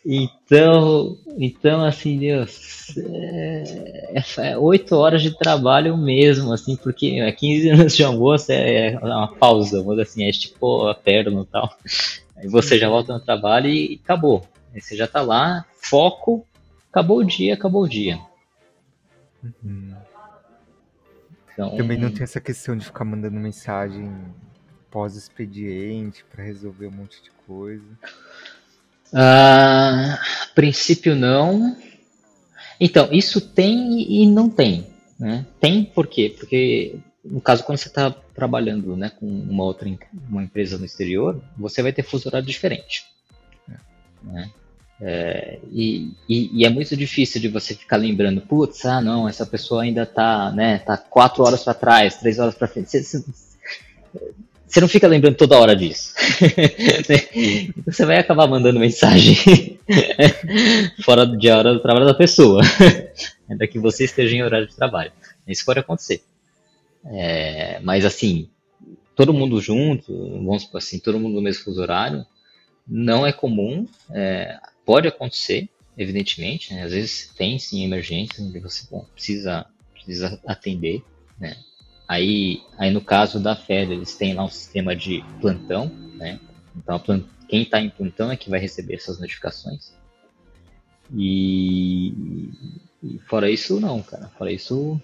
então, 0.06 1.18
então, 1.38 1.84
assim, 1.84 2.18
Deus, 2.20 2.96
é, 2.98 4.24
é 4.38 4.58
8 4.58 4.96
horas 4.96 5.22
de 5.22 5.38
trabalho 5.38 5.98
mesmo, 5.98 6.54
assim, 6.54 6.78
porque 6.78 7.20
é 7.20 7.32
15 7.32 7.72
minutos 7.72 7.96
de 7.98 8.04
almoço 8.04 8.52
é, 8.52 8.94
é 8.94 9.00
uma 9.00 9.36
pausa, 9.36 9.84
vamos 9.84 10.00
assim, 10.00 10.24
é 10.24 10.32
tipo 10.32 10.88
a 10.88 10.96
perna 10.96 11.42
e 11.42 11.46
tal. 11.46 11.70
Aí 12.38 12.48
você 12.48 12.78
já 12.78 12.88
volta 12.88 13.14
no 13.14 13.20
trabalho 13.20 13.68
e 13.68 14.00
acabou. 14.02 14.48
Aí 14.74 14.80
você 14.80 14.96
já 14.96 15.08
tá 15.08 15.22
lá, 15.22 15.66
foco, 15.82 16.46
acabou 16.90 17.20
o 17.20 17.26
dia, 17.26 17.56
acabou 17.56 17.84
o 17.84 17.90
dia. 17.90 18.18
Uhum. 19.44 19.97
Então, 21.58 21.76
Também 21.76 21.98
não 21.98 22.12
tem 22.12 22.22
essa 22.22 22.40
questão 22.40 22.78
de 22.78 22.86
ficar 22.86 23.04
mandando 23.04 23.40
mensagem 23.40 24.14
pós-expediente 24.92 26.24
para 26.32 26.44
resolver 26.44 26.86
um 26.86 26.92
monte 26.92 27.20
de 27.24 27.32
coisa. 27.48 27.84
Ah, 29.12 30.20
a 30.44 30.54
princípio 30.54 31.16
não. 31.16 31.76
Então, 32.80 33.10
isso 33.12 33.42
tem 33.42 34.22
e 34.22 34.28
não 34.28 34.48
tem. 34.48 34.86
Né? 35.20 35.48
Tem 35.60 35.84
por 35.84 36.06
quê? 36.06 36.36
Porque, 36.38 37.00
no 37.26 37.42
caso, 37.42 37.64
quando 37.64 37.80
você 37.80 37.88
está 37.88 38.12
trabalhando 38.12 38.96
né, 38.96 39.10
com 39.10 39.26
uma 39.26 39.64
outra 39.64 39.90
uma 40.30 40.44
empresa 40.44 40.78
no 40.78 40.86
exterior, 40.86 41.42
você 41.58 41.82
vai 41.82 41.92
ter 41.92 42.04
fuso 42.04 42.30
horário 42.30 42.46
diferente. 42.46 43.04
Né? 44.22 44.52
É, 45.00 45.60
e, 45.72 46.12
e, 46.28 46.62
e, 46.62 46.66
é 46.66 46.70
muito 46.70 46.98
difícil 46.98 47.40
de 47.40 47.48
você 47.48 47.76
ficar 47.76 47.98
lembrando, 47.98 48.42
putz, 48.42 48.84
ah 48.86 49.00
não, 49.00 49.30
essa 49.30 49.46
pessoa 49.46 49.84
ainda 49.84 50.04
está 50.04 50.52
né, 50.52 50.80
tá 50.80 50.98
quatro 50.98 51.44
horas 51.44 51.64
para 51.64 51.76
trás, 51.76 52.18
três 52.18 52.40
horas 52.40 52.56
para 52.56 52.68
frente. 52.68 52.90
Você, 52.90 53.24
você, 54.66 54.82
não 54.82 54.88
fica 54.88 55.08
lembrando 55.08 55.36
toda 55.36 55.60
hora 55.60 55.76
disso. 55.76 56.14
você 57.86 58.06
vai 58.06 58.18
acabar 58.18 58.48
mandando 58.48 58.80
mensagem 58.80 59.36
fora 61.06 61.28
de 61.28 61.50
hora 61.50 61.74
do 61.74 61.80
trabalho 61.80 62.08
da 62.08 62.16
pessoa, 62.16 62.62
ainda 63.48 63.68
que 63.68 63.78
você 63.78 64.06
esteja 64.06 64.36
em 64.36 64.44
horário 64.44 64.68
de 64.68 64.76
trabalho. 64.76 65.12
Isso 65.48 65.64
pode 65.64 65.80
acontecer. 65.80 66.24
É, 67.06 67.80
mas 67.84 68.04
assim, 68.04 68.50
todo 69.16 69.34
mundo 69.34 69.62
junto, 69.62 70.12
vamos 70.44 70.64
supor 70.64 70.80
assim, 70.80 70.98
todo 70.98 71.20
mundo 71.20 71.36
no 71.36 71.42
mesmo 71.42 71.64
fuso 71.64 71.82
horário, 71.82 72.26
não 72.88 73.26
é 73.26 73.32
comum. 73.32 73.86
É, 74.12 74.58
Pode 74.88 75.06
acontecer, 75.06 75.70
evidentemente, 75.98 76.74
né? 76.74 76.84
às 76.84 76.94
vezes 76.94 77.28
tem 77.36 77.60
sim 77.60 77.84
emergência 77.84 78.42
onde 78.42 78.58
você 78.58 78.88
bom, 78.90 79.06
precisa, 79.14 79.66
precisa 79.92 80.40
atender, 80.48 81.04
né? 81.38 81.58
Aí, 82.08 82.64
aí 82.78 82.90
no 82.90 83.02
caso 83.02 83.38
da 83.38 83.54
FED, 83.54 83.92
eles 83.92 84.16
têm 84.16 84.34
lá 84.34 84.46
um 84.46 84.50
sistema 84.50 84.96
de 84.96 85.22
plantão, 85.42 85.88
né? 86.16 86.40
Então 86.74 86.98
plant... 87.00 87.26
quem 87.50 87.64
está 87.64 87.82
em 87.82 87.90
plantão 87.90 88.32
é 88.32 88.38
que 88.38 88.50
vai 88.50 88.62
receber 88.62 88.96
essas 88.96 89.20
notificações. 89.20 89.94
E... 91.14 92.14
e 93.04 93.20
fora 93.28 93.52
isso, 93.52 93.82
não, 93.82 94.02
cara. 94.02 94.30
Fora 94.38 94.54
isso, 94.54 95.02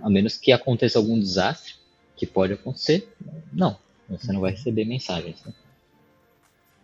a 0.00 0.08
menos 0.08 0.38
que 0.38 0.52
aconteça 0.52 1.00
algum 1.00 1.18
desastre, 1.18 1.74
que 2.14 2.24
pode 2.24 2.52
acontecer, 2.52 3.12
não. 3.52 3.76
Você 4.08 4.32
não 4.32 4.42
vai 4.42 4.52
receber 4.52 4.84
mensagens. 4.84 5.44
Né? 5.44 5.52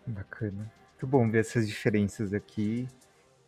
Bacana. 0.08 0.77
Muito 0.98 1.06
bom 1.06 1.30
ver 1.30 1.38
essas 1.38 1.68
diferenças 1.68 2.34
aqui. 2.34 2.88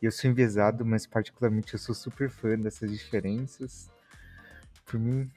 Eu 0.01 0.12
sou 0.12 0.30
enviesado, 0.30 0.86
mas 0.86 1.05
particularmente 1.05 1.74
eu 1.74 1.80
sou 1.80 1.92
super 1.92 2.30
fã 2.30 2.57
dessas 2.57 2.88
diferenças. 2.92 3.90
Por 4.86 5.01
mim, 5.01 5.28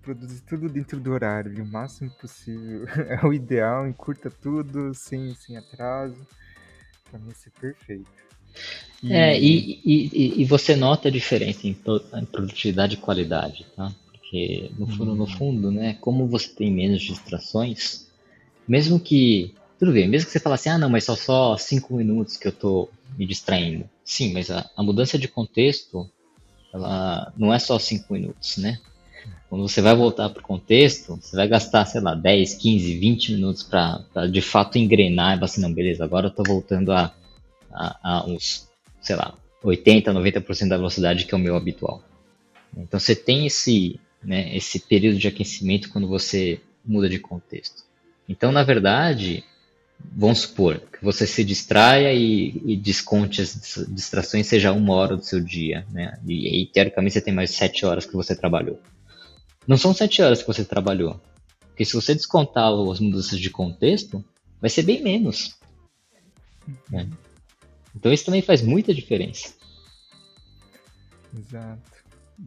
produzir 0.00 0.40
tudo 0.44 0.66
dentro 0.66 0.98
do 0.98 1.12
horário, 1.12 1.62
o 1.62 1.66
máximo 1.66 2.10
possível. 2.12 2.86
É 3.20 3.22
o 3.22 3.34
ideal, 3.34 3.86
encurta 3.86 4.30
tudo, 4.30 4.94
sem, 4.94 5.34
sem 5.34 5.58
atraso. 5.58 6.16
Pra 7.10 7.18
mim, 7.18 7.32
é 7.32 7.60
perfeito. 7.60 8.10
E... 9.02 9.12
É, 9.12 9.38
e, 9.38 9.82
e, 9.84 10.40
e, 10.40 10.44
você 10.46 10.74
nota 10.74 11.08
a 11.08 11.10
diferença 11.10 11.66
em, 11.66 11.76
em 12.14 12.24
produtividade 12.24 12.94
e 12.94 12.98
qualidade, 12.98 13.66
tá? 13.76 13.94
Porque, 14.10 14.70
no 14.78 14.86
fundo, 14.86 15.12
hum. 15.12 15.16
no 15.16 15.26
fundo, 15.26 15.70
né, 15.70 15.98
como 16.00 16.26
você 16.26 16.48
tem 16.48 16.72
menos 16.72 17.02
distrações, 17.02 18.08
mesmo 18.66 18.98
que 18.98 19.54
tudo 19.78 19.92
bem, 19.92 20.08
mesmo 20.08 20.26
que 20.26 20.32
você 20.32 20.40
fale 20.40 20.54
assim, 20.54 20.70
ah, 20.70 20.78
não, 20.78 20.90
mas 20.90 21.04
só 21.04 21.14
só 21.14 21.56
cinco 21.56 21.94
minutos 21.94 22.36
que 22.36 22.48
eu 22.48 22.52
tô 22.52 22.88
me 23.16 23.24
distraindo. 23.26 23.88
Sim, 24.04 24.32
mas 24.32 24.50
a, 24.50 24.68
a 24.76 24.82
mudança 24.82 25.18
de 25.18 25.28
contexto, 25.28 26.08
ela 26.72 27.32
não 27.36 27.54
é 27.54 27.58
só 27.58 27.78
cinco 27.78 28.12
minutos, 28.12 28.56
né? 28.56 28.78
Quando 29.48 29.66
você 29.66 29.80
vai 29.80 29.94
voltar 29.94 30.28
para 30.28 30.40
o 30.40 30.46
contexto, 30.46 31.16
você 31.16 31.34
vai 31.34 31.48
gastar, 31.48 31.86
sei 31.86 32.00
lá, 32.00 32.14
10, 32.14 32.54
15, 32.54 32.98
20 32.98 33.32
minutos 33.32 33.62
para 33.62 34.26
de 34.30 34.42
fato 34.42 34.76
engrenar 34.76 35.32
e 35.32 35.34
falar 35.36 35.44
assim, 35.44 35.60
não, 35.60 35.72
beleza, 35.72 36.04
agora 36.04 36.26
eu 36.26 36.30
tô 36.30 36.42
voltando 36.42 36.92
a, 36.92 37.14
a, 37.72 37.98
a 38.02 38.26
uns, 38.26 38.68
sei 39.00 39.16
lá, 39.16 39.34
80, 39.62 40.12
90% 40.12 40.68
da 40.68 40.76
velocidade 40.76 41.24
que 41.24 41.34
é 41.34 41.36
o 41.36 41.40
meu 41.40 41.56
habitual. 41.56 42.02
Então 42.76 43.00
você 43.00 43.14
tem 43.14 43.46
esse, 43.46 43.98
né, 44.22 44.54
esse 44.54 44.80
período 44.80 45.18
de 45.18 45.28
aquecimento 45.28 45.88
quando 45.90 46.06
você 46.06 46.60
muda 46.84 47.08
de 47.08 47.18
contexto. 47.18 47.84
Então, 48.28 48.52
na 48.52 48.62
verdade, 48.62 49.42
vamos 50.00 50.40
supor 50.40 50.80
que 50.80 51.04
você 51.04 51.26
se 51.26 51.44
distraia 51.44 52.12
e, 52.12 52.60
e, 52.64 52.76
desconte 52.76 53.40
as 53.42 53.86
distrações 53.88 54.46
seja 54.46 54.72
uma 54.72 54.94
hora 54.94 55.16
do 55.16 55.24
seu 55.24 55.40
dia, 55.40 55.86
né? 55.90 56.18
E 56.26 56.48
aí, 56.48 56.66
teoricamente, 56.66 57.14
você 57.14 57.20
tem 57.20 57.34
mais 57.34 57.50
sete 57.50 57.84
horas 57.84 58.06
que 58.06 58.14
você 58.14 58.34
trabalhou. 58.34 58.80
Não 59.66 59.76
são 59.76 59.92
sete 59.92 60.22
horas 60.22 60.40
que 60.40 60.48
você 60.48 60.64
trabalhou. 60.64 61.20
Porque 61.68 61.84
se 61.84 61.94
você 61.94 62.14
descontar 62.14 62.72
as 62.72 63.00
mudanças 63.00 63.38
de 63.38 63.50
contexto, 63.50 64.24
vai 64.60 64.70
ser 64.70 64.82
bem 64.82 65.02
menos. 65.02 65.56
Né? 66.90 67.08
Então 67.94 68.12
isso 68.12 68.24
também 68.24 68.42
faz 68.42 68.62
muita 68.62 68.94
diferença. 68.94 69.54
Exato. 71.36 71.98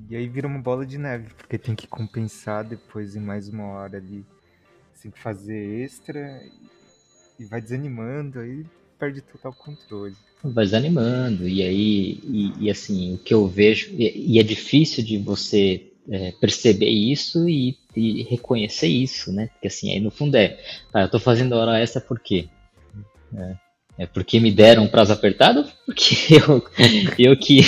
E 0.10 0.16
aí 0.16 0.28
vira 0.28 0.47
uma 0.47 0.60
bola 0.60 0.86
de 0.86 0.97
neve, 0.97 1.34
porque 1.34 1.58
tem 1.58 1.76
que 1.76 1.88
compensar 1.88 2.64
depois 2.64 3.16
em 3.16 3.20
mais 3.20 3.47
uma 3.47 3.66
hora 3.66 3.97
ali. 3.97 4.26
Que 5.02 5.10
fazer 5.20 5.84
extra 5.84 6.43
e 7.42 7.46
vai 7.46 7.60
desanimando, 7.60 8.39
aí 8.39 8.64
perde 9.00 9.22
total 9.22 9.52
controle. 9.54 10.16
Vai 10.44 10.66
desanimando, 10.66 11.48
e 11.48 11.64
aí, 11.64 12.20
e, 12.24 12.54
e 12.60 12.70
assim, 12.70 13.16
o 13.16 13.18
que 13.18 13.34
eu 13.34 13.48
vejo, 13.48 13.89
e, 13.92 14.34
e 14.34 14.39
é 14.39 14.44
difícil 14.44 15.04
de 15.04 15.18
você 15.18 15.88
é, 16.10 16.32
perceber 16.39 16.89
isso 16.89 17.50
e, 17.50 17.78
e, 17.96 18.24
reconhecer 18.24 18.88
isso, 18.88 19.32
né? 19.32 19.48
Porque 19.54 19.68
assim, 19.68 19.92
aí 19.92 20.00
no 20.00 20.12
fundo 20.12 20.36
é, 20.36 20.60
tá, 20.92 21.02
eu 21.02 21.10
tô 21.10 21.20
fazendo 21.20 21.54
hora 21.54 21.80
essa 21.80 22.00
por 22.00 22.20
quê? 22.20 22.48
É, 23.36 23.56
é 24.00 24.06
porque 24.06 24.39
me 24.39 24.52
deram 24.52 24.84
um 24.84 24.88
prazo 24.88 25.14
apertado? 25.14 25.66
Porque 25.86 26.16
eu, 26.36 26.64
eu, 27.18 27.38
que, 27.38 27.62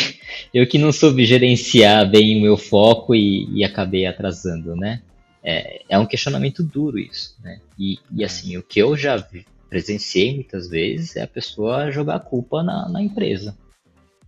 eu 0.53 0.67
que 0.67 0.77
não 0.77 0.91
soube 0.91 1.25
gerenciar 1.25 2.09
bem 2.09 2.37
o 2.37 2.41
meu 2.41 2.57
foco 2.57 3.15
e, 3.15 3.47
e 3.51 3.63
acabei 3.63 4.05
atrasando, 4.05 4.75
né? 4.75 5.01
É, 5.43 5.81
é 5.89 5.99
um 5.99 6.05
questionamento 6.05 6.63
duro 6.63 6.97
isso, 6.97 7.35
né? 7.43 7.59
E, 7.77 7.99
e 8.15 8.23
assim, 8.23 8.55
o 8.55 8.63
que 8.63 8.79
eu 8.79 8.95
já 8.95 9.17
vi, 9.17 9.45
presenciei 9.73 10.35
muitas 10.35 10.69
vezes 10.69 11.15
é 11.15 11.23
a 11.23 11.27
pessoa 11.27 11.89
jogar 11.89 12.17
a 12.17 12.19
culpa 12.19 12.61
na, 12.61 12.87
na 12.87 13.01
empresa. 13.01 13.57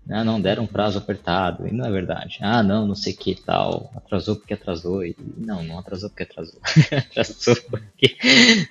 Ah, 0.09 0.23
não 0.23 0.41
deram 0.41 0.63
um 0.63 0.67
prazo 0.67 0.97
apertado, 0.97 1.67
e 1.67 1.71
não 1.71 1.85
é 1.85 1.91
verdade. 1.91 2.39
Ah, 2.41 2.63
não, 2.63 2.87
não 2.87 2.95
sei 2.95 3.13
que 3.13 3.35
tal, 3.35 3.91
atrasou 3.95 4.35
porque 4.35 4.55
atrasou. 4.55 5.05
E, 5.05 5.15
não, 5.37 5.63
não 5.63 5.77
atrasou 5.77 6.09
porque 6.09 6.23
atrasou. 6.23 6.59
atrasou 7.09 7.55
porque 7.69 8.17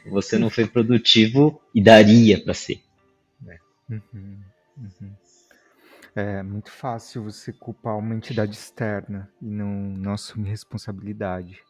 você 0.06 0.36
não 0.36 0.50
foi 0.50 0.66
produtivo 0.66 1.60
e 1.72 1.80
daria 1.80 2.42
para 2.42 2.54
ser. 2.54 2.82
Né? 3.40 3.58
Uhum, 3.88 4.38
uhum. 4.76 5.12
É 6.16 6.42
muito 6.42 6.70
fácil 6.70 7.22
você 7.24 7.52
culpar 7.52 7.96
uma 7.98 8.14
entidade 8.14 8.54
externa 8.54 9.28
e 9.40 9.46
não, 9.46 9.68
não 9.68 10.12
assumir 10.12 10.50
responsabilidade. 10.50 11.60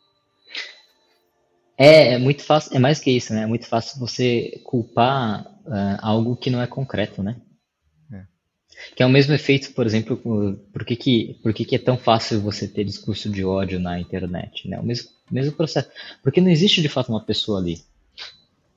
É, 1.77 2.15
é 2.15 2.19
muito 2.19 2.43
fácil, 2.43 2.77
é 2.77 2.79
mais 2.79 3.01
que 3.01 3.11
isso, 3.11 3.33
né? 3.33 3.43
É 3.43 3.47
muito 3.47 3.67
fácil 3.67 3.99
você 3.99 4.61
culpar 4.65 5.43
uh, 5.67 5.99
algo 6.01 6.37
que 6.37 6.51
não 6.51 6.63
é 6.63 6.67
concreto, 6.67 7.23
né? 7.23 7.37
É. 8.13 8.23
Que 8.95 9.03
é 9.03 9.07
o 9.07 9.11
mesmo 9.11 9.35
efeito, 9.35 9.73
por 9.73 9.85
exemplo, 9.85 10.17
por 10.73 10.85
que, 10.85 10.95
que, 10.95 11.41
por 11.43 11.53
que, 11.53 11.65
que 11.65 11.75
é 11.75 11.79
tão 11.79 11.97
fácil 11.97 12.41
você 12.41 12.69
ter 12.69 12.85
discurso 12.85 13.29
de 13.29 13.45
ódio 13.45 13.81
na 13.81 13.99
internet? 13.99 14.69
Né? 14.69 14.79
O 14.79 14.85
mesmo, 14.85 15.11
mesmo 15.31 15.53
processo. 15.53 15.89
Porque 16.23 16.41
não 16.41 16.51
existe 16.51 16.81
de 16.81 16.89
fato 16.89 17.09
uma 17.09 17.25
pessoa 17.25 17.59
ali. 17.59 17.83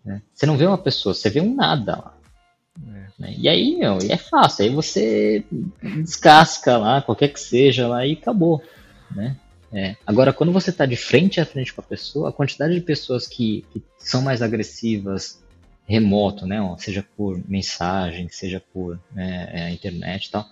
Né? 0.03 0.21
Você 0.33 0.45
não 0.45 0.57
vê 0.57 0.65
uma 0.65 0.77
pessoa, 0.77 1.13
você 1.13 1.29
vê 1.29 1.39
um 1.39 1.53
nada 1.53 1.97
lá. 1.97 2.17
É. 2.87 3.07
Né? 3.19 3.35
E 3.37 3.47
aí, 3.47 3.75
meu, 3.75 3.99
e 4.01 4.11
é 4.11 4.17
fácil. 4.17 4.65
Aí 4.65 4.71
você 4.71 5.43
descasca 5.81 6.77
lá, 6.77 7.01
qualquer 7.01 7.27
que 7.27 7.39
seja 7.39 7.87
lá 7.87 8.07
e 8.07 8.13
acabou. 8.13 8.63
Né? 9.15 9.37
É. 9.71 9.95
Agora, 10.05 10.31
quando 10.31 10.51
você 10.51 10.69
está 10.69 10.85
de 10.85 10.95
frente 10.95 11.41
a 11.41 11.45
frente 11.45 11.73
com 11.73 11.81
a 11.81 11.83
pessoa, 11.83 12.29
a 12.29 12.33
quantidade 12.33 12.73
de 12.73 12.81
pessoas 12.81 13.27
que, 13.27 13.65
que 13.73 13.83
são 13.99 14.21
mais 14.21 14.41
agressivas 14.41 15.43
remoto, 15.85 16.45
né, 16.45 16.57
seja 16.77 17.05
por 17.15 17.41
mensagem, 17.47 18.27
seja 18.29 18.61
por 18.73 18.99
né, 19.13 19.49
é, 19.53 19.71
internet 19.71 20.25
e 20.25 20.31
tal, 20.31 20.45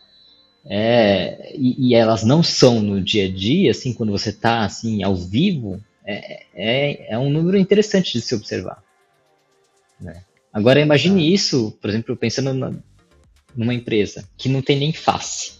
é, 0.65 1.53
e, 1.55 1.89
e, 1.89 1.95
elas 1.95 2.23
não 2.23 2.41
são 2.41 2.81
no 2.81 2.99
dia 2.99 3.25
a 3.25 3.31
dia, 3.31 3.71
assim, 3.71 3.93
quando 3.93 4.11
você 4.11 4.29
está 4.29 4.65
assim 4.65 5.03
ao 5.03 5.15
vivo, 5.15 5.83
é, 6.03 6.43
é, 6.53 7.13
é, 7.13 7.19
um 7.19 7.29
número 7.29 7.57
interessante 7.57 8.13
de 8.13 8.21
se 8.21 8.33
observar. 8.33 8.83
Né? 9.99 10.23
Agora 10.51 10.79
imagine 10.79 11.31
isso, 11.31 11.77
por 11.79 11.89
exemplo, 11.89 12.15
pensando 12.15 12.53
na, 12.53 12.73
numa 13.55 13.73
empresa 13.73 14.27
que 14.37 14.49
não 14.49 14.61
tem 14.61 14.79
nem 14.79 14.91
face. 14.91 15.53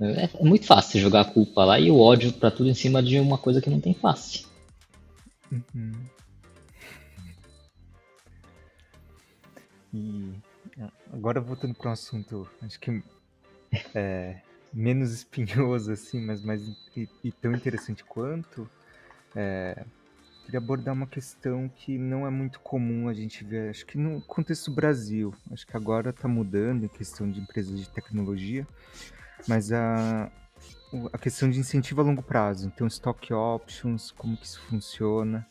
É, 0.00 0.24
é 0.24 0.42
muito 0.42 0.66
fácil 0.66 1.00
jogar 1.00 1.20
a 1.20 1.24
culpa 1.24 1.64
lá 1.64 1.78
e 1.78 1.90
o 1.90 1.98
ódio 1.98 2.32
para 2.32 2.50
tudo 2.50 2.70
em 2.70 2.74
cima 2.74 3.02
de 3.02 3.18
uma 3.20 3.36
coisa 3.36 3.60
que 3.60 3.68
não 3.68 3.80
tem 3.80 3.92
face. 3.92 4.46
Uhum. 5.52 5.92
E 9.92 10.32
agora 11.12 11.40
voltando 11.40 11.74
para 11.74 11.90
um 11.90 11.92
assunto, 11.92 12.48
acho 12.62 12.78
que 12.80 13.02
é, 13.94 14.40
menos 14.72 15.12
espinhoso 15.12 15.92
assim, 15.92 16.20
mas 16.20 16.42
mais 16.42 16.62
e, 16.96 17.08
e 17.22 17.32
tão 17.32 17.52
interessante 17.52 18.04
quanto, 18.04 18.70
é, 19.34 19.84
queria 20.44 20.58
abordar 20.58 20.94
uma 20.94 21.06
questão 21.06 21.68
que 21.68 21.98
não 21.98 22.26
é 22.26 22.30
muito 22.30 22.60
comum 22.60 23.08
a 23.08 23.12
gente 23.12 23.44
ver, 23.44 23.70
acho 23.70 23.84
que 23.84 23.98
no 23.98 24.20
contexto 24.22 24.70
Brasil, 24.70 25.34
acho 25.52 25.66
que 25.66 25.76
agora 25.76 26.10
está 26.10 26.28
mudando 26.28 26.84
em 26.84 26.88
questão 26.88 27.30
de 27.30 27.40
empresas 27.40 27.78
de 27.78 27.88
tecnologia, 27.88 28.66
mas 29.46 29.72
a, 29.72 30.30
a 31.12 31.18
questão 31.18 31.50
de 31.50 31.58
incentivo 31.58 32.00
a 32.00 32.04
longo 32.04 32.22
prazo, 32.22 32.66
então 32.66 32.86
stock 32.86 33.32
options, 33.32 34.10
como 34.10 34.36
que 34.36 34.46
isso 34.46 34.60
funciona, 34.62 35.46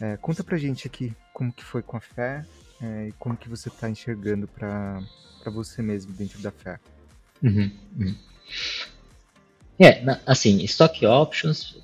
é, 0.00 0.16
conta 0.16 0.42
pra 0.42 0.58
gente 0.58 0.86
aqui 0.86 1.14
como 1.32 1.52
que 1.52 1.64
foi 1.64 1.82
com 1.82 1.96
a 1.96 2.00
fé 2.00 2.44
é, 2.80 3.08
e 3.08 3.12
como 3.12 3.36
que 3.36 3.48
você 3.48 3.68
está 3.68 3.88
enxergando 3.88 4.48
para 4.48 5.00
você 5.46 5.82
mesmo 5.82 6.12
dentro 6.12 6.40
da 6.40 6.50
fé. 6.50 6.78
Uhum, 7.42 7.70
uhum. 7.98 8.14
É, 9.78 10.04
assim, 10.26 10.62
stock 10.64 11.04
options, 11.06 11.76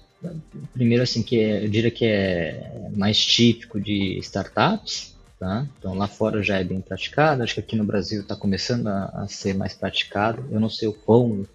primeiro 0.72 1.02
assim 1.02 1.22
que 1.22 1.36
eu 1.36 1.68
diria 1.68 1.90
que 1.90 2.04
é 2.04 2.88
mais 2.94 3.24
típico 3.24 3.80
de 3.80 4.18
startups, 4.18 5.14
tá? 5.38 5.66
Então 5.78 5.94
lá 5.94 6.06
fora 6.08 6.42
já 6.42 6.58
é 6.58 6.64
bem 6.64 6.80
praticado, 6.80 7.42
acho 7.42 7.54
que 7.54 7.60
aqui 7.60 7.76
no 7.76 7.84
Brasil 7.84 8.22
está 8.22 8.34
começando 8.34 8.88
a, 8.88 9.04
a, 9.22 9.28
ser 9.28 9.54
mais 9.54 9.74
praticado. 9.74 10.46
Eu 10.50 10.60
não 10.60 10.70
sei 10.70 10.88
o 10.88 10.92
quão 10.92 11.46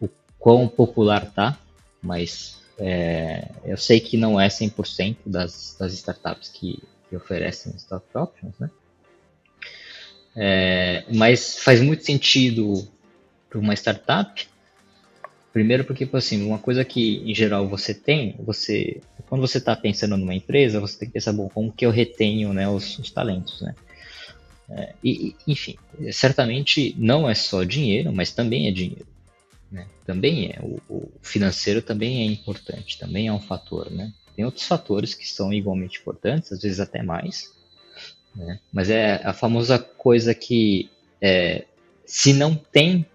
o 0.00 0.08
quão 0.38 0.66
popular 0.68 1.30
tá, 1.30 1.58
mas 2.02 2.56
é, 2.78 3.48
eu 3.64 3.76
sei 3.76 4.00
que 4.00 4.16
não 4.16 4.40
é 4.40 4.48
100% 4.48 5.16
das, 5.26 5.76
das 5.78 5.92
startups 5.92 6.48
que 6.48 6.82
que 7.12 7.16
oferecem 7.16 7.76
stock 7.76 8.06
options, 8.14 8.58
né? 8.58 8.70
É, 10.34 11.04
mas 11.14 11.58
faz 11.58 11.82
muito 11.82 12.04
sentido 12.06 12.88
para 13.50 13.58
uma 13.58 13.74
startup. 13.74 14.48
Primeiro 15.52 15.84
porque, 15.84 16.08
assim, 16.12 16.42
uma 16.44 16.58
coisa 16.58 16.84
que 16.84 17.18
em 17.30 17.34
geral 17.34 17.68
você 17.68 17.92
tem, 17.92 18.34
você 18.38 19.00
quando 19.28 19.40
você 19.40 19.58
está 19.58 19.74
pensando 19.74 20.16
numa 20.16 20.34
empresa, 20.34 20.78
você 20.78 20.98
tem 20.98 21.08
que 21.08 21.14
pensar, 21.14 21.32
bom, 21.32 21.48
como 21.48 21.72
que 21.72 21.86
eu 21.86 21.90
retenho 21.90 22.52
né, 22.52 22.68
os, 22.68 22.98
os 22.98 23.10
talentos, 23.10 23.62
né? 23.62 23.74
É, 24.70 24.94
e, 25.02 25.34
enfim, 25.46 25.76
certamente 26.10 26.94
não 26.98 27.28
é 27.28 27.34
só 27.34 27.64
dinheiro, 27.64 28.12
mas 28.12 28.30
também 28.32 28.68
é 28.68 28.70
dinheiro. 28.70 29.06
Né? 29.70 29.86
Também 30.04 30.50
é. 30.50 30.58
O, 30.62 30.80
o 30.88 31.12
financeiro 31.22 31.82
também 31.82 32.20
é 32.20 32.24
importante, 32.24 32.98
também 32.98 33.28
é 33.28 33.32
um 33.32 33.40
fator, 33.40 33.90
né? 33.90 34.12
Tem 34.36 34.44
outros 34.44 34.66
fatores 34.66 35.14
que 35.14 35.28
são 35.28 35.52
igualmente 35.52 36.00
importantes, 36.00 36.52
às 36.52 36.62
vezes 36.62 36.80
até 36.80 37.02
mais, 37.02 37.52
né? 38.34 38.58
mas 38.72 38.88
é 38.88 39.20
a 39.24 39.32
famosa 39.32 39.78
coisa 39.78 40.34
que 40.34 40.90
é, 41.20 41.64
se 42.04 42.32
não 42.32 42.54
tem, 42.54 43.06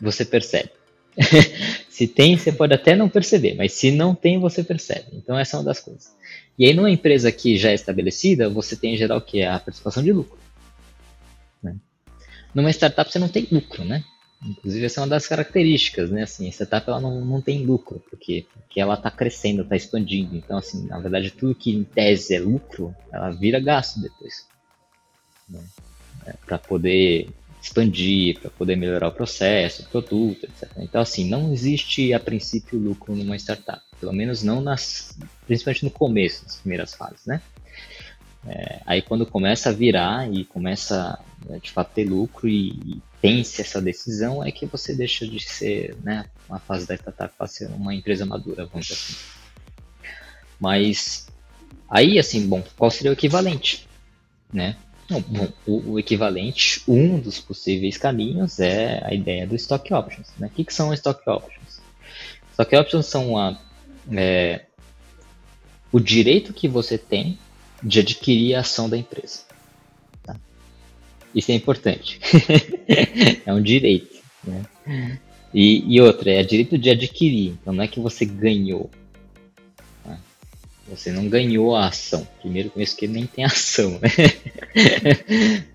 você 0.00 0.24
percebe. 0.24 0.70
se 1.88 2.06
tem, 2.06 2.36
você 2.36 2.52
pode 2.52 2.74
até 2.74 2.96
não 2.96 3.08
perceber, 3.08 3.54
mas 3.54 3.72
se 3.72 3.90
não 3.90 4.14
tem, 4.14 4.38
você 4.38 4.64
percebe. 4.64 5.06
Então 5.12 5.38
essa 5.38 5.56
é 5.56 5.58
uma 5.58 5.64
das 5.64 5.80
coisas. 5.80 6.14
E 6.58 6.66
aí 6.66 6.74
numa 6.74 6.90
empresa 6.90 7.30
que 7.30 7.56
já 7.56 7.70
é 7.70 7.74
estabelecida, 7.74 8.48
você 8.48 8.76
tem 8.76 8.94
em 8.94 8.96
geral 8.98 9.20
que 9.20 9.40
é 9.40 9.48
a 9.48 9.58
participação 9.58 10.02
de 10.02 10.12
lucro. 10.12 10.38
Né? 11.62 11.76
Numa 12.54 12.70
startup 12.70 13.10
você 13.10 13.18
não 13.18 13.28
tem 13.28 13.46
lucro, 13.50 13.84
né? 13.84 14.04
Inclusive, 14.44 14.86
essa 14.86 15.00
é 15.00 15.02
uma 15.02 15.08
das 15.08 15.26
características, 15.28 16.10
né? 16.10 16.24
Assim, 16.24 16.48
a 16.48 16.50
startup 16.50 16.88
ela 16.88 17.00
não, 17.00 17.24
não 17.24 17.40
tem 17.40 17.64
lucro, 17.64 18.02
porque, 18.10 18.44
porque 18.52 18.80
ela 18.80 18.94
está 18.94 19.08
crescendo, 19.08 19.62
está 19.62 19.76
expandindo. 19.76 20.34
Então, 20.34 20.58
assim, 20.58 20.84
na 20.86 20.98
verdade, 20.98 21.30
tudo 21.30 21.54
que 21.54 21.70
em 21.72 21.84
tese 21.84 22.34
é 22.34 22.40
lucro, 22.40 22.94
ela 23.12 23.30
vira 23.30 23.60
gasto 23.60 24.00
depois. 24.00 24.46
Né? 25.48 25.62
É, 26.26 26.32
para 26.44 26.58
poder 26.58 27.28
expandir, 27.62 28.40
para 28.40 28.50
poder 28.50 28.76
melhorar 28.76 29.08
o 29.08 29.12
processo, 29.12 29.82
o 29.82 29.86
produto, 29.86 30.44
etc. 30.44 30.68
Então, 30.78 31.00
assim, 31.00 31.28
não 31.28 31.52
existe 31.52 32.12
a 32.12 32.18
princípio 32.18 32.78
lucro 32.78 33.14
numa 33.14 33.36
startup. 33.36 33.80
Pelo 34.00 34.12
menos 34.12 34.42
não 34.42 34.60
nas. 34.60 35.16
principalmente 35.46 35.84
no 35.84 35.90
começo, 35.90 36.42
nas 36.42 36.56
primeiras 36.56 36.92
fases, 36.92 37.24
né? 37.24 37.40
É, 38.44 38.80
aí 38.84 39.00
quando 39.00 39.24
começa 39.24 39.68
a 39.68 39.72
virar 39.72 40.28
e 40.28 40.44
começa 40.44 41.16
né, 41.46 41.60
de 41.62 41.70
fato 41.70 41.94
ter 41.94 42.04
lucro 42.04 42.48
e, 42.48 42.70
e 42.70 43.02
pense 43.20 43.60
essa 43.60 43.80
decisão, 43.80 44.42
é 44.44 44.50
que 44.50 44.66
você 44.66 44.92
deixa 44.92 45.24
de 45.24 45.38
ser 45.38 45.96
né, 46.02 46.24
uma 46.48 46.58
fase 46.58 46.84
da 46.84 46.96
startup 46.96 47.32
para 47.38 47.46
ser 47.46 47.68
uma 47.68 47.94
empresa 47.94 48.26
madura, 48.26 48.66
vamos 48.66 48.88
dizer 48.88 48.98
assim. 48.98 49.14
Mas 50.58 51.28
aí, 51.88 52.18
assim, 52.18 52.48
bom, 52.48 52.64
qual 52.76 52.90
seria 52.90 53.12
o 53.12 53.14
equivalente? 53.14 53.86
Né? 54.52 54.76
O, 55.66 55.92
o, 55.92 55.98
equivalente, 55.98 56.82
um 56.86 57.18
dos 57.18 57.38
possíveis 57.40 57.96
caminhos 57.96 58.60
é 58.60 59.02
a 59.04 59.12
ideia 59.12 59.46
do 59.46 59.54
stock 59.56 59.92
options. 59.92 60.28
Né? 60.38 60.46
O 60.46 60.50
que, 60.50 60.64
que 60.64 60.72
são 60.72 60.92
stock 60.94 61.20
options? 61.28 61.80
Stock 62.52 62.76
options 62.76 63.06
são 63.06 63.36
a, 63.36 63.58
é, 64.12 64.66
o 65.90 65.98
direito 65.98 66.52
que 66.52 66.68
você 66.68 66.96
tem 66.96 67.38
de 67.82 68.00
adquirir 68.00 68.54
a 68.54 68.60
ação 68.60 68.88
da 68.88 68.96
empresa. 68.96 69.40
Tá? 70.22 70.36
Isso 71.34 71.50
é 71.50 71.54
importante. 71.54 72.20
é 73.44 73.52
um 73.52 73.62
direito. 73.62 74.20
Né? 74.44 75.18
E, 75.52 75.94
e 75.94 76.00
outra, 76.00 76.30
é 76.30 76.42
direito 76.42 76.78
de 76.78 76.90
adquirir. 76.90 77.58
Então 77.60 77.72
não 77.72 77.84
é 77.84 77.88
que 77.88 78.00
você 78.00 78.24
ganhou. 78.24 78.90
Você 80.88 81.12
não 81.12 81.28
ganhou 81.28 81.74
a 81.74 81.86
ação. 81.86 82.26
Primeiro 82.40 82.70
começo 82.70 82.96
que 82.96 83.06
nem 83.06 83.26
tem 83.26 83.44
ação. 83.44 83.98
Né? 84.00 84.08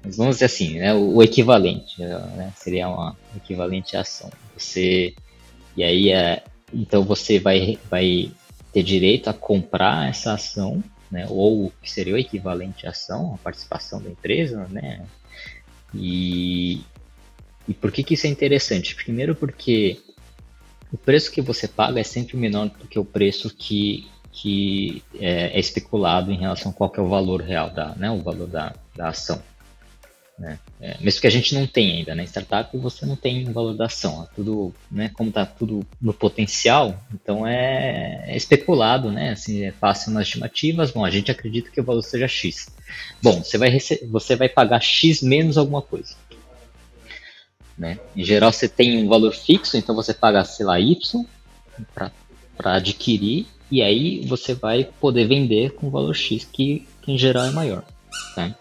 Mas 0.03 0.17
vamos 0.17 0.35
dizer 0.35 0.45
assim, 0.45 0.79
né? 0.79 0.93
o, 0.93 1.15
o 1.15 1.23
equivalente. 1.23 1.99
Né? 2.01 2.53
Seria 2.55 2.89
uma 2.89 3.17
equivalente 3.35 3.95
à 3.95 4.01
ação. 4.01 4.29
Você. 4.57 5.13
E 5.75 5.83
aí 5.83 6.09
é, 6.09 6.43
então 6.73 7.03
você 7.03 7.39
vai, 7.39 7.77
vai 7.89 8.31
ter 8.73 8.83
direito 8.83 9.29
a 9.29 9.33
comprar 9.33 10.09
essa 10.09 10.33
ação 10.33 10.83
né, 11.09 11.25
ou 11.29 11.71
que 11.81 11.89
seria 11.89 12.13
o 12.13 12.17
equivalente 12.17 12.85
à 12.85 12.91
ação, 12.91 13.33
a 13.33 13.37
participação 13.37 14.01
da 14.01 14.09
empresa, 14.09 14.67
né? 14.69 15.05
E, 15.93 16.81
e 17.67 17.73
por 17.73 17.91
que, 17.91 18.03
que 18.03 18.13
isso 18.13 18.27
é 18.27 18.29
interessante? 18.29 18.95
Primeiro 18.95 19.35
porque 19.35 19.99
o 20.91 20.97
preço 20.97 21.31
que 21.31 21.41
você 21.41 21.67
paga 21.67 21.99
é 21.99 22.03
sempre 22.03 22.37
menor 22.37 22.69
do 22.69 22.87
que 22.87 22.99
o 22.99 23.05
preço 23.05 23.49
que, 23.49 24.07
que 24.39 25.01
é, 25.15 25.57
é 25.57 25.59
especulado 25.59 26.31
em 26.31 26.37
relação 26.37 26.71
a 26.71 26.73
qual 26.73 26.93
é 26.95 27.01
o 27.01 27.09
valor 27.09 27.41
real 27.41 27.71
da, 27.71 27.95
né, 27.95 28.11
o 28.11 28.21
valor 28.21 28.47
da, 28.47 28.73
da 28.95 29.09
ação. 29.09 29.41
Né? 30.37 30.59
É, 30.79 30.95
mesmo 30.99 31.19
que 31.19 31.25
a 31.25 31.31
gente 31.31 31.55
não 31.55 31.65
tenha 31.65 31.95
ainda, 31.95 32.13
né? 32.13 32.23
Startup 32.25 32.77
você 32.77 33.07
não 33.07 33.15
tem 33.15 33.49
o 33.49 33.51
valor 33.51 33.73
da 33.73 33.85
ação, 33.85 34.23
é 34.23 34.35
tudo, 34.35 34.71
né? 34.91 35.09
Como 35.09 35.29
está 35.29 35.47
tudo 35.47 35.83
no 35.99 36.13
potencial, 36.13 36.95
então 37.11 37.47
é, 37.47 38.23
é, 38.27 38.37
especulado, 38.37 39.11
né? 39.11 39.31
Assim, 39.31 39.63
é 39.63 39.71
fácil 39.71 40.11
nas 40.11 40.27
estimativas. 40.27 40.91
Bom, 40.91 41.03
a 41.03 41.09
gente 41.09 41.31
acredita 41.31 41.71
que 41.71 41.81
o 41.81 41.83
valor 41.83 42.03
seja 42.03 42.27
X. 42.27 42.67
Bom, 43.19 43.43
você 43.43 43.57
vai, 43.57 43.75
você 44.11 44.35
vai 44.35 44.47
pagar 44.47 44.79
X 44.79 45.23
menos 45.23 45.57
alguma 45.57 45.81
coisa. 45.81 46.13
Né? 47.75 47.99
Em 48.15 48.23
geral 48.23 48.51
você 48.51 48.69
tem 48.69 49.03
um 49.03 49.07
valor 49.07 49.33
fixo, 49.33 49.75
então 49.75 49.95
você 49.95 50.13
paga, 50.13 50.45
sei 50.45 50.67
lá, 50.67 50.79
Y 50.79 51.25
para 51.95 52.11
adquirir, 52.75 53.47
e 53.69 53.81
aí 53.81 54.25
você 54.25 54.53
vai 54.53 54.87
poder 54.99 55.27
vender 55.27 55.71
com 55.71 55.89
valor 55.89 56.15
X, 56.15 56.45
que, 56.45 56.87
que 57.01 57.11
em 57.11 57.17
geral 57.17 57.45
é 57.45 57.51
maior. 57.51 57.83
Tá? 58.35 58.55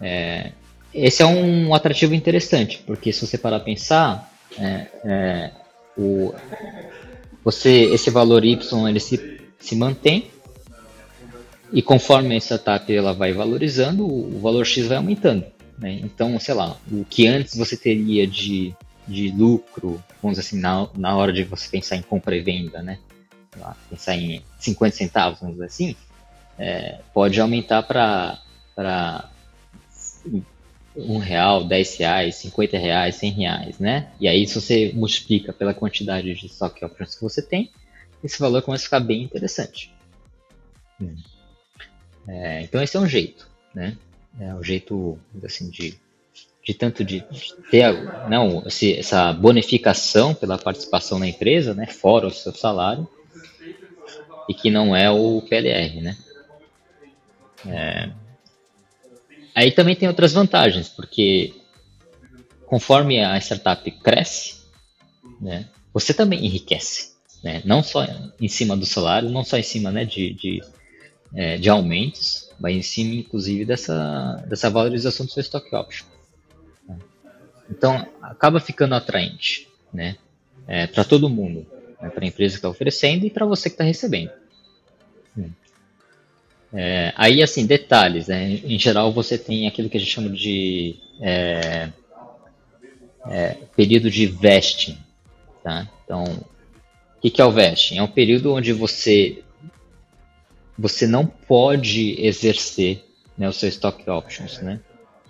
É, 0.00 0.52
esse 0.92 1.22
é 1.22 1.26
um 1.26 1.72
atrativo 1.74 2.14
interessante, 2.14 2.82
porque 2.86 3.12
se 3.12 3.26
você 3.26 3.38
parar 3.38 3.56
a 3.58 3.60
pensar, 3.60 4.30
é, 4.58 4.86
é, 5.04 5.50
o, 5.96 6.34
você, 7.44 7.84
esse 7.92 8.10
valor 8.10 8.44
Y 8.44 8.88
ele 8.88 9.00
se, 9.00 9.40
se 9.58 9.76
mantém, 9.76 10.30
e 11.72 11.80
conforme 11.80 12.34
a 12.34 12.38
startup 12.38 12.94
ela 12.94 13.14
vai 13.14 13.32
valorizando, 13.32 14.04
o, 14.04 14.36
o 14.36 14.40
valor 14.40 14.66
X 14.66 14.86
vai 14.86 14.98
aumentando. 14.98 15.46
Né? 15.78 16.00
Então, 16.02 16.38
sei 16.38 16.54
lá, 16.54 16.76
o 16.90 17.04
que 17.04 17.26
antes 17.26 17.56
você 17.56 17.76
teria 17.76 18.26
de, 18.26 18.74
de 19.08 19.30
lucro, 19.30 20.02
vamos 20.22 20.36
dizer 20.38 20.48
assim, 20.48 20.60
na, 20.60 20.88
na 20.94 21.16
hora 21.16 21.32
de 21.32 21.44
você 21.44 21.68
pensar 21.70 21.96
em 21.96 22.02
compra 22.02 22.36
e 22.36 22.40
venda, 22.40 22.82
né? 22.82 22.98
Pensar 23.88 24.16
em 24.16 24.42
50 24.58 24.96
centavos, 24.96 25.40
vamos 25.40 25.56
dizer 25.56 25.66
assim, 25.66 25.96
é, 26.58 27.00
pode 27.12 27.40
aumentar 27.40 27.82
para 27.82 29.28
um 30.96 31.18
real, 31.18 31.64
dez 31.64 31.96
reais, 31.96 32.36
cinquenta 32.36 32.78
reais, 32.78 33.16
cem 33.16 33.30
reais, 33.32 33.78
né? 33.78 34.10
E 34.20 34.28
aí 34.28 34.46
se 34.46 34.60
você 34.60 34.92
multiplica 34.94 35.52
pela 35.52 35.72
quantidade 35.74 36.32
de 36.34 36.46
stock 36.46 36.84
options 36.84 37.14
que 37.14 37.22
você 37.22 37.40
tem, 37.40 37.70
esse 38.22 38.38
valor 38.38 38.62
começa 38.62 38.84
a 38.84 38.86
ficar 38.86 39.00
bem 39.00 39.22
interessante. 39.22 39.92
É, 42.28 42.62
então 42.62 42.82
esse 42.82 42.96
é 42.96 43.00
um 43.00 43.08
jeito, 43.08 43.48
né? 43.74 43.96
É 44.38 44.54
o 44.54 44.62
jeito 44.62 45.18
assim 45.44 45.68
de, 45.68 45.98
de 46.64 46.74
tanto 46.74 47.04
de 47.04 47.24
ter 47.70 47.92
não 48.28 48.62
esse, 48.66 48.96
essa 48.96 49.32
bonificação 49.32 50.34
pela 50.34 50.58
participação 50.58 51.18
na 51.18 51.26
empresa, 51.26 51.74
né? 51.74 51.86
Fora 51.86 52.26
o 52.26 52.30
seu 52.30 52.54
salário 52.54 53.08
e 54.48 54.54
que 54.54 54.70
não 54.70 54.94
é 54.94 55.10
o 55.10 55.42
PLR, 55.42 56.00
né? 56.00 56.16
É, 57.66 58.10
Aí 59.54 59.70
também 59.70 59.94
tem 59.94 60.08
outras 60.08 60.32
vantagens, 60.32 60.88
porque 60.88 61.54
conforme 62.66 63.22
a 63.22 63.36
startup 63.38 63.90
cresce, 63.90 64.62
né, 65.40 65.68
você 65.92 66.14
também 66.14 66.46
enriquece. 66.46 67.12
Né? 67.44 67.60
Não 67.64 67.82
só 67.82 68.06
em 68.40 68.48
cima 68.48 68.76
do 68.76 68.86
salário, 68.86 69.28
não 69.28 69.44
só 69.44 69.58
em 69.58 69.62
cima 69.62 69.90
né, 69.90 70.04
de, 70.04 70.32
de, 70.32 70.62
é, 71.34 71.58
de 71.58 71.68
aumentos, 71.68 72.48
mas 72.58 72.74
em 72.74 72.82
cima, 72.82 73.14
inclusive, 73.14 73.64
dessa, 73.64 74.42
dessa 74.48 74.70
valorização 74.70 75.26
do 75.26 75.32
seu 75.32 75.42
stock 75.42 75.74
option. 75.74 76.06
Então, 77.68 78.06
acaba 78.22 78.60
ficando 78.60 78.94
atraente 78.94 79.68
né? 79.92 80.16
É, 80.66 80.86
para 80.86 81.04
todo 81.04 81.28
mundo, 81.28 81.66
né? 82.02 82.10
para 82.10 82.24
a 82.24 82.28
empresa 82.28 82.54
que 82.54 82.58
está 82.58 82.68
oferecendo 82.68 83.24
e 83.24 83.30
para 83.30 83.46
você 83.46 83.70
que 83.70 83.74
está 83.74 83.84
recebendo. 83.84 84.30
É, 86.74 87.12
aí, 87.16 87.42
assim, 87.42 87.66
detalhes, 87.66 88.28
né? 88.28 88.60
Em 88.64 88.78
geral, 88.78 89.12
você 89.12 89.36
tem 89.36 89.68
aquilo 89.68 89.90
que 89.90 89.98
a 89.98 90.00
gente 90.00 90.10
chama 90.10 90.30
de 90.30 90.96
é, 91.20 91.90
é, 93.28 93.56
período 93.76 94.10
de 94.10 94.24
vesting, 94.24 94.96
tá? 95.62 95.86
Então, 96.02 96.24
o 96.24 97.20
que, 97.20 97.28
que 97.28 97.42
é 97.42 97.44
o 97.44 97.52
vesting? 97.52 97.98
É 97.98 98.02
um 98.02 98.08
período 98.08 98.54
onde 98.54 98.72
você 98.72 99.42
você 100.78 101.06
não 101.06 101.26
pode 101.26 102.16
exercer 102.18 103.04
né, 103.36 103.46
o 103.46 103.52
seu 103.52 103.68
stock 103.68 104.08
options, 104.08 104.58
né? 104.62 104.80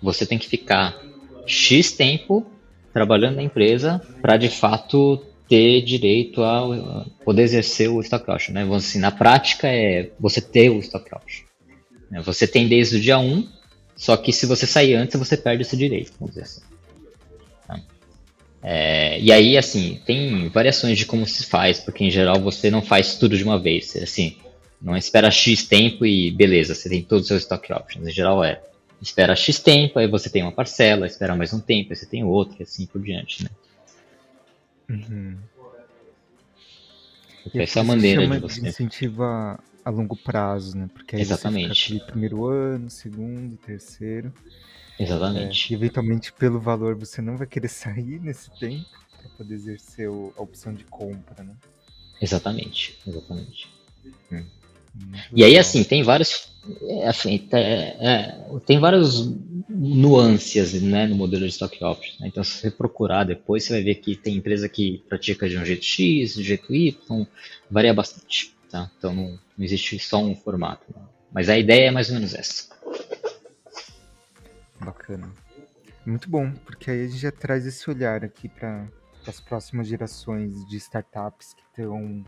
Você 0.01 0.25
tem 0.25 0.39
que 0.39 0.47
ficar 0.47 0.97
X 1.45 1.91
tempo 1.91 2.45
trabalhando 2.93 3.35
na 3.35 3.43
empresa 3.43 4.01
para 4.21 4.37
de 4.37 4.49
fato 4.49 5.23
ter 5.53 5.83
direito 5.83 6.41
a 6.41 7.05
poder 7.23 7.43
exercer 7.43 7.87
o 7.87 8.01
stock 8.01 8.27
option, 8.31 8.55
né? 8.55 8.67
Assim, 8.75 8.97
na 8.97 9.11
prática 9.11 9.67
é 9.67 10.09
você 10.19 10.41
ter 10.41 10.71
o 10.71 10.79
stock 10.79 11.07
option. 11.13 11.45
Né? 12.09 12.19
Você 12.23 12.47
tem 12.47 12.67
desde 12.67 12.97
o 12.97 12.99
dia 12.99 13.19
1, 13.19 13.47
só 13.95 14.17
que 14.17 14.33
se 14.33 14.47
você 14.47 14.65
sair 14.65 14.95
antes, 14.95 15.15
você 15.15 15.37
perde 15.37 15.61
esse 15.61 15.77
direito, 15.77 16.11
vamos 16.19 16.33
dizer 16.33 16.45
assim. 16.45 16.61
Tá? 17.67 17.79
É, 18.63 19.19
e 19.19 19.31
aí, 19.31 19.55
assim, 19.55 20.01
tem 20.07 20.49
variações 20.49 20.97
de 20.97 21.05
como 21.05 21.27
se 21.27 21.45
faz, 21.45 21.79
porque 21.79 22.03
em 22.03 22.09
geral 22.09 22.41
você 22.41 22.71
não 22.71 22.81
faz 22.81 23.15
tudo 23.19 23.37
de 23.37 23.43
uma 23.43 23.59
vez. 23.59 23.95
Assim, 23.97 24.35
não 24.81 24.97
espera 24.97 25.29
X 25.29 25.67
tempo 25.67 26.03
e 26.03 26.31
beleza, 26.31 26.73
você 26.73 26.89
tem 26.89 27.03
todos 27.03 27.25
os 27.25 27.27
seus 27.27 27.43
stock 27.43 27.71
options. 27.71 28.07
Em 28.07 28.11
geral 28.11 28.43
é, 28.43 28.59
espera 28.99 29.35
X 29.35 29.59
tempo, 29.59 29.99
aí 29.99 30.07
você 30.07 30.31
tem 30.31 30.41
uma 30.41 30.51
parcela, 30.51 31.05
espera 31.05 31.35
mais 31.35 31.53
um 31.53 31.59
tempo, 31.59 31.91
aí 31.91 31.95
você 31.95 32.07
tem 32.07 32.23
outra, 32.23 32.55
e 32.59 32.63
assim 32.63 32.87
por 32.87 32.99
diante, 32.99 33.43
né? 33.43 33.51
Uhum. 34.89 35.37
Essa 37.53 37.79
é 37.79 37.81
a 37.81 37.83
maneira 37.83 38.27
de 38.27 38.39
você. 38.39 38.67
Incentiva 38.67 39.59
a 39.83 39.89
longo 39.89 40.15
prazo, 40.15 40.77
né? 40.77 40.89
Porque 40.93 41.15
aí 41.15 41.21
Exatamente. 41.21 41.99
você 41.99 42.05
primeiro 42.05 42.45
ano, 42.45 42.89
segundo, 42.89 43.57
terceiro. 43.57 44.33
Exatamente. 44.97 45.73
É, 45.73 45.75
e 45.75 45.77
eventualmente, 45.77 46.31
pelo 46.31 46.59
valor, 46.59 46.95
você 46.95 47.21
não 47.21 47.35
vai 47.35 47.47
querer 47.47 47.67
sair 47.69 48.19
nesse 48.21 48.49
tempo 48.59 48.89
para 49.17 49.29
poder 49.37 49.55
exercer 49.55 50.09
o, 50.09 50.33
a 50.37 50.41
opção 50.41 50.73
de 50.73 50.83
compra, 50.85 51.43
né? 51.43 51.55
Exatamente, 52.21 52.99
exatamente. 53.05 53.69
Hum. 54.31 54.45
E 55.33 55.43
aí, 55.43 55.57
assim, 55.57 55.83
tem 55.83 56.03
vários. 56.03 56.52
É, 56.81 57.07
assim, 57.07 57.47
é, 57.51 57.59
é, 57.59 58.59
tem 58.65 58.79
várias 58.79 59.27
nuances 59.69 60.81
né, 60.81 61.07
no 61.07 61.15
modelo 61.15 61.43
de 61.43 61.49
stock 61.49 61.83
options. 61.83 62.19
Né? 62.19 62.27
Então, 62.27 62.43
se 62.43 62.59
você 62.59 62.71
procurar 62.71 63.25
depois, 63.25 63.63
você 63.63 63.73
vai 63.73 63.83
ver 63.83 63.95
que 63.95 64.15
tem 64.15 64.37
empresa 64.37 64.69
que 64.69 65.03
pratica 65.09 65.49
de 65.49 65.57
um 65.57 65.65
jeito 65.65 65.83
X, 65.83 66.35
de 66.35 66.41
um 66.41 66.43
jeito 66.43 66.73
Y, 66.73 67.27
varia 67.69 67.93
bastante. 67.93 68.55
Tá? 68.69 68.89
Então, 68.97 69.13
não, 69.13 69.39
não 69.57 69.65
existe 69.65 69.99
só 69.99 70.17
um 70.19 70.35
formato. 70.35 70.85
Né? 70.95 71.01
Mas 71.31 71.49
a 71.49 71.57
ideia 71.57 71.87
é 71.87 71.91
mais 71.91 72.09
ou 72.09 72.15
menos 72.15 72.33
essa. 72.33 72.71
Bacana. 74.79 75.31
Muito 76.05 76.29
bom, 76.29 76.51
porque 76.65 76.91
aí 76.91 77.05
a 77.05 77.07
gente 77.07 77.19
já 77.21 77.31
traz 77.31 77.65
esse 77.65 77.89
olhar 77.89 78.23
aqui 78.23 78.49
para 78.49 78.87
as 79.25 79.39
próximas 79.39 79.87
gerações 79.87 80.65
de 80.67 80.75
startups 80.77 81.53
que 81.53 81.63
estão 81.69 82.25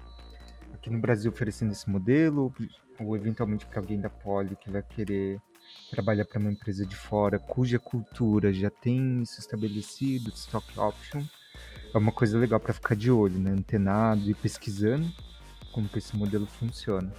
aqui 0.74 0.90
no 0.90 1.00
Brasil 1.00 1.32
oferecendo 1.32 1.74
esse 1.74 1.90
modelo, 1.90 2.54
ou 3.00 3.16
eventualmente 3.16 3.66
para 3.66 3.80
alguém 3.80 4.00
da 4.00 4.10
Poli 4.10 4.56
que 4.56 4.70
vai 4.70 4.84
querer 4.84 5.42
trabalhar 5.90 6.26
para 6.26 6.40
uma 6.40 6.52
empresa 6.52 6.86
de 6.86 6.96
fora 6.96 7.40
cuja 7.40 7.80
cultura 7.80 8.54
já 8.54 8.70
tem 8.70 9.22
isso 9.22 9.40
estabelecido, 9.40 10.32
stock 10.36 10.68
option. 10.80 11.24
É 11.94 11.98
uma 11.98 12.12
coisa 12.12 12.38
legal 12.38 12.60
para 12.60 12.74
ficar 12.74 12.96
de 12.96 13.10
olho, 13.10 13.40
né? 13.40 13.52
Antenado 13.52 14.30
e 14.30 14.34
pesquisando 14.34 15.10
como 15.72 15.88
que 15.88 15.98
esse 15.98 16.16
modelo 16.16 16.46
funciona. 16.46 17.12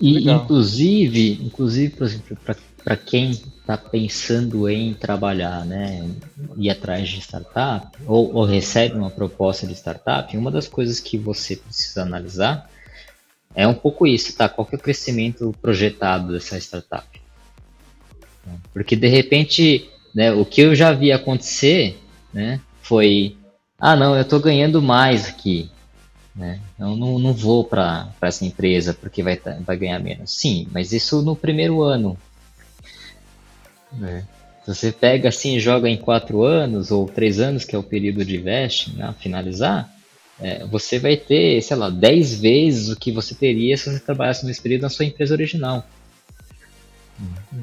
E 0.00 0.14
Legal. 0.14 0.42
inclusive, 0.42 1.32
inclusive, 1.42 1.94
por 1.94 2.04
exemplo, 2.04 2.38
para 2.82 2.96
quem 2.96 3.30
está 3.30 3.76
pensando 3.76 4.68
em 4.68 4.94
trabalhar, 4.94 5.64
né, 5.64 6.08
ir 6.56 6.70
atrás 6.70 7.08
de 7.08 7.20
startup 7.20 7.86
ou, 8.06 8.34
ou, 8.34 8.44
recebe 8.44 8.96
uma 8.96 9.10
proposta 9.10 9.66
de 9.66 9.74
startup, 9.74 10.36
uma 10.36 10.50
das 10.50 10.66
coisas 10.66 11.00
que 11.00 11.18
você 11.18 11.56
precisa 11.56 12.02
analisar 12.02 12.70
é 13.54 13.66
um 13.66 13.74
pouco 13.74 14.06
isso, 14.06 14.36
tá? 14.36 14.48
Qual 14.48 14.66
que 14.66 14.74
é 14.74 14.78
o 14.78 14.80
crescimento 14.80 15.54
projetado 15.62 16.32
dessa 16.32 16.58
startup? 16.58 17.06
Porque 18.72 18.96
de 18.96 19.08
repente, 19.08 19.88
né, 20.14 20.32
o 20.32 20.44
que 20.44 20.60
eu 20.60 20.74
já 20.74 20.92
vi 20.92 21.12
acontecer, 21.12 21.98
né, 22.32 22.60
foi, 22.82 23.36
ah, 23.78 23.96
não, 23.96 24.14
eu 24.14 24.22
estou 24.22 24.40
ganhando 24.40 24.82
mais 24.82 25.28
aqui, 25.28 25.70
né? 26.34 26.58
Eu 26.78 26.96
não, 26.96 27.18
não 27.18 27.32
vou 27.32 27.64
para 27.64 28.12
essa 28.20 28.44
empresa 28.44 28.92
porque 28.92 29.22
vai, 29.22 29.40
vai 29.60 29.76
ganhar 29.76 30.00
menos. 30.00 30.32
Sim, 30.32 30.66
mas 30.72 30.92
isso 30.92 31.22
no 31.22 31.36
primeiro 31.36 31.80
ano. 31.82 32.18
Né? 33.92 34.26
Você 34.66 34.90
pega 34.90 35.28
assim 35.28 35.56
e 35.56 35.60
joga 35.60 35.88
em 35.88 35.96
quatro 35.96 36.42
anos 36.42 36.90
ou 36.90 37.06
três 37.06 37.38
anos, 37.38 37.64
que 37.64 37.76
é 37.76 37.78
o 37.78 37.82
período 37.82 38.24
de 38.24 38.38
vesting, 38.38 38.94
né, 38.94 39.14
finalizar, 39.20 39.93
é, 40.40 40.64
você 40.66 40.98
vai 40.98 41.16
ter, 41.16 41.60
sei 41.62 41.76
lá, 41.76 41.90
dez 41.90 42.34
vezes 42.38 42.88
o 42.88 42.96
que 42.96 43.12
você 43.12 43.34
teria 43.34 43.76
se 43.76 43.90
você 43.90 44.00
trabalhasse 44.00 44.46
nesse 44.46 44.60
período 44.60 44.82
na 44.82 44.90
sua 44.90 45.04
empresa 45.04 45.34
original. 45.34 45.86
Uhum. 47.20 47.62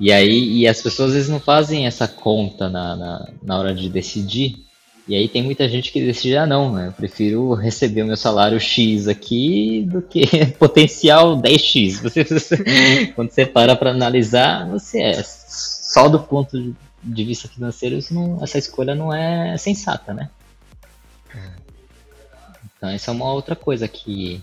E 0.00 0.10
aí, 0.10 0.58
e 0.58 0.66
as 0.66 0.80
pessoas 0.80 1.10
às 1.10 1.14
vezes 1.14 1.28
não 1.28 1.40
fazem 1.40 1.86
essa 1.86 2.08
conta 2.08 2.68
na, 2.68 2.96
na, 2.96 3.28
na 3.42 3.58
hora 3.58 3.74
de 3.74 3.88
decidir 3.88 4.64
e 5.06 5.16
aí 5.16 5.28
tem 5.28 5.42
muita 5.42 5.68
gente 5.68 5.90
que 5.90 6.04
decide, 6.04 6.36
ah 6.36 6.46
não, 6.46 6.72
né, 6.72 6.88
eu 6.88 6.92
prefiro 6.92 7.54
receber 7.54 8.02
o 8.02 8.06
meu 8.06 8.16
salário 8.16 8.58
X 8.60 9.08
aqui 9.08 9.84
do 9.88 10.00
que 10.00 10.46
potencial 10.58 11.36
10X. 11.36 12.02
Você, 12.02 12.24
você, 12.24 12.56
quando 13.16 13.30
você 13.30 13.44
para 13.44 13.74
para 13.74 13.90
analisar, 13.90 14.68
você 14.68 15.00
é 15.00 15.22
só 15.22 16.08
do 16.08 16.20
ponto 16.20 16.74
de 17.02 17.24
vista 17.24 17.48
financeiro, 17.48 17.98
não, 18.12 18.38
essa 18.42 18.58
escolha 18.58 18.94
não 18.94 19.12
é 19.12 19.56
sensata, 19.58 20.14
né? 20.14 20.30
Então 22.82 22.90
essa 22.90 23.12
é 23.12 23.14
uma 23.14 23.32
outra 23.32 23.54
coisa 23.54 23.86
que, 23.86 24.42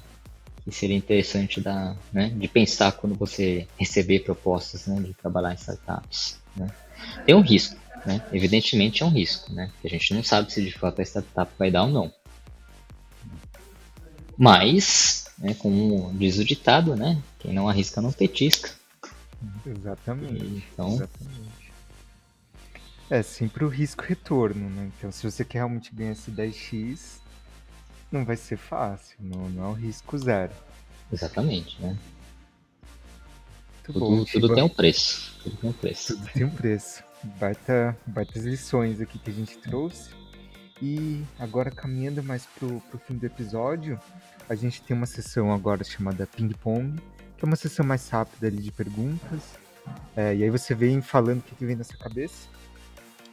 que 0.64 0.72
seria 0.72 0.96
interessante 0.96 1.60
da, 1.60 1.94
né, 2.14 2.30
de 2.30 2.48
pensar 2.48 2.94
quando 2.94 3.14
você 3.14 3.68
receber 3.78 4.20
propostas 4.20 4.88
né, 4.88 4.98
de 5.02 5.14
trabalhar 5.14 5.52
em 5.52 5.56
startups. 5.56 6.40
Né? 6.56 6.70
Tem 7.26 7.36
um 7.36 7.42
risco, 7.42 7.76
né? 8.06 8.26
Evidentemente 8.32 9.04
é 9.04 9.06
um 9.06 9.10
risco, 9.10 9.52
né? 9.52 9.70
Que 9.82 9.88
a 9.88 9.90
gente 9.90 10.14
não 10.14 10.24
sabe 10.24 10.54
se 10.54 10.64
de 10.64 10.72
fato 10.72 11.02
a 11.02 11.04
startup 11.04 11.52
vai 11.60 11.70
dar 11.70 11.84
ou 11.84 11.90
não. 11.90 12.14
Mas, 14.38 15.26
né, 15.38 15.54
como 15.56 16.10
diz 16.14 16.38
o 16.38 16.46
ditado, 16.46 16.96
né? 16.96 17.22
Quem 17.40 17.54
não 17.54 17.68
arrisca 17.68 18.02
não 18.02 18.14
petisca. 18.14 18.72
Exatamente. 19.66 20.64
Então... 20.72 20.94
Exatamente. 20.94 21.74
É 23.10 23.22
sempre 23.22 23.66
o 23.66 23.68
risco-retorno, 23.68 24.70
né? 24.70 24.92
Então, 24.98 25.12
se 25.12 25.30
você 25.30 25.44
quer 25.44 25.58
realmente 25.58 25.94
ganhar 25.94 26.14
esse 26.14 26.32
10x, 26.32 27.20
não 28.12 28.26
vai 28.26 28.36
ser 28.36 28.58
fácil, 28.58 29.18
não, 29.20 29.50
não 29.50 29.66
é 29.66 29.68
o 29.68 29.74
risco 29.74 30.18
zero. 30.18 30.54
Exatamente, 31.12 31.82
né? 31.82 31.98
Tudo, 33.84 34.00
bom, 34.00 34.24
tudo 34.24 34.54
tem 34.54 34.64
um 34.64 34.70
preço. 34.70 35.40
Tudo 35.44 35.58
tem 35.58 35.70
um 35.70 35.74
preço. 35.74 36.16
Tudo 36.16 36.30
tem 36.32 36.44
um 36.44 36.50
preço. 36.50 37.04
Baita, 37.24 37.98
baitas 38.06 38.46
lições 38.46 39.02
aqui 39.02 39.18
que 39.18 39.30
a 39.30 39.34
gente 39.34 39.58
trouxe. 39.58 40.12
E 40.82 41.24
agora 41.40 41.72
caminhando 41.72 42.24
mais 42.24 42.46
pro, 42.46 42.80
pro 42.82 43.00
fim 43.00 43.16
do 43.16 43.26
episódio, 43.26 44.00
a 44.48 44.56
gente 44.56 44.82
tem 44.82 44.96
uma 44.96 45.06
sessão 45.06 45.52
agora 45.52 45.84
chamada 45.84 46.28
Ping 46.28 46.54
Pong, 46.54 47.02
que 47.38 47.44
é 47.44 47.46
uma 47.46 47.56
sessão 47.56 47.86
mais 47.86 48.08
rápida 48.10 48.48
ali 48.48 48.62
de 48.62 48.72
perguntas. 48.72 49.42
É, 50.16 50.36
e 50.36 50.44
aí 50.44 50.50
você 50.50 50.76
vem 50.76 51.02
falando 51.02 51.40
o 51.40 51.42
que, 51.42 51.56
que 51.56 51.66
vem 51.66 51.76
na 51.76 51.84
sua 51.84 51.98
cabeça. 51.98 52.48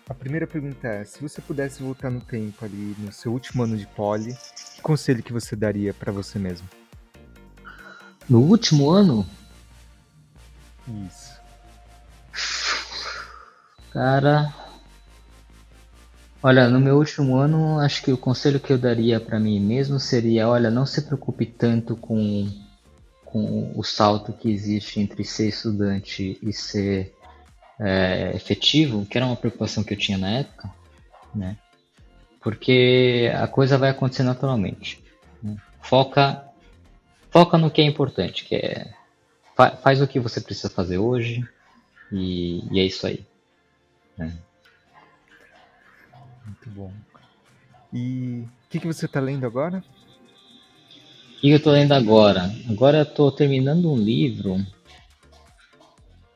A 0.09 0.15
primeira 0.15 0.47
pergunta 0.47 0.87
é: 0.87 1.05
se 1.05 1.21
você 1.21 1.41
pudesse 1.41 1.83
voltar 1.83 2.11
no 2.11 2.21
tempo 2.21 2.65
ali 2.65 2.95
no 2.99 3.13
seu 3.13 3.33
último 3.33 3.65
ano 3.65 3.77
de 3.77 3.87
poli, 3.89 4.37
que 4.75 4.81
conselho 4.81 5.23
que 5.23 5.33
você 5.33 5.57
daria 5.57 5.93
para 5.93 6.13
você 6.13 6.39
mesmo? 6.39 6.69
No 8.29 8.41
último 8.41 8.91
ano? 8.91 9.27
Isso. 11.07 11.35
Cara, 13.93 14.55
olha, 16.41 16.69
no 16.69 16.79
meu 16.79 16.97
último 16.97 17.37
ano, 17.37 17.81
acho 17.81 18.03
que 18.03 18.13
o 18.13 18.19
conselho 18.19 18.61
que 18.61 18.73
eu 18.73 18.79
daria 18.79 19.19
para 19.19 19.41
mim 19.41 19.59
mesmo 19.59 19.99
seria, 19.99 20.49
olha, 20.49 20.71
não 20.71 20.87
se 20.87 21.03
preocupe 21.03 21.47
tanto 21.47 21.97
com 21.97 22.49
com 23.25 23.73
o 23.75 23.83
salto 23.83 24.33
que 24.33 24.51
existe 24.51 25.01
entre 25.01 25.25
ser 25.25 25.49
estudante 25.49 26.39
e 26.41 26.53
ser 26.53 27.16
é, 27.79 28.33
efetivo, 28.35 29.07
que 29.07 29.19
era 29.19 29.27
uma 29.27 29.37
preocupação 29.37 29.85
que 29.85 29.95
eu 29.95 29.99
tinha 29.99 30.19
na 30.19 30.31
época, 30.39 30.71
né? 31.35 31.57
Porque 32.41 33.31
a 33.35 33.47
coisa 33.47 33.77
vai 33.77 33.91
acontecer 33.91 34.23
naturalmente. 34.23 35.03
Né? 35.43 35.57
Foca, 35.83 36.45
foca 37.31 37.59
no 37.59 37.71
que 37.71 37.81
é 37.81 37.85
importante, 37.85 38.45
que 38.45 38.55
é 38.55 38.93
fa 39.57 39.71
faz 39.71 40.01
o 40.01 40.07
que 40.07 40.21
você 40.21 40.41
precisa 40.41 40.71
fazer 40.71 40.99
hoje 40.99 41.47
e, 42.13 42.63
e 42.71 42.81
é 42.81 42.85
isso 42.85 43.07
aí. 43.07 43.25
Né? 44.17 44.33
Muito 46.45 46.71
bom. 46.71 46.93
E 47.93 48.45
o 48.45 48.69
que, 48.71 48.81
que 48.81 48.87
você 48.87 49.07
está 49.07 49.21
lendo 49.21 49.47
agora? 49.47 49.83
O 51.37 51.41
que 51.41 51.51
eu 51.51 51.57
estou 51.57 51.73
lendo 51.73 51.93
agora? 51.93 52.51
Agora 52.69 52.99
eu 52.99 53.03
estou 53.03 53.31
terminando 53.33 53.91
um 53.91 53.97
livro 53.97 54.65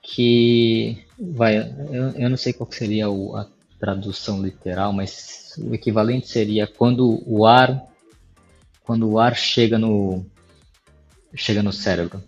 que 0.02 1.04
vai, 1.20 1.58
eu, 1.58 2.10
eu 2.10 2.30
não 2.30 2.36
sei 2.36 2.52
qual 2.52 2.70
seria 2.70 3.10
o, 3.10 3.36
a 3.36 3.46
tradução 3.78 4.42
literal, 4.42 4.92
mas 4.92 5.54
o 5.58 5.74
equivalente 5.74 6.28
seria 6.28 6.66
quando 6.66 7.22
o 7.26 7.46
ar, 7.46 7.86
quando 8.84 9.08
o 9.08 9.18
ar 9.18 9.36
chega 9.36 9.78
no 9.78 10.24
chega 11.34 11.62
no 11.62 11.72
cérebro. 11.72 12.22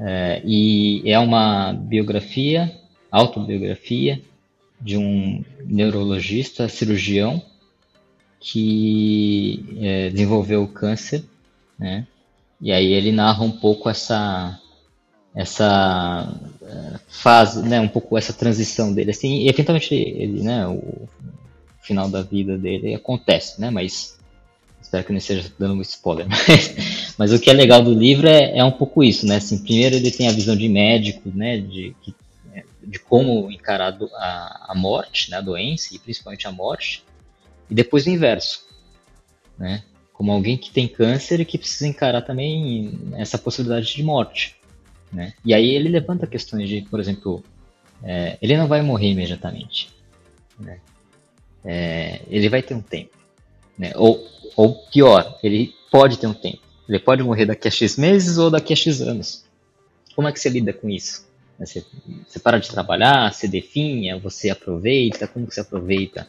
É, 0.00 0.40
e 0.44 1.02
é 1.10 1.18
uma 1.18 1.72
biografia, 1.72 2.72
autobiografia, 3.10 4.22
de 4.80 4.96
um 4.96 5.44
neurologista, 5.64 6.68
cirurgião, 6.68 7.42
que 8.38 9.76
é, 9.80 10.10
desenvolveu 10.10 10.62
o 10.62 10.68
câncer, 10.68 11.24
né? 11.76 12.06
E 12.60 12.70
aí 12.72 12.92
ele 12.92 13.10
narra 13.10 13.42
um 13.42 13.50
pouco 13.50 13.88
essa 13.88 14.60
essa 15.34 16.32
fase, 17.08 17.62
né, 17.62 17.80
um 17.80 17.88
pouco 17.88 18.16
essa 18.16 18.32
transição 18.32 18.92
dele, 18.92 19.10
assim, 19.10 19.38
e 19.38 19.48
eventualmente 19.48 19.94
ele, 19.94 20.42
né, 20.42 20.66
o 20.66 21.08
final 21.80 22.08
da 22.08 22.22
vida 22.22 22.58
dele 22.58 22.94
acontece, 22.94 23.60
né, 23.60 23.70
mas 23.70 24.18
Espero 24.80 25.04
que 25.04 25.12
não 25.12 25.18
esteja 25.18 25.52
dando 25.58 25.74
um 25.74 25.82
spoiler. 25.82 26.26
Mas, 26.48 27.14
mas 27.18 27.32
o 27.32 27.38
que 27.38 27.50
é 27.50 27.52
legal 27.52 27.82
do 27.82 27.92
livro 27.92 28.26
é, 28.26 28.56
é 28.56 28.64
um 28.64 28.70
pouco 28.70 29.04
isso, 29.04 29.26
né? 29.26 29.36
Assim, 29.36 29.58
primeiro 29.58 29.96
ele 29.96 30.10
tem 30.10 30.28
a 30.28 30.32
visão 30.32 30.56
de 30.56 30.66
médico, 30.66 31.30
né? 31.34 31.58
De, 31.58 31.94
de 32.88 32.98
como 32.98 33.50
encarar 33.50 33.96
a, 34.14 34.72
a 34.72 34.74
morte, 34.74 35.30
né? 35.30 35.36
a 35.36 35.40
doença 35.42 35.94
e 35.94 35.98
principalmente 35.98 36.48
a 36.48 36.52
morte. 36.52 37.04
E 37.68 37.74
depois 37.74 38.06
o 38.06 38.10
inverso, 38.10 38.66
né? 39.58 39.82
Como 40.14 40.32
alguém 40.32 40.56
que 40.56 40.70
tem 40.70 40.88
câncer 40.88 41.40
e 41.40 41.44
que 41.44 41.58
precisa 41.58 41.86
encarar 41.86 42.22
também 42.22 42.98
essa 43.16 43.36
possibilidade 43.36 43.94
de 43.94 44.02
morte, 44.02 44.56
né? 45.12 45.32
E 45.44 45.54
aí 45.54 45.74
ele 45.74 45.88
levanta 45.88 46.26
questões 46.26 46.68
de, 46.68 46.82
por 46.82 47.00
exemplo, 47.00 47.42
é, 48.02 48.38
ele 48.40 48.56
não 48.56 48.66
vai 48.66 48.82
morrer 48.82 49.08
imediatamente, 49.08 49.90
né? 50.58 50.80
É, 51.64 52.20
ele 52.28 52.48
vai 52.48 52.62
ter 52.62 52.74
um 52.74 52.80
tempo, 52.80 53.16
né? 53.78 53.92
Ou 53.96 54.26
ou 54.58 54.74
pior, 54.74 55.38
ele 55.40 55.72
pode 55.88 56.18
ter 56.18 56.26
um 56.26 56.34
tempo. 56.34 56.58
Ele 56.88 56.98
pode 56.98 57.22
morrer 57.22 57.46
daqui 57.46 57.68
a 57.68 57.70
X 57.70 57.96
meses 57.96 58.38
ou 58.38 58.50
daqui 58.50 58.72
a 58.72 58.76
X 58.76 59.00
anos. 59.00 59.44
Como 60.16 60.26
é 60.26 60.32
que 60.32 60.40
você 60.40 60.48
lida 60.48 60.72
com 60.72 60.88
isso? 60.88 61.28
Você, 61.60 61.84
você 62.26 62.40
para 62.40 62.58
de 62.58 62.68
trabalhar, 62.68 63.32
você 63.32 63.46
definha, 63.46 64.18
você 64.18 64.50
aproveita, 64.50 65.28
como 65.28 65.46
que 65.46 65.54
você 65.54 65.60
aproveita? 65.60 66.28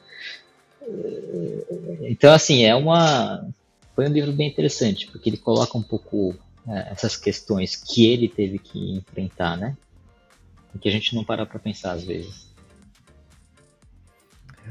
Então, 2.01 2.31
assim, 2.31 2.63
é 2.63 2.75
uma. 2.75 3.47
Foi 3.95 4.07
um 4.07 4.13
livro 4.13 4.31
bem 4.31 4.47
interessante, 4.47 5.07
porque 5.07 5.29
ele 5.29 5.37
coloca 5.37 5.75
um 5.75 5.81
pouco 5.81 6.35
essas 6.67 7.15
questões 7.15 7.75
que 7.75 8.07
ele 8.07 8.27
teve 8.27 8.59
que 8.59 8.97
enfrentar, 8.97 9.57
né? 9.57 9.77
E 10.73 10.79
que 10.79 10.87
a 10.87 10.91
gente 10.91 11.15
não 11.15 11.23
para 11.23 11.45
para 11.45 11.59
pensar 11.59 11.93
às 11.93 12.03
vezes. 12.03 12.53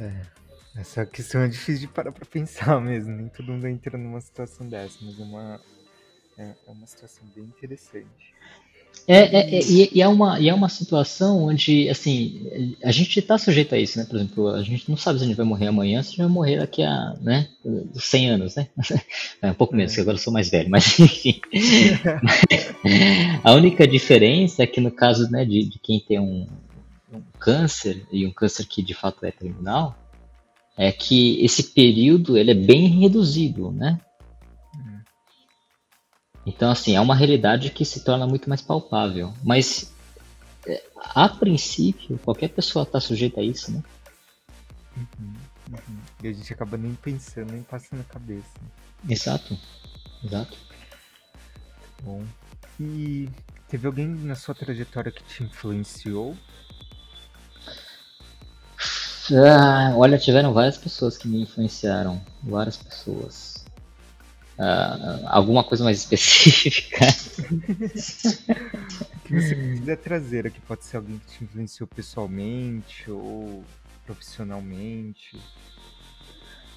É. 0.01 0.39
Essa 0.77 1.05
questão 1.05 1.41
é 1.41 1.49
difícil 1.49 1.89
de 1.89 1.93
parar 1.93 2.13
pra 2.13 2.25
pensar 2.25 2.79
mesmo. 2.81 3.13
Nem 3.13 3.29
todo 3.29 3.53
mundo 3.53 3.67
entra 3.67 3.99
numa 3.99 4.21
situação 4.21 4.69
dessa, 4.69 4.99
mas 5.03 5.19
é 5.19 5.23
uma, 5.25 5.61
é, 6.37 6.55
é 6.67 6.71
uma 6.71 6.87
situação 6.87 7.27
bem 7.35 7.45
interessante. 7.45 8.35
É, 9.07 9.19
é, 9.19 9.57
é, 9.57 9.61
e, 9.65 10.01
é 10.03 10.09
uma, 10.09 10.39
e 10.41 10.49
é 10.49 10.55
uma 10.55 10.69
situação 10.69 11.45
onde, 11.45 11.89
assim, 11.89 12.75
a 12.83 12.91
gente 12.91 13.19
está 13.19 13.39
sujeito 13.39 13.75
a 13.75 13.79
isso, 13.79 13.99
né? 13.99 14.05
Por 14.05 14.17
exemplo, 14.17 14.49
a 14.49 14.63
gente 14.63 14.89
não 14.89 14.97
sabe 14.97 15.19
se 15.19 15.25
a 15.25 15.29
gente 15.29 15.37
vai 15.37 15.47
morrer 15.47 15.69
amanhã, 15.69 16.03
se 16.03 16.09
a 16.09 16.11
gente 16.11 16.19
vai 16.21 16.29
morrer 16.29 16.59
daqui 16.59 16.83
a, 16.83 17.15
né, 17.21 17.49
100 17.95 18.31
anos, 18.31 18.57
né? 18.57 18.69
É, 19.41 19.51
um 19.51 19.55
pouco 19.55 19.77
menos, 19.77 19.93
porque 19.93 20.01
agora 20.01 20.17
eu 20.17 20.21
sou 20.21 20.33
mais 20.33 20.51
velho, 20.51 20.69
mas 20.69 20.99
enfim. 20.99 21.41
a 23.45 23.53
única 23.53 23.87
diferença 23.87 24.63
é 24.63 24.67
que 24.67 24.81
no 24.81 24.91
caso 24.91 25.31
né, 25.31 25.45
de, 25.45 25.65
de 25.65 25.79
quem 25.79 26.01
tem 26.01 26.19
um, 26.19 26.47
um 27.13 27.23
câncer, 27.39 28.05
e 28.11 28.27
um 28.27 28.33
câncer 28.33 28.67
que 28.67 28.83
de 28.83 28.95
fato 28.95 29.25
é 29.25 29.31
terminal, 29.31 29.97
é 30.77 30.93
que 30.93 31.45
esse 31.45 31.63
período 31.63 32.37
ele 32.37 32.51
é 32.51 32.55
bem 32.55 32.89
reduzido, 33.01 33.71
né? 33.71 34.01
Então, 36.49 36.71
assim, 36.71 36.97
é 36.97 37.01
uma 37.01 37.15
realidade 37.15 37.69
que 37.69 37.85
se 37.85 38.01
torna 38.01 38.27
muito 38.27 38.49
mais 38.49 38.63
palpável. 38.63 39.35
Mas, 39.45 39.93
é, 40.67 40.83
a 40.97 41.29
princípio, 41.29 42.19
qualquer 42.25 42.49
pessoa 42.49 42.85
está 42.85 42.99
sujeita 42.99 43.41
a 43.41 43.45
isso, 43.45 43.71
né? 43.71 43.83
Uhum, 44.97 45.35
uhum. 45.71 45.99
E 46.23 46.29
a 46.29 46.33
gente 46.33 46.51
acaba 46.51 46.79
nem 46.79 46.95
pensando, 46.95 47.53
nem 47.53 47.63
passando 47.63 47.99
na 47.99 48.05
cabeça. 48.05 48.49
Exato, 49.07 49.59
exato. 50.25 50.57
Bom, 52.03 52.25
e 52.81 53.29
teve 53.69 53.87
alguém 53.87 54.07
na 54.07 54.35
sua 54.35 54.55
trajetória 54.55 55.13
que 55.13 55.23
te 55.25 55.43
influenciou 55.45 56.35
ah, 59.35 59.93
olha, 59.95 60.17
tiveram 60.17 60.55
várias 60.55 60.79
pessoas 60.79 61.19
que 61.19 61.29
me 61.29 61.43
influenciaram. 61.43 62.19
Várias 62.43 62.79
pessoas. 62.79 63.58
Ah, 64.59 65.21
alguma 65.27 65.63
coisa 65.63 65.85
mais 65.85 65.99
específica? 65.99 67.07
que 69.25 69.35
você 69.35 69.55
quiser 69.55 69.97
trazer 69.99 70.47
aqui, 70.47 70.61
pode 70.61 70.85
ser 70.85 70.97
alguém 70.97 71.19
que 71.19 71.27
te 71.39 71.45
influenciou 71.45 71.87
pessoalmente 71.87 73.09
ou 73.11 73.63
profissionalmente. 74.05 75.39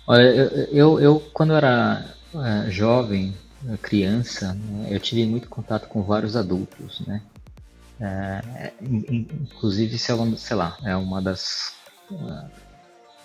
Olha, 0.06 0.22
eu, 0.22 0.48
eu, 0.72 1.00
eu 1.00 1.20
quando 1.34 1.54
era 1.54 2.14
uh, 2.34 2.70
jovem, 2.70 3.34
criança, 3.82 4.54
né, 4.54 4.88
eu 4.92 5.00
tive 5.00 5.26
muito 5.26 5.50
contato 5.50 5.88
com 5.88 6.04
vários 6.04 6.36
adultos, 6.36 7.02
né? 7.08 7.22
É, 8.00 8.74
inclusive, 8.82 9.98
se 9.98 10.12
é 10.12 10.16
sei 10.36 10.56
lá, 10.56 10.78
é 10.84 10.96
uma 10.96 11.22
das 11.22 11.74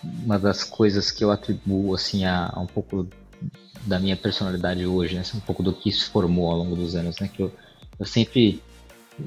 uma 0.02 0.38
das 0.38 0.62
coisas 0.62 1.10
que 1.10 1.24
eu 1.24 1.30
atribuo 1.30 1.94
assim 1.94 2.24
a, 2.24 2.50
a, 2.52 2.60
um 2.60 2.66
pouco 2.66 3.08
da 3.86 3.98
minha 3.98 4.16
personalidade 4.16 4.84
hoje, 4.84 5.14
né? 5.14 5.22
Um 5.34 5.40
pouco 5.40 5.62
do 5.62 5.72
que 5.72 5.90
se 5.92 6.06
formou 6.06 6.50
ao 6.50 6.58
longo 6.58 6.76
dos 6.76 6.94
anos, 6.94 7.18
né? 7.20 7.30
Que 7.32 7.42
eu, 7.42 7.52
eu 7.98 8.04
sempre 8.04 8.60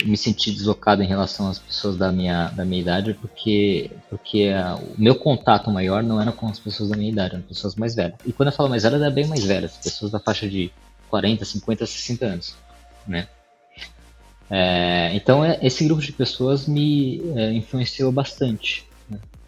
me 0.03 0.15
senti 0.15 0.51
deslocado 0.51 1.01
em 1.01 1.07
relação 1.07 1.49
às 1.49 1.57
pessoas 1.57 1.97
da 1.97 2.11
minha, 2.11 2.49
da 2.49 2.63
minha 2.63 2.81
idade, 2.81 3.15
porque, 3.15 3.89
porque 4.09 4.53
a, 4.55 4.75
o 4.75 4.93
meu 4.97 5.15
contato 5.15 5.71
maior 5.71 6.03
não 6.03 6.21
era 6.21 6.31
com 6.31 6.47
as 6.47 6.59
pessoas 6.59 6.89
da 6.89 6.97
minha 6.97 7.11
idade, 7.11 7.33
eram 7.35 7.43
pessoas 7.43 7.75
mais 7.75 7.95
velhas. 7.95 8.19
E 8.25 8.31
quando 8.31 8.49
eu 8.49 8.53
falo 8.53 8.69
mais 8.69 8.83
velhas, 8.83 9.01
é 9.01 9.09
bem 9.09 9.25
mais 9.25 9.43
velhas, 9.43 9.77
pessoas 9.77 10.11
da 10.11 10.19
faixa 10.19 10.47
de 10.47 10.71
40, 11.09 11.43
50, 11.43 11.85
60 11.85 12.25
anos, 12.25 12.55
né? 13.07 13.27
É, 14.49 15.11
então, 15.13 15.43
é, 15.43 15.59
esse 15.61 15.83
grupo 15.85 16.01
de 16.01 16.11
pessoas 16.11 16.67
me 16.67 17.21
é, 17.35 17.53
influenciou 17.53 18.11
bastante. 18.11 18.88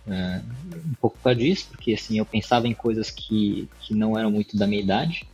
É, 0.07 0.41
um 0.85 0.95
pouco 0.99 1.17
por 1.21 1.35
disso, 1.35 1.67
porque 1.69 1.93
assim, 1.93 2.17
eu 2.17 2.25
pensava 2.25 2.67
em 2.67 2.73
coisas 2.73 3.11
que, 3.11 3.69
que 3.79 3.93
não 3.93 4.17
eram 4.17 4.31
muito 4.31 4.57
da 4.57 4.65
minha 4.65 4.81
idade, 4.81 5.27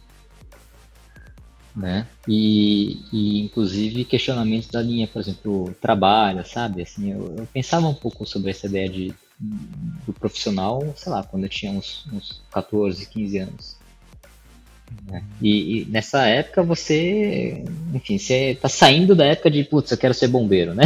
né? 1.76 2.08
E, 2.28 2.98
e 3.14 3.46
inclusive 3.46 4.04
questionamentos 4.04 4.70
da 4.70 4.82
linha, 4.82 5.08
por 5.08 5.22
exemplo, 5.22 5.76
trabalho, 5.80 6.46
sabe? 6.46 6.82
Assim, 6.82 7.12
eu, 7.12 7.38
eu, 7.38 7.48
pensava 7.54 7.88
um 7.88 7.94
pouco 7.94 8.26
sobre 8.26 8.50
essa 8.50 8.66
ideia 8.66 8.90
de, 8.90 9.14
do 9.40 10.12
profissional, 10.12 10.94
sei 10.98 11.12
lá, 11.12 11.24
quando 11.24 11.44
eu 11.44 11.50
tinha 11.50 11.72
uns, 11.72 12.06
uns 12.12 12.42
14, 12.52 13.06
15 13.06 13.38
anos. 13.38 13.77
Né? 15.10 15.24
E, 15.42 15.82
e, 15.82 15.86
nessa 15.86 16.26
época 16.26 16.64
você, 16.64 17.64
enfim, 17.94 18.18
você 18.18 18.58
tá 18.62 18.68
saindo 18.68 19.16
da 19.16 19.26
época 19.26 19.50
de, 19.50 19.64
putz, 19.64 19.92
eu 19.92 19.98
quero 19.98 20.14
ser 20.14 20.28
bombeiro, 20.28 20.74
né? 20.74 20.84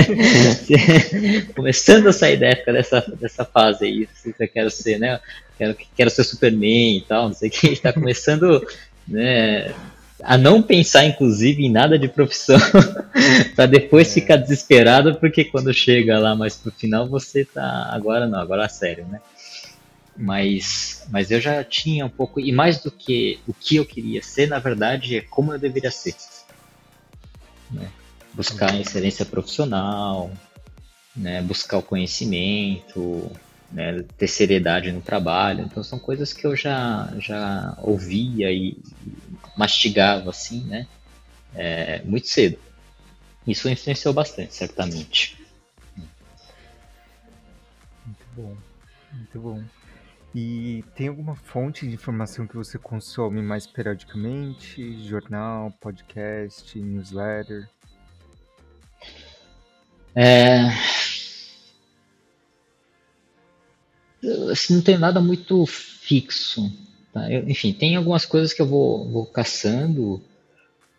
Começando 1.54 2.08
a 2.08 2.12
sair 2.12 2.38
da 2.38 2.48
época 2.48 2.72
dessa, 2.72 3.00
dessa 3.20 3.44
fase 3.44 3.84
aí, 3.84 4.08
você 4.12 4.46
quer 4.46 4.70
ser, 4.70 4.98
né? 4.98 5.20
Quero, 5.58 5.76
quero 5.96 6.10
ser 6.10 6.24
Superman 6.24 6.98
e 6.98 7.00
tal, 7.02 7.28
não 7.28 7.34
sei 7.34 7.48
o 7.48 7.52
que, 7.52 7.68
está 7.68 7.92
começando 7.92 8.66
né, 9.06 9.72
a 10.22 10.38
não 10.38 10.62
pensar, 10.62 11.04
inclusive, 11.04 11.64
em 11.64 11.70
nada 11.70 11.98
de 11.98 12.08
profissão, 12.08 12.58
para 13.54 13.66
depois 13.66 14.08
é. 14.08 14.20
ficar 14.20 14.36
desesperado, 14.36 15.16
porque 15.16 15.44
quando 15.44 15.72
chega 15.72 16.18
lá 16.18 16.34
mais 16.34 16.56
pro 16.56 16.72
final, 16.72 17.06
você 17.06 17.44
tá. 17.44 17.90
Agora 17.92 18.26
não, 18.26 18.38
agora 18.38 18.64
é 18.64 18.68
sério, 18.68 19.06
né? 19.10 19.20
Mas, 20.16 21.06
mas 21.10 21.30
eu 21.30 21.40
já 21.40 21.64
tinha 21.64 22.06
um 22.06 22.10
pouco, 22.10 22.38
e 22.38 22.52
mais 22.52 22.80
do 22.80 22.90
que 22.90 23.40
o 23.48 23.52
que 23.52 23.76
eu 23.76 23.84
queria 23.84 24.22
ser, 24.22 24.46
na 24.46 24.58
verdade, 24.58 25.16
é 25.16 25.20
como 25.20 25.52
eu 25.52 25.58
deveria 25.58 25.90
ser. 25.90 26.14
Né? 27.70 27.90
Buscar 28.32 28.78
excelência 28.80 29.24
profissional, 29.24 30.30
né? 31.16 31.42
buscar 31.42 31.78
o 31.78 31.82
conhecimento, 31.82 33.30
né, 33.74 34.04
ter 34.16 34.28
seriedade 34.28 34.92
no 34.92 35.00
trabalho. 35.00 35.64
Então 35.64 35.82
são 35.82 35.98
coisas 35.98 36.32
que 36.32 36.46
eu 36.46 36.54
já, 36.54 37.12
já 37.18 37.76
ouvia 37.82 38.52
e 38.52 38.78
mastigava 39.56 40.30
assim, 40.30 40.64
né, 40.64 40.86
é, 41.54 42.02
muito 42.04 42.28
cedo. 42.28 42.58
Isso 43.46 43.68
influenciou 43.68 44.14
bastante, 44.14 44.54
certamente. 44.54 45.36
Muito 48.06 48.26
bom, 48.34 48.56
muito 49.12 49.40
bom. 49.40 49.62
E 50.34 50.82
tem 50.96 51.06
alguma 51.06 51.36
fonte 51.36 51.86
de 51.86 51.94
informação 51.94 52.46
que 52.46 52.56
você 52.56 52.76
consome 52.76 53.40
mais 53.40 53.68
periodicamente? 53.68 55.00
Jornal, 55.06 55.72
podcast, 55.80 56.76
newsletter? 56.76 57.68
É, 60.16 60.70
assim, 64.50 64.74
não 64.74 64.82
tem 64.82 64.98
nada 64.98 65.20
muito 65.20 65.64
fixo. 65.66 66.72
Tá? 67.12 67.30
Eu, 67.30 67.48
enfim, 67.48 67.72
tem 67.72 67.94
algumas 67.94 68.26
coisas 68.26 68.52
que 68.52 68.60
eu 68.60 68.66
vou, 68.66 69.08
vou 69.08 69.26
caçando, 69.26 70.20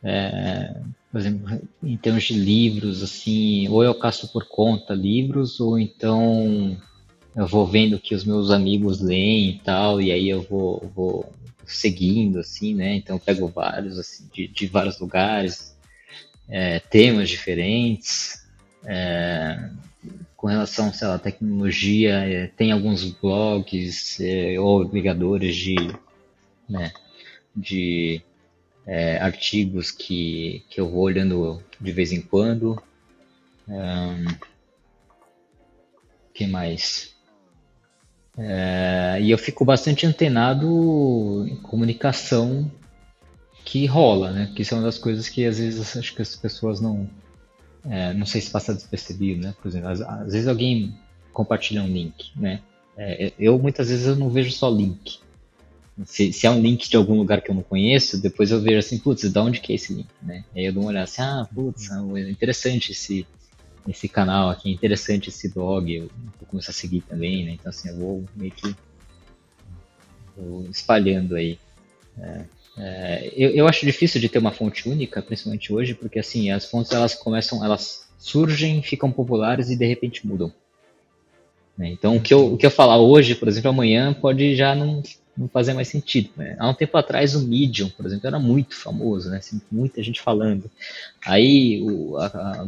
é, 0.02 0.80
por 1.12 1.20
exemplo, 1.20 1.62
em 1.84 1.98
termos 1.98 2.24
de 2.24 2.36
livros, 2.36 3.04
assim, 3.04 3.68
ou 3.68 3.84
eu 3.84 3.94
caço 3.96 4.32
por 4.32 4.48
conta 4.48 4.94
livros, 4.94 5.60
ou 5.60 5.78
então 5.78 6.78
eu 7.36 7.48
vou 7.48 7.68
vendo 7.68 8.00
que 8.00 8.16
os 8.16 8.24
meus 8.24 8.50
amigos 8.50 9.02
leem 9.02 9.50
e 9.50 9.60
tal, 9.60 10.02
e 10.02 10.12
aí 10.12 10.30
eu 10.30 10.42
vou, 10.42 10.90
vou 10.96 11.34
seguindo, 11.66 12.40
assim, 12.40 12.74
né? 12.74 12.96
Então 12.96 13.18
eu 13.18 13.20
pego 13.20 13.48
vários, 13.48 14.00
assim, 14.00 14.30
de, 14.34 14.48
de 14.48 14.68
vários 14.68 15.00
lugares, 15.00 15.76
é, 16.48 16.80
temas 16.80 17.30
diferentes. 17.30 18.46
É, 18.86 19.70
com 20.38 20.48
relação, 20.48 20.94
sei 20.94 21.08
lá, 21.08 21.18
tecnologia, 21.18 22.14
é, 22.20 22.48
tem 22.48 22.72
alguns 22.72 23.04
blogs 23.04 24.20
é, 24.22 24.60
ou 24.60 24.84
agregadores 24.84 25.56
de, 25.56 25.76
né, 26.70 26.94
de 27.56 28.22
é, 28.86 29.18
artigos 29.18 29.90
que, 29.90 30.64
que 30.70 30.80
eu 30.80 30.88
vou 30.88 31.02
olhando 31.02 31.64
de 31.82 31.92
vez 31.92 32.12
em 32.12 32.22
quando. 32.22 32.82
Um, 33.68 34.26
que 36.32 36.46
mais? 36.46 37.15
É, 38.38 39.18
e 39.22 39.32
eu 39.32 39.38
fico 39.38 39.64
bastante 39.64 40.06
antenado 40.06 41.48
em 41.48 41.56
comunicação 41.56 42.70
que 43.64 43.86
rola, 43.86 44.32
né? 44.32 44.52
Que 44.56 44.64
são 44.64 44.82
das 44.82 44.98
coisas 44.98 45.30
que 45.30 45.46
às 45.46 45.58
vezes 45.58 45.98
acho 45.98 46.14
que 46.14 46.22
as 46.22 46.36
pessoas 46.36 46.82
não, 46.82 47.10
é, 47.90 48.14
não 48.14 48.26
sei 48.26 48.42
se 48.42 48.52
passa 48.52 48.74
despercebido, 48.74 49.42
né? 49.42 49.56
Por 49.62 49.68
exemplo, 49.68 49.90
às, 49.90 50.02
às 50.02 50.34
vezes 50.34 50.48
alguém 50.48 50.94
compartilha 51.34 51.82
um 51.82 51.88
link, 51.88 52.32
né? 52.36 52.62
É, 52.98 53.34
eu 53.40 53.58
muitas 53.58 53.90
vezes 53.90 54.06
eu 54.06 54.16
não 54.16 54.30
vejo 54.30 54.52
só 54.52 54.70
link. 54.70 55.20
Se, 56.06 56.34
se, 56.34 56.46
é 56.46 56.52
um 56.52 56.62
link 56.62 56.90
de 56.90 56.98
algum 56.98 57.16
lugar 57.16 57.42
que 57.42 57.50
eu 57.50 57.56
não 57.56 57.64
conheço, 57.64 58.22
depois 58.22 58.52
eu 58.52 58.60
vejo 58.60 58.80
assim, 58.80 58.98
putz, 58.98 59.30
de 59.32 59.40
onde 59.40 59.62
que 59.62 59.72
é 59.72 59.76
esse 59.76 59.94
link, 59.94 60.10
né? 60.22 60.44
Aí 60.54 60.66
eu 60.66 60.74
dou 60.74 60.84
uma 60.84 60.90
olhada 60.90 61.06
assim, 61.06 61.22
ah, 61.22 61.48
putz, 61.54 61.90
é 61.90 62.30
interessante 62.30 62.92
esse, 62.92 63.26
esse 63.88 64.08
canal 64.08 64.50
aqui, 64.50 64.72
interessante 64.72 65.30
esse 65.30 65.50
blog, 65.50 65.94
eu 65.94 66.10
vou 66.40 66.48
começar 66.48 66.72
a 66.72 66.74
seguir 66.74 67.02
também, 67.02 67.46
né? 67.46 67.52
Então 67.52 67.70
assim, 67.70 67.90
eu 67.90 67.98
vou 67.98 68.26
meio 68.36 68.52
que 68.52 68.76
vou 70.36 70.66
espalhando 70.70 71.36
aí. 71.36 71.58
É, 72.18 72.46
é, 72.78 73.34
eu, 73.36 73.52
eu, 73.52 73.68
acho 73.68 73.86
difícil 73.86 74.20
de 74.20 74.28
ter 74.28 74.40
uma 74.40 74.52
fonte 74.52 74.88
única, 74.90 75.22
principalmente 75.22 75.72
hoje, 75.72 75.94
porque 75.94 76.20
assim 76.20 76.52
as 76.52 76.66
fontes 76.66 76.92
elas 76.92 77.16
começam, 77.16 77.64
elas 77.64 78.08
surgem, 78.18 78.82
ficam 78.82 79.12
populares 79.12 79.70
e 79.70 79.78
de 79.78 79.86
repente 79.86 80.26
mudam. 80.28 80.52
Né? 81.78 81.90
Então 81.90 82.18
o 82.18 82.22
que, 82.22 82.34
eu, 82.34 82.54
o 82.54 82.58
que 82.58 82.66
eu 82.66 82.72
falar 82.72 82.98
hoje, 82.98 83.36
por 83.36 83.48
exemplo, 83.48 83.70
amanhã 83.70 84.14
pode 84.14 84.56
já 84.56 84.76
não, 84.76 85.02
não 85.38 85.48
fazer 85.48 85.74
mais 85.74 85.88
sentido. 85.88 86.30
Né? 86.36 86.56
Há 86.60 86.70
um 86.70 86.74
tempo 86.74 86.98
atrás 86.98 87.36
o 87.36 87.48
Medium, 87.48 87.90
por 87.90 88.06
exemplo, 88.06 88.28
era 88.28 88.40
muito 88.40 88.76
famoso, 88.76 89.30
né? 89.30 89.38
Assim, 89.38 89.62
muita 89.72 90.02
gente 90.02 90.22
falando. 90.22 90.70
Aí 91.26 91.82
o, 91.82 92.18
a, 92.18 92.68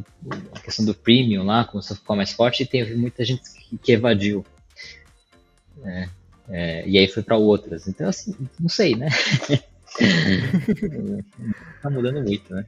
a, 0.54 0.60
questão 0.60 0.86
do 0.86 0.94
premium 0.94 1.44
lá 1.44 1.66
começou 1.66 1.96
a 1.96 1.98
ficar 1.98 2.16
mais 2.16 2.34
forte 2.34 2.64
e 2.64 2.66
teve 2.66 2.96
muita 2.96 3.24
gente 3.24 3.42
que, 3.54 3.78
que 3.78 3.92
evadiu. 3.92 4.46
Né? 5.78 6.10
É, 6.50 6.88
e 6.88 6.98
aí 6.98 7.08
foi 7.08 7.24
para 7.24 7.38
outras. 7.38 7.88
Então 7.88 8.10
assim, 8.10 8.36
não 8.60 8.70
sei, 8.70 8.96
né? 8.96 9.10
tá 11.82 11.90
mudando 11.90 12.22
muito, 12.22 12.54
né? 12.54 12.66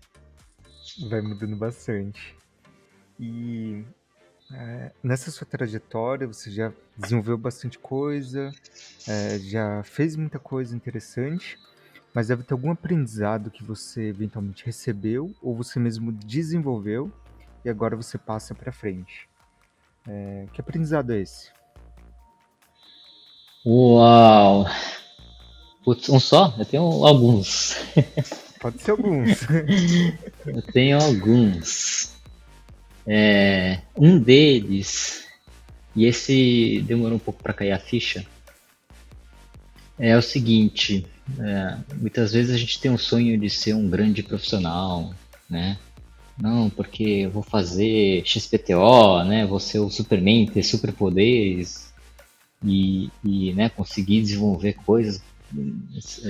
Vai 1.09 1.21
mudando 1.21 1.55
bastante. 1.55 2.35
E 3.19 3.83
é, 4.51 4.91
nessa 5.03 5.29
sua 5.29 5.45
trajetória, 5.45 6.25
você 6.25 6.49
já 6.49 6.71
desenvolveu 6.97 7.37
bastante 7.37 7.77
coisa, 7.77 8.51
é, 9.07 9.37
já 9.39 9.83
fez 9.83 10.15
muita 10.15 10.39
coisa 10.39 10.75
interessante, 10.75 11.57
mas 12.13 12.29
deve 12.29 12.43
ter 12.43 12.53
algum 12.53 12.71
aprendizado 12.71 13.51
que 13.51 13.63
você 13.63 14.07
eventualmente 14.07 14.65
recebeu 14.65 15.33
ou 15.41 15.55
você 15.55 15.79
mesmo 15.79 16.11
desenvolveu 16.11 17.11
e 17.63 17.69
agora 17.69 17.95
você 17.95 18.17
passa 18.17 18.55
para 18.55 18.71
frente. 18.71 19.29
É, 20.07 20.45
que 20.51 20.61
aprendizado 20.61 21.13
é 21.13 21.19
esse? 21.19 21.51
Uau! 23.65 24.65
Putz, 25.83 26.09
um 26.09 26.19
só? 26.19 26.55
Eu 26.57 26.65
tenho 26.65 26.83
alguns. 26.83 27.75
Pode 28.59 28.81
ser 28.81 28.91
alguns. 28.91 29.41
Eu 30.45 30.61
tenho 30.61 30.97
alguns. 31.01 31.98
É, 33.11 33.79
um 33.97 34.19
deles, 34.19 35.25
e 35.95 36.05
esse 36.05 36.83
demorou 36.85 37.15
um 37.15 37.19
pouco 37.19 37.41
para 37.41 37.53
cair 37.53 37.71
a 37.71 37.79
ficha, 37.79 38.23
é 39.97 40.15
o 40.15 40.21
seguinte: 40.21 41.07
é, 41.39 41.77
muitas 41.97 42.31
vezes 42.31 42.53
a 42.53 42.57
gente 42.57 42.79
tem 42.79 42.91
um 42.91 42.99
sonho 42.99 43.35
de 43.35 43.49
ser 43.49 43.73
um 43.73 43.89
grande 43.89 44.21
profissional, 44.21 45.11
né? 45.49 45.79
Não, 46.39 46.69
porque 46.69 47.03
eu 47.03 47.31
vou 47.31 47.41
fazer 47.41 48.21
XPTO, 48.23 49.23
né? 49.23 49.43
Vou 49.43 49.59
ser 49.59 49.79
o 49.79 49.89
Superman, 49.89 50.45
ter 50.45 50.61
superpoderes 50.61 51.91
e, 52.63 53.09
e 53.25 53.53
né, 53.53 53.69
conseguir 53.69 54.21
desenvolver 54.21 54.73
coisas 54.85 55.19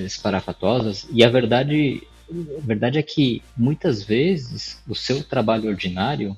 esparafatosas. 0.06 1.06
E 1.12 1.26
a 1.26 1.30
verdade, 1.30 2.02
a 2.32 2.66
verdade 2.66 2.98
é 2.98 3.04
que 3.04 3.44
muitas 3.58 4.02
vezes 4.02 4.82
o 4.88 4.96
seu 4.96 5.22
trabalho 5.22 5.70
ordinário 5.70 6.38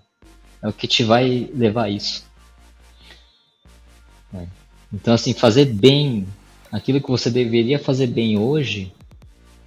é 0.62 0.68
o 0.68 0.74
que 0.74 0.88
te 0.88 1.04
vai 1.04 1.50
levar 1.54 1.84
a 1.86 1.90
isso. 1.90 2.26
É. 4.34 4.46
Então, 4.94 5.14
assim, 5.14 5.34
fazer 5.34 5.66
bem 5.66 6.28
aquilo 6.72 7.02
que 7.02 7.10
você 7.10 7.30
deveria 7.30 7.80
fazer 7.80 8.08
bem 8.08 8.38
hoje 8.38 8.94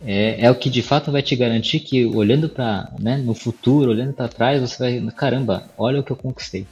é, 0.05 0.47
é 0.47 0.51
o 0.51 0.55
que 0.55 0.69
de 0.69 0.83
fato 0.83 1.11
vai 1.11 1.23
te 1.23 1.35
garantir 1.35 1.81
que, 1.81 2.05
olhando 2.05 2.49
para 2.49 2.93
né, 2.99 3.17
no 3.17 3.35
futuro, 3.35 3.91
olhando 3.91 4.13
para 4.13 4.29
trás, 4.29 4.61
você 4.61 5.01
vai, 5.01 5.13
caramba, 5.13 5.71
olha 5.79 6.01
o 6.01 6.05
que 6.05 6.13
eu 6.13 6.17
conquistei. 6.17 6.67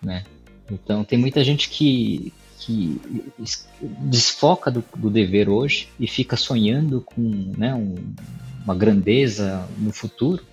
Né? 0.00 0.24
Então, 0.70 1.02
tem 1.02 1.18
muita 1.18 1.42
gente 1.42 1.68
que, 1.68 2.32
que 2.60 3.00
desfoca 4.00 4.70
do, 4.70 4.84
do, 4.96 5.10
dever 5.10 5.48
hoje 5.48 5.88
e 5.98 6.06
fica 6.06 6.36
sonhando 6.36 7.00
com 7.00 7.52
né, 7.56 7.74
um, 7.74 7.96
uma 8.64 8.74
grandeza 8.74 9.66
no 9.76 9.92
futuro 9.92 10.44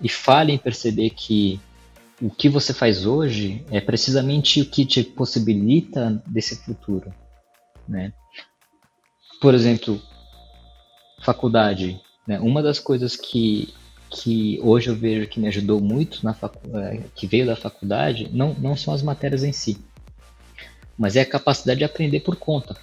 e 0.00 0.08
fale 0.08 0.52
em 0.52 0.58
perceber 0.58 1.10
que 1.10 1.58
o 2.22 2.30
que 2.30 2.48
você 2.48 2.72
faz 2.72 3.04
hoje 3.04 3.64
é 3.68 3.80
precisamente 3.80 4.60
o 4.60 4.64
que 4.64 4.86
te 4.86 5.02
possibilita 5.02 6.22
desse 6.24 6.54
futuro, 6.54 7.12
né? 7.88 8.12
Por 9.40 9.54
exemplo, 9.54 10.00
faculdade, 11.20 12.00
né? 12.24 12.38
Uma 12.38 12.62
das 12.62 12.78
coisas 12.78 13.16
que 13.16 13.74
que 14.08 14.60
hoje 14.62 14.90
eu 14.90 14.94
vejo 14.94 15.26
que 15.26 15.40
me 15.40 15.48
ajudou 15.48 15.80
muito 15.80 16.22
na 16.22 16.34
facu 16.34 16.60
é, 16.76 17.02
que 17.14 17.26
veio 17.26 17.46
da 17.46 17.56
faculdade, 17.56 18.28
não 18.30 18.54
não 18.54 18.76
são 18.76 18.94
as 18.94 19.02
matérias 19.02 19.42
em 19.42 19.52
si, 19.52 19.78
mas 20.96 21.16
é 21.16 21.22
a 21.22 21.26
capacidade 21.28 21.78
de 21.78 21.84
aprender 21.84 22.20
por 22.20 22.36
conta. 22.36 22.76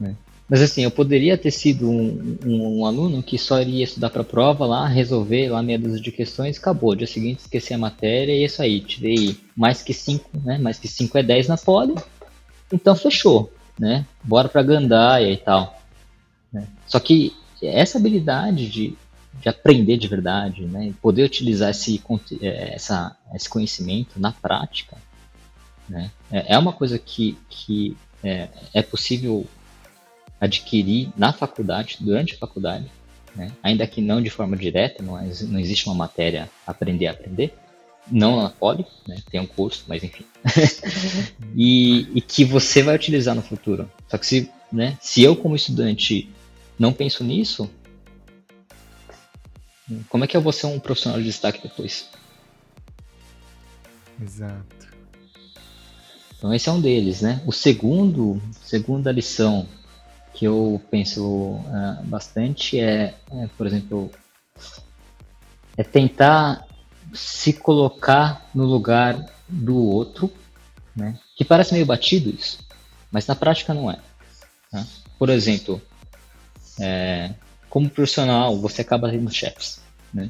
Né? 0.00 0.16
Mas 0.48 0.60
assim, 0.60 0.82
eu 0.82 0.90
poderia 0.90 1.38
ter 1.38 1.50
sido 1.50 1.88
um, 1.88 2.36
um, 2.44 2.80
um 2.80 2.86
aluno 2.86 3.22
que 3.22 3.38
só 3.38 3.60
iria 3.60 3.84
estudar 3.84 4.10
para 4.10 4.20
a 4.20 4.24
prova 4.24 4.66
lá, 4.66 4.86
resolver 4.86 5.48
lá 5.48 5.62
meia 5.62 5.78
dúzia 5.78 6.00
de 6.00 6.12
questões, 6.12 6.58
acabou. 6.58 6.94
Dia 6.94 7.06
seguinte 7.06 7.40
esqueci 7.40 7.72
a 7.72 7.78
matéria 7.78 8.32
e 8.32 8.42
é 8.42 8.46
isso 8.46 8.60
aí. 8.60 8.80
Tirei 8.80 9.38
mais 9.56 9.82
que 9.82 9.94
5, 9.94 10.30
né? 10.44 10.58
Mais 10.58 10.78
que 10.78 10.86
5 10.86 11.16
é 11.16 11.22
10 11.22 11.48
na 11.48 11.56
poli. 11.56 11.94
Então 12.70 12.94
fechou, 12.94 13.50
né? 13.78 14.04
Bora 14.22 14.48
para 14.48 14.62
Gandaia 14.62 15.32
e 15.32 15.36
tal. 15.36 15.80
Né? 16.52 16.66
Só 16.86 17.00
que 17.00 17.34
essa 17.62 17.96
habilidade 17.96 18.68
de, 18.68 18.94
de 19.40 19.48
aprender 19.48 19.96
de 19.96 20.08
verdade, 20.08 20.66
né? 20.66 20.92
Poder 21.00 21.24
utilizar 21.24 21.70
esse, 21.70 22.02
é, 22.42 22.74
essa, 22.74 23.16
esse 23.34 23.48
conhecimento 23.48 24.20
na 24.20 24.30
prática, 24.30 24.98
né? 25.88 26.10
É, 26.30 26.54
é 26.54 26.58
uma 26.58 26.72
coisa 26.74 26.98
que, 26.98 27.38
que 27.48 27.96
é, 28.22 28.48
é 28.74 28.82
possível 28.82 29.46
adquirir 30.44 31.10
na 31.16 31.32
faculdade, 31.32 31.98
durante 32.00 32.34
a 32.34 32.38
faculdade, 32.38 32.90
né? 33.34 33.50
ainda 33.62 33.86
que 33.86 34.00
não 34.00 34.22
de 34.22 34.30
forma 34.30 34.56
direta, 34.56 35.02
não, 35.02 35.18
é, 35.18 35.28
não 35.42 35.58
existe 35.58 35.86
uma 35.86 35.94
matéria 35.94 36.50
aprender 36.66 37.06
a 37.06 37.12
aprender, 37.12 37.52
não 38.10 38.42
na 38.42 38.50
Poli, 38.50 38.86
né? 39.08 39.16
tem 39.30 39.40
um 39.40 39.46
curso, 39.46 39.84
mas 39.88 40.02
enfim, 40.02 40.24
e, 41.56 42.08
e, 42.14 42.20
que 42.20 42.44
você 42.44 42.82
vai 42.82 42.94
utilizar 42.94 43.34
no 43.34 43.42
futuro. 43.42 43.90
Só 44.08 44.18
que 44.18 44.26
se, 44.26 44.50
né, 44.70 44.98
se 45.00 45.22
eu 45.22 45.34
como 45.34 45.56
estudante 45.56 46.28
não 46.78 46.92
penso 46.92 47.24
nisso, 47.24 47.70
como 50.08 50.24
é 50.24 50.26
que 50.26 50.36
eu 50.36 50.40
vou 50.40 50.52
ser 50.52 50.66
um 50.66 50.78
profissional 50.78 51.18
de 51.18 51.26
destaque 51.26 51.62
depois? 51.62 52.08
Exato. 54.20 54.84
Então 56.36 56.52
esse 56.52 56.68
é 56.68 56.72
um 56.72 56.80
deles, 56.80 57.20
né? 57.20 57.42
O 57.46 57.52
segundo, 57.52 58.40
segunda 58.62 59.10
lição 59.10 59.66
que 60.34 60.44
eu 60.44 60.82
penso 60.90 61.24
uh, 61.24 62.02
bastante 62.04 62.78
é, 62.80 63.14
é, 63.30 63.46
por 63.56 63.66
exemplo, 63.66 64.10
é 65.76 65.84
tentar 65.84 66.66
se 67.12 67.52
colocar 67.52 68.44
no 68.52 68.64
lugar 68.64 69.32
do 69.48 69.76
outro, 69.76 70.30
né? 70.94 71.18
Que 71.36 71.44
parece 71.44 71.72
meio 71.72 71.86
batido 71.86 72.30
isso, 72.30 72.58
mas 73.12 73.26
na 73.26 73.36
prática 73.36 73.72
não 73.72 73.90
é. 73.90 73.98
Tá? 74.70 74.84
Por 75.16 75.30
exemplo, 75.30 75.80
é, 76.80 77.32
como 77.70 77.88
profissional, 77.88 78.58
você 78.58 78.82
acaba 78.82 79.10
tendo 79.10 79.32
chefes, 79.32 79.80
né? 80.12 80.28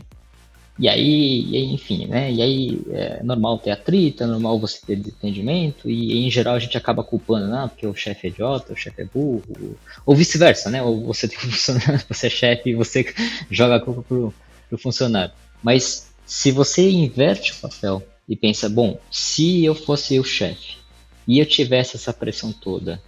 E 0.77 0.89
aí, 0.89 1.45
e 1.51 1.57
aí, 1.57 1.73
enfim, 1.73 2.07
né? 2.07 2.33
E 2.33 2.43
aí 2.43 2.81
é 2.91 3.23
normal 3.23 3.59
ter 3.59 3.71
atrito, 3.71 4.25
é 4.25 4.27
normal 4.27 4.59
você 4.59 4.81
ter 4.85 4.97
desentendimento, 4.97 5.89
e 5.89 6.27
em 6.27 6.31
geral 6.31 6.57
a 6.57 6.59
gente 6.59 6.77
acaba 6.77 7.05
culpando, 7.05 7.47
não, 7.47 7.69
porque 7.69 7.87
o 7.87 7.95
chefe 7.95 8.27
é 8.27 8.31
idiota, 8.31 8.73
o 8.73 8.77
chefe 8.77 9.03
é 9.03 9.05
burro, 9.05 9.79
ou 10.05 10.17
vice-versa, 10.17 10.71
né? 10.71 10.83
Ou 10.83 11.05
você 11.05 11.29
tem 11.29 11.39
um 11.39 11.43
funcionário, 11.43 12.05
você 12.09 12.27
é 12.27 12.31
chefe 12.31 12.71
e 12.71 12.75
você 12.75 13.07
joga 13.49 13.77
a 13.77 13.81
culpa 13.81 14.03
pro, 14.03 14.35
pro 14.69 14.79
funcionário. 14.79 15.33
Mas 15.63 16.11
se 16.27 16.51
você 16.51 16.91
inverte 16.91 17.53
o 17.53 17.57
papel 17.57 18.03
e 18.29 18.35
pensa, 18.35 18.69
bom, 18.69 18.99
se 19.11 19.65
eu 19.65 19.77
fosse 19.77 20.19
o 20.19 20.25
chefe 20.25 20.79
e 21.27 21.39
eu 21.39 21.47
tivesse 21.47 21.95
essa 21.95 22.13
pressão 22.13 22.53
toda, 22.53 23.01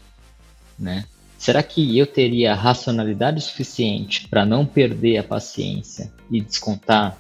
né? 0.79 1.05
Será 1.37 1.63
que 1.63 1.99
eu 1.99 2.07
teria 2.07 2.55
racionalidade 2.55 3.41
suficiente 3.41 4.27
para 4.29 4.47
não 4.47 4.65
perder 4.65 5.19
a 5.19 5.25
paciência 5.25 6.11
e 6.31 6.41
descontar 6.41 7.19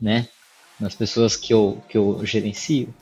né? 0.00 0.28
Nas 0.78 0.94
pessoas 0.94 1.36
que 1.36 1.52
eu, 1.52 1.82
que 1.88 1.96
eu 1.96 2.24
gerencio. 2.24 2.94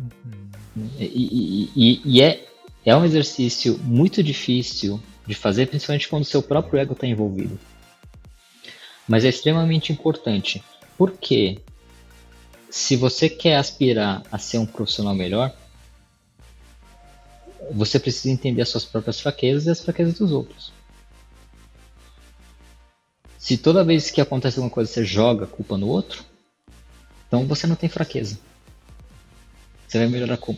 Uhum. 0.00 0.88
E, 0.98 1.04
e, 1.04 1.70
e, 1.76 2.02
e, 2.04 2.22
é, 2.22 2.46
é 2.84 2.96
um 2.96 3.04
exercício 3.04 3.78
muito 3.78 4.22
difícil 4.22 5.00
de 5.26 5.34
fazer, 5.34 5.66
principalmente 5.66 6.08
quando 6.08 6.22
o 6.22 6.26
seu 6.26 6.42
próprio 6.42 6.80
ego 6.80 6.92
está 6.94 7.06
envolvido. 7.06 7.58
Mas 9.06 9.24
é 9.24 9.28
extremamente 9.28 9.92
importante. 9.92 10.62
Porque 10.96 11.60
se 12.70 12.96
você 12.96 13.28
quer 13.28 13.56
aspirar 13.56 14.22
a 14.30 14.38
ser 14.38 14.58
um 14.58 14.66
profissional 14.66 15.14
melhor, 15.14 15.54
você 17.72 17.98
precisa 17.98 18.30
entender 18.30 18.62
as 18.62 18.68
suas 18.68 18.84
próprias 18.84 19.20
fraquezas 19.20 19.66
e 19.66 19.70
as 19.70 19.80
fraquezas 19.80 20.14
dos 20.14 20.32
outros. 20.32 20.72
Se 23.50 23.58
toda 23.58 23.82
vez 23.82 24.12
que 24.12 24.20
acontece 24.20 24.58
alguma 24.60 24.72
coisa 24.72 24.88
você 24.88 25.04
joga 25.04 25.44
a 25.44 25.48
culpa 25.48 25.76
no 25.76 25.88
outro, 25.88 26.24
então 27.26 27.48
você 27.48 27.66
não 27.66 27.74
tem 27.74 27.88
fraqueza. 27.88 28.38
Você 29.88 29.98
vai 29.98 30.06
melhorar 30.06 30.36
como? 30.36 30.56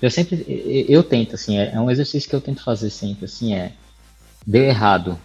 Eu 0.00 0.12
sempre, 0.12 0.46
eu 0.88 1.02
tento, 1.02 1.34
assim, 1.34 1.58
é, 1.58 1.72
é 1.74 1.80
um 1.80 1.90
exercício 1.90 2.30
que 2.30 2.36
eu 2.36 2.40
tento 2.40 2.62
fazer 2.62 2.90
sempre, 2.90 3.24
assim, 3.24 3.52
é, 3.52 3.72
deu 4.46 4.62
errado, 4.62 5.18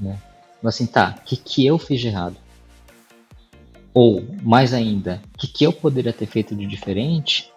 né? 0.00 0.18
Assim, 0.64 0.86
tá, 0.86 1.16
o 1.18 1.24
que, 1.26 1.36
que 1.36 1.66
eu 1.66 1.78
fiz 1.78 2.00
de 2.00 2.06
errado? 2.06 2.38
Ou, 3.92 4.26
mais 4.42 4.72
ainda, 4.72 5.20
o 5.34 5.38
que, 5.38 5.48
que 5.48 5.66
eu 5.66 5.72
poderia 5.74 6.14
ter 6.14 6.24
feito 6.24 6.56
de 6.56 6.64
diferente, 6.64 7.52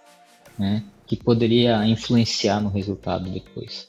né? 0.60 0.84
Que 1.12 1.18
poderia 1.18 1.86
influenciar 1.86 2.62
no 2.62 2.70
resultado 2.70 3.30
depois. 3.30 3.86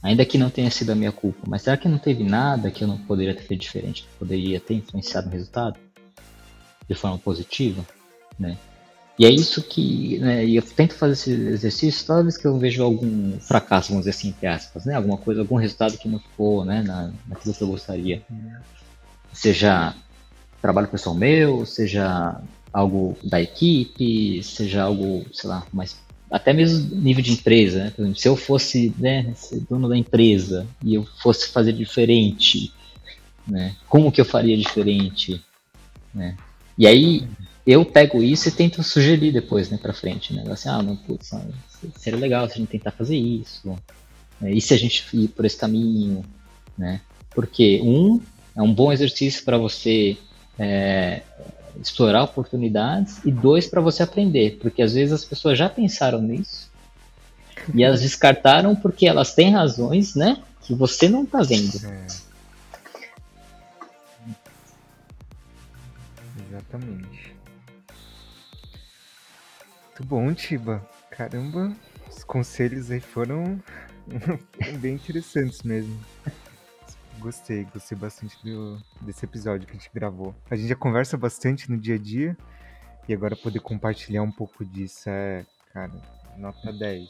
Ainda 0.00 0.24
que 0.24 0.38
não 0.38 0.48
tenha 0.48 0.70
sido 0.70 0.90
a 0.90 0.94
minha 0.94 1.10
culpa, 1.10 1.40
mas 1.48 1.62
será 1.62 1.76
que 1.76 1.88
não 1.88 1.98
teve 1.98 2.22
nada 2.22 2.70
que 2.70 2.84
eu 2.84 2.86
não 2.86 2.96
poderia 2.96 3.34
ter 3.34 3.42
feito 3.42 3.62
diferente, 3.62 4.02
que 4.02 4.18
poderia 4.20 4.60
ter 4.60 4.74
influenciado 4.74 5.26
no 5.26 5.32
resultado 5.32 5.76
de 6.88 6.94
forma 6.94 7.18
positiva, 7.18 7.84
né? 8.38 8.56
E 9.18 9.26
é 9.26 9.30
isso 9.30 9.64
que, 9.64 10.18
né, 10.20 10.48
eu 10.48 10.62
tento 10.62 10.94
fazer 10.94 11.14
esse 11.14 11.32
exercício 11.32 12.06
toda 12.06 12.22
vez 12.22 12.36
que 12.36 12.46
eu 12.46 12.56
vejo 12.56 12.84
algum 12.84 13.36
fracasso, 13.40 13.88
vamos 13.88 14.04
dizer 14.04 14.16
assim, 14.16 14.28
entre 14.28 14.46
aspas, 14.46 14.84
né, 14.84 14.94
alguma 14.94 15.16
coisa, 15.16 15.40
algum 15.40 15.56
resultado 15.56 15.98
que 15.98 16.08
não 16.08 16.20
ficou, 16.20 16.64
né, 16.64 16.82
na, 16.82 17.10
naquilo 17.26 17.52
que 17.52 17.62
eu 17.62 17.68
gostaria. 17.68 18.22
Seja 19.32 19.92
trabalho 20.62 20.86
pessoal 20.86 21.16
meu, 21.16 21.66
seja 21.66 22.40
algo 22.72 23.16
da 23.24 23.40
equipe, 23.42 24.40
seja 24.44 24.84
algo, 24.84 25.26
sei 25.32 25.50
lá, 25.50 25.66
mais 25.72 26.04
até 26.34 26.52
mesmo 26.52 26.96
nível 26.96 27.22
de 27.22 27.30
empresa, 27.30 27.84
né? 27.84 27.92
exemplo, 27.96 28.16
se 28.16 28.26
eu 28.26 28.34
fosse 28.34 28.92
né, 28.98 29.32
dono 29.70 29.88
da 29.88 29.96
empresa 29.96 30.66
e 30.82 30.96
eu 30.96 31.04
fosse 31.22 31.48
fazer 31.50 31.72
diferente, 31.72 32.72
né? 33.46 33.76
Como 33.88 34.10
que 34.10 34.20
eu 34.20 34.24
faria 34.24 34.56
diferente, 34.56 35.40
né? 36.12 36.36
E 36.76 36.88
aí 36.88 37.28
eu 37.64 37.84
pego 37.84 38.20
isso 38.20 38.48
e 38.48 38.50
tento 38.50 38.82
sugerir 38.82 39.30
depois, 39.30 39.70
né, 39.70 39.78
para 39.80 39.92
frente, 39.92 40.34
né? 40.34 40.42
Assim, 40.50 40.68
ah, 40.68 40.82
não, 40.82 40.96
putz, 40.96 41.30
seria 41.98 42.18
legal 42.18 42.48
se 42.48 42.54
a 42.54 42.56
gente 42.56 42.70
tentar 42.70 42.90
fazer 42.90 43.16
isso, 43.16 43.78
né? 44.40 44.52
e 44.52 44.60
se 44.60 44.74
a 44.74 44.76
gente 44.76 45.06
ir 45.12 45.28
por 45.28 45.44
esse 45.44 45.56
caminho, 45.56 46.24
né? 46.76 47.00
Porque 47.30 47.80
um 47.80 48.20
é 48.56 48.60
um 48.60 48.74
bom 48.74 48.92
exercício 48.92 49.44
para 49.44 49.56
você 49.56 50.16
é, 50.58 51.22
explorar 51.80 52.22
oportunidades 52.24 53.18
e 53.24 53.32
dois 53.32 53.66
para 53.66 53.80
você 53.80 54.02
aprender, 54.02 54.58
porque 54.60 54.82
às 54.82 54.94
vezes 54.94 55.12
as 55.12 55.24
pessoas 55.24 55.58
já 55.58 55.68
pensaram 55.68 56.20
nisso 56.20 56.70
e 57.72 57.82
elas 57.82 58.02
descartaram 58.02 58.74
porque 58.74 59.06
elas 59.06 59.34
têm 59.34 59.52
razões, 59.52 60.14
né, 60.14 60.42
que 60.62 60.74
você 60.74 61.08
não 61.08 61.24
está 61.24 61.42
vendo. 61.42 61.76
É. 61.86 62.06
Exatamente. 66.48 67.34
Muito 69.86 70.04
bom, 70.04 70.34
Tiba. 70.34 70.86
Caramba, 71.10 71.72
os 72.10 72.24
conselhos 72.24 72.90
aí 72.90 73.00
foram 73.00 73.60
bem 74.80 74.94
interessantes 74.94 75.62
mesmo. 75.62 75.98
Gostei, 77.24 77.66
gostei 77.72 77.96
bastante 77.96 78.36
do, 78.44 78.78
desse 79.00 79.24
episódio 79.24 79.66
que 79.66 79.74
a 79.74 79.80
gente 79.80 79.90
gravou. 79.94 80.34
A 80.50 80.56
gente 80.56 80.68
já 80.68 80.76
conversa 80.76 81.16
bastante 81.16 81.70
no 81.70 81.78
dia 81.78 81.94
a 81.94 81.98
dia 81.98 82.36
e 83.08 83.14
agora 83.14 83.34
poder 83.34 83.60
compartilhar 83.60 84.22
um 84.22 84.30
pouco 84.30 84.62
disso 84.62 85.08
é, 85.08 85.46
cara, 85.72 85.90
nota 86.36 86.70
10. 86.70 87.08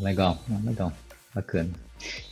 Legal, 0.00 0.38
legal, 0.64 0.90
bacana. 1.34 1.68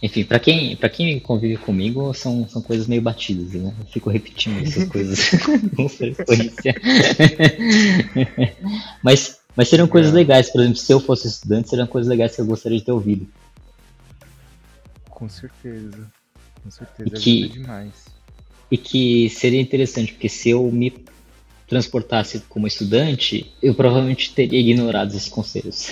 Enfim, 0.02 0.24
para 0.24 0.40
quem, 0.40 0.74
pra 0.76 0.88
quem 0.88 1.20
convive 1.20 1.58
comigo, 1.58 2.14
são, 2.14 2.48
são 2.48 2.62
coisas 2.62 2.86
meio 2.86 3.02
batidas, 3.02 3.52
né? 3.52 3.74
Eu 3.78 3.84
fico 3.84 4.08
repetindo 4.08 4.62
essas 4.62 4.88
coisas 4.88 5.28
com 5.76 5.88
frequência. 5.90 6.74
Mas 9.04 9.42
Mas 9.54 9.68
seriam 9.68 9.86
coisas 9.86 10.10
legais, 10.10 10.48
por 10.48 10.62
exemplo, 10.62 10.78
se 10.78 10.90
eu 10.90 11.00
fosse 11.00 11.28
estudante, 11.28 11.68
seriam 11.68 11.86
coisas 11.86 12.08
legais 12.08 12.34
que 12.34 12.40
eu 12.40 12.46
gostaria 12.46 12.78
de 12.78 12.84
ter 12.86 12.92
ouvido. 12.92 13.28
Com 15.22 15.28
certeza. 15.28 16.10
Com 16.64 16.68
certeza. 16.68 17.16
E 17.16 17.20
que, 17.20 17.48
demais. 17.48 18.06
E 18.68 18.76
que 18.76 19.30
seria 19.30 19.60
interessante, 19.60 20.14
porque 20.14 20.28
se 20.28 20.50
eu 20.50 20.68
me 20.72 20.92
transportasse 21.68 22.40
como 22.48 22.66
estudante, 22.66 23.54
eu 23.62 23.72
provavelmente 23.72 24.34
teria 24.34 24.58
ignorado 24.58 25.14
esses 25.14 25.28
conselhos. 25.28 25.90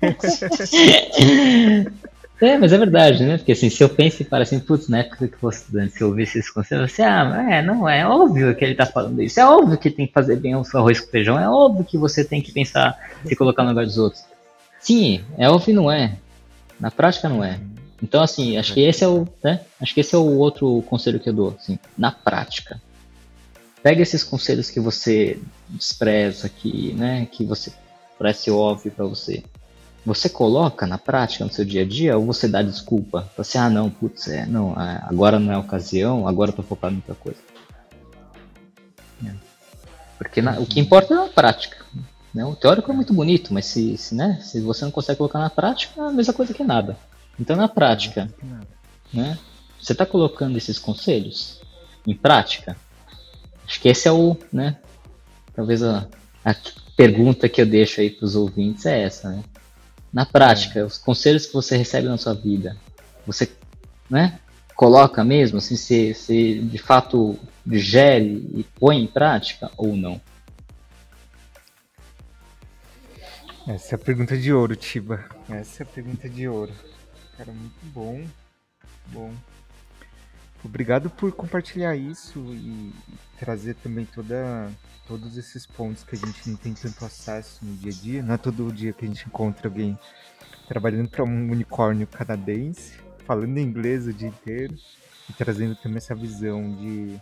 é, 2.40 2.56
mas 2.56 2.72
é 2.72 2.78
verdade, 2.78 3.24
né? 3.24 3.36
Porque 3.36 3.52
assim, 3.52 3.68
se 3.68 3.84
eu 3.84 3.90
penso 3.90 4.22
e 4.22 4.24
para 4.24 4.44
assim, 4.44 4.58
putz, 4.58 4.88
na 4.88 5.00
época 5.00 5.28
que 5.28 5.34
eu 5.34 5.38
fosse 5.38 5.58
estudante, 5.58 5.92
se 5.92 6.00
eu 6.00 6.08
ouvisse 6.08 6.38
esses 6.38 6.50
conselhos, 6.50 6.84
assim, 6.84 7.02
ah, 7.02 7.46
é, 7.50 7.60
não, 7.60 7.86
é 7.86 8.08
óbvio 8.08 8.56
que 8.56 8.64
ele 8.64 8.74
tá 8.74 8.86
falando 8.86 9.22
isso, 9.22 9.38
é 9.38 9.44
óbvio 9.44 9.76
que 9.76 9.90
tem 9.90 10.06
que 10.06 10.14
fazer 10.14 10.36
bem 10.36 10.56
o 10.56 10.64
seu 10.64 10.80
arroz 10.80 10.98
com 10.98 11.10
feijão, 11.10 11.38
é 11.38 11.46
óbvio 11.46 11.84
que 11.84 11.98
você 11.98 12.24
tem 12.24 12.40
que 12.40 12.52
pensar 12.52 12.98
se 13.22 13.36
colocar 13.36 13.64
no 13.64 13.68
lugar 13.68 13.84
dos 13.84 13.98
outros. 13.98 14.24
Sim, 14.80 15.20
é 15.36 15.46
óbvio 15.46 15.72
e 15.72 15.74
não 15.74 15.92
é. 15.92 16.16
Na 16.80 16.90
prática 16.90 17.28
não 17.28 17.44
é. 17.44 17.60
Então, 18.02 18.22
assim, 18.22 18.56
acho 18.58 18.74
que 18.74 18.80
esse 18.80 19.02
é 19.02 19.08
o, 19.08 19.26
né? 19.42 19.62
Acho 19.80 19.94
que 19.94 20.00
esse 20.00 20.14
é 20.14 20.18
o 20.18 20.36
outro 20.38 20.82
conselho 20.82 21.18
que 21.18 21.28
eu 21.28 21.32
dou, 21.32 21.56
assim, 21.58 21.78
na 21.96 22.10
prática 22.12 22.80
pega 23.86 24.02
esses 24.02 24.24
conselhos 24.24 24.68
que 24.68 24.80
você 24.80 25.40
despreza, 25.68 26.48
que, 26.48 26.92
né, 26.94 27.28
que 27.30 27.44
você 27.44 27.72
parece 28.18 28.50
óbvio 28.50 28.90
para 28.90 29.04
você. 29.04 29.44
Você 30.04 30.28
coloca 30.28 30.88
na 30.88 30.98
prática 30.98 31.44
no 31.44 31.52
seu 31.52 31.64
dia 31.64 31.82
a 31.82 31.84
dia 31.86 32.18
ou 32.18 32.26
você 32.26 32.48
dá 32.48 32.62
desculpa? 32.62 33.30
Você, 33.36 33.56
ah, 33.56 33.70
não, 33.70 33.88
putz, 33.88 34.26
é, 34.26 34.44
não, 34.44 34.72
é, 34.72 35.00
agora 35.04 35.38
não 35.38 35.52
é 35.52 35.54
a 35.54 35.60
ocasião, 35.60 36.26
agora 36.26 36.50
eu 36.50 36.56
tô 36.56 36.64
focado 36.64 36.94
em 36.94 36.96
outra 36.96 37.14
coisa. 37.14 37.38
É. 39.24 39.30
Porque 40.18 40.42
na, 40.42 40.58
o 40.58 40.66
que 40.66 40.80
importa 40.80 41.14
é 41.14 41.24
a 41.24 41.28
prática. 41.28 41.76
Né? 42.34 42.44
O 42.44 42.56
teórico 42.56 42.90
é 42.90 42.94
muito 42.94 43.14
bonito, 43.14 43.54
mas 43.54 43.66
se, 43.66 43.96
se, 43.96 44.16
né, 44.16 44.40
se 44.42 44.60
você 44.60 44.84
não 44.84 44.90
consegue 44.90 45.18
colocar 45.18 45.38
na 45.38 45.48
prática, 45.48 46.00
é 46.00 46.08
a 46.08 46.10
mesma 46.10 46.34
coisa 46.34 46.52
que 46.52 46.64
nada. 46.64 46.96
Então, 47.38 47.56
na 47.56 47.68
prática, 47.68 48.32
né, 49.12 49.38
você 49.78 49.92
está 49.92 50.06
colocando 50.06 50.56
esses 50.56 50.78
conselhos 50.78 51.60
em 52.06 52.14
prática? 52.14 52.76
Acho 53.66 53.80
que 53.80 53.88
esse 53.88 54.08
é 54.08 54.12
o, 54.12 54.36
né? 54.52 54.78
Talvez 55.54 55.82
a, 55.82 56.08
a 56.44 56.54
pergunta 56.96 57.48
que 57.48 57.60
eu 57.60 57.66
deixo 57.66 58.00
aí 58.00 58.10
para 58.10 58.24
os 58.24 58.36
ouvintes 58.36 58.86
é 58.86 59.02
essa, 59.02 59.30
né? 59.30 59.44
Na 60.12 60.24
prática, 60.24 60.80
é. 60.80 60.84
os 60.84 60.98
conselhos 60.98 61.46
que 61.46 61.52
você 61.52 61.76
recebe 61.76 62.08
na 62.08 62.16
sua 62.16 62.32
vida, 62.32 62.76
você, 63.26 63.50
né? 64.08 64.38
Coloca 64.74 65.24
mesmo, 65.24 65.58
assim, 65.58 65.76
se, 65.76 66.14
se 66.14 66.60
de 66.60 66.78
fato 66.78 67.38
digere 67.64 68.46
e 68.54 68.64
põe 68.78 69.02
em 69.02 69.06
prática 69.06 69.70
ou 69.76 69.96
não? 69.96 70.20
Essa 73.66 73.94
é 73.94 73.96
a 73.96 73.98
pergunta 73.98 74.36
de 74.36 74.52
ouro, 74.52 74.76
Tiba. 74.76 75.24
Essa 75.48 75.82
é 75.82 75.84
a 75.84 75.86
pergunta 75.86 76.28
de 76.28 76.46
ouro. 76.46 76.72
Cara, 77.36 77.52
muito 77.52 77.86
bom. 77.92 78.26
Bom. 79.08 79.34
Obrigado 80.64 81.10
por 81.10 81.30
compartilhar 81.32 81.94
isso 81.94 82.40
e 82.54 82.92
trazer 83.38 83.74
também 83.76 84.04
toda, 84.04 84.70
todos 85.06 85.36
esses 85.36 85.64
pontos 85.66 86.02
que 86.02 86.16
a 86.16 86.18
gente 86.18 86.50
não 86.50 86.56
tem 86.56 86.74
tanto 86.74 87.04
acesso 87.04 87.64
no 87.64 87.76
dia 87.76 87.92
a 87.92 87.94
dia. 87.94 88.22
Não 88.22 88.34
é 88.34 88.38
todo 88.38 88.72
dia 88.72 88.92
que 88.92 89.04
a 89.04 89.08
gente 89.08 89.26
encontra 89.26 89.68
alguém 89.68 89.96
trabalhando 90.66 91.08
para 91.08 91.22
um 91.24 91.50
unicórnio 91.50 92.06
canadense, 92.06 92.98
falando 93.24 93.58
inglês 93.58 94.06
o 94.06 94.12
dia 94.12 94.28
inteiro 94.28 94.74
e 95.28 95.32
trazendo 95.32 95.76
também 95.76 95.98
essa 95.98 96.14
visão 96.14 96.74
de. 96.76 97.20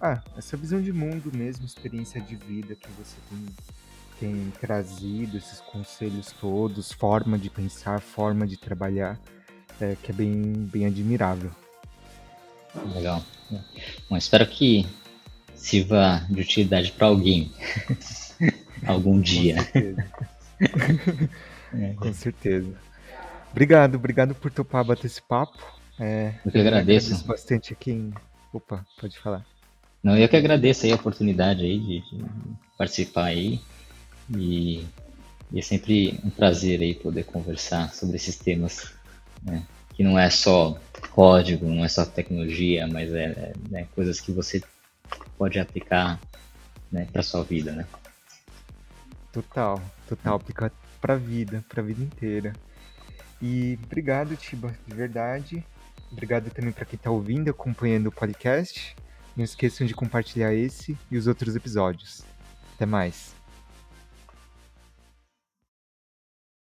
Ah, 0.00 0.22
essa 0.36 0.56
visão 0.56 0.80
de 0.80 0.92
mundo 0.92 1.30
mesmo, 1.36 1.66
experiência 1.66 2.20
de 2.20 2.34
vida 2.34 2.74
que 2.74 2.88
você 2.92 3.16
tem, 3.28 3.46
tem 4.18 4.50
trazido, 4.58 5.36
esses 5.36 5.60
conselhos 5.60 6.32
todos, 6.40 6.90
forma 6.90 7.38
de 7.38 7.50
pensar, 7.50 8.00
forma 8.00 8.46
de 8.46 8.56
trabalhar, 8.56 9.20
é, 9.80 9.96
que 10.02 10.10
é 10.10 10.14
bem, 10.14 10.68
bem 10.72 10.86
admirável. 10.86 11.50
Legal. 12.94 13.22
Bom, 14.08 14.16
espero 14.16 14.46
que 14.46 14.86
sirva 15.54 16.24
de 16.30 16.40
utilidade 16.40 16.92
para 16.92 17.08
alguém 17.08 17.52
algum 18.86 19.20
dia. 19.20 19.56
Com 19.56 19.62
certeza. 19.62 20.08
é. 21.74 21.94
Com 21.94 22.12
certeza. 22.12 22.74
Obrigado, 23.50 23.96
obrigado 23.96 24.34
por 24.34 24.50
topar 24.50 24.84
bater 24.84 25.06
esse 25.06 25.20
papo. 25.20 25.58
É, 25.98 26.34
eu 26.46 26.52
que 26.52 26.58
agradeço. 26.58 27.08
agradeço 27.08 27.26
bastante 27.26 27.72
aqui 27.72 27.90
em... 27.90 28.12
Opa, 28.52 28.86
pode 29.00 29.18
falar. 29.18 29.44
Não, 30.02 30.16
eu 30.16 30.28
que 30.28 30.36
agradeço 30.36 30.86
aí 30.86 30.92
a 30.92 30.96
oportunidade 30.96 31.62
aí 31.62 31.78
de, 31.78 32.00
de 32.00 32.24
participar 32.78 33.26
aí 33.26 33.60
e, 34.34 34.86
e, 35.52 35.58
é 35.58 35.62
sempre 35.62 36.18
um 36.24 36.30
prazer 36.30 36.80
aí 36.80 36.94
poder 36.94 37.24
conversar 37.24 37.92
sobre 37.92 38.16
esses 38.16 38.36
temas, 38.36 38.94
né? 39.42 39.64
que 40.00 40.04
não 40.04 40.18
é 40.18 40.30
só 40.30 40.80
código, 41.10 41.66
não 41.66 41.84
é 41.84 41.88
só 41.88 42.06
tecnologia, 42.06 42.86
mas 42.86 43.12
é, 43.12 43.24
é 43.24 43.52
né, 43.68 43.86
coisas 43.94 44.18
que 44.18 44.32
você 44.32 44.62
pode 45.36 45.58
aplicar 45.58 46.18
né, 46.90 47.06
para 47.12 47.22
sua 47.22 47.44
vida, 47.44 47.72
né? 47.72 47.86
Total, 49.30 49.78
total, 50.08 50.36
aplicar 50.36 50.72
para 51.00 51.16
vida, 51.16 51.62
para 51.68 51.82
vida 51.82 52.02
inteira. 52.02 52.54
E 53.42 53.78
obrigado, 53.84 54.36
Tiba, 54.36 54.74
de 54.86 54.94
verdade. 54.94 55.64
Obrigado 56.10 56.50
também 56.50 56.72
para 56.72 56.86
quem 56.86 56.96
está 56.96 57.10
ouvindo, 57.10 57.50
acompanhando 57.50 58.06
o 58.06 58.12
podcast. 58.12 58.96
Não 59.36 59.44
esqueçam 59.44 59.86
de 59.86 59.94
compartilhar 59.94 60.54
esse 60.54 60.96
e 61.10 61.16
os 61.16 61.26
outros 61.26 61.54
episódios. 61.54 62.22
Até 62.74 62.86
mais. 62.86 63.39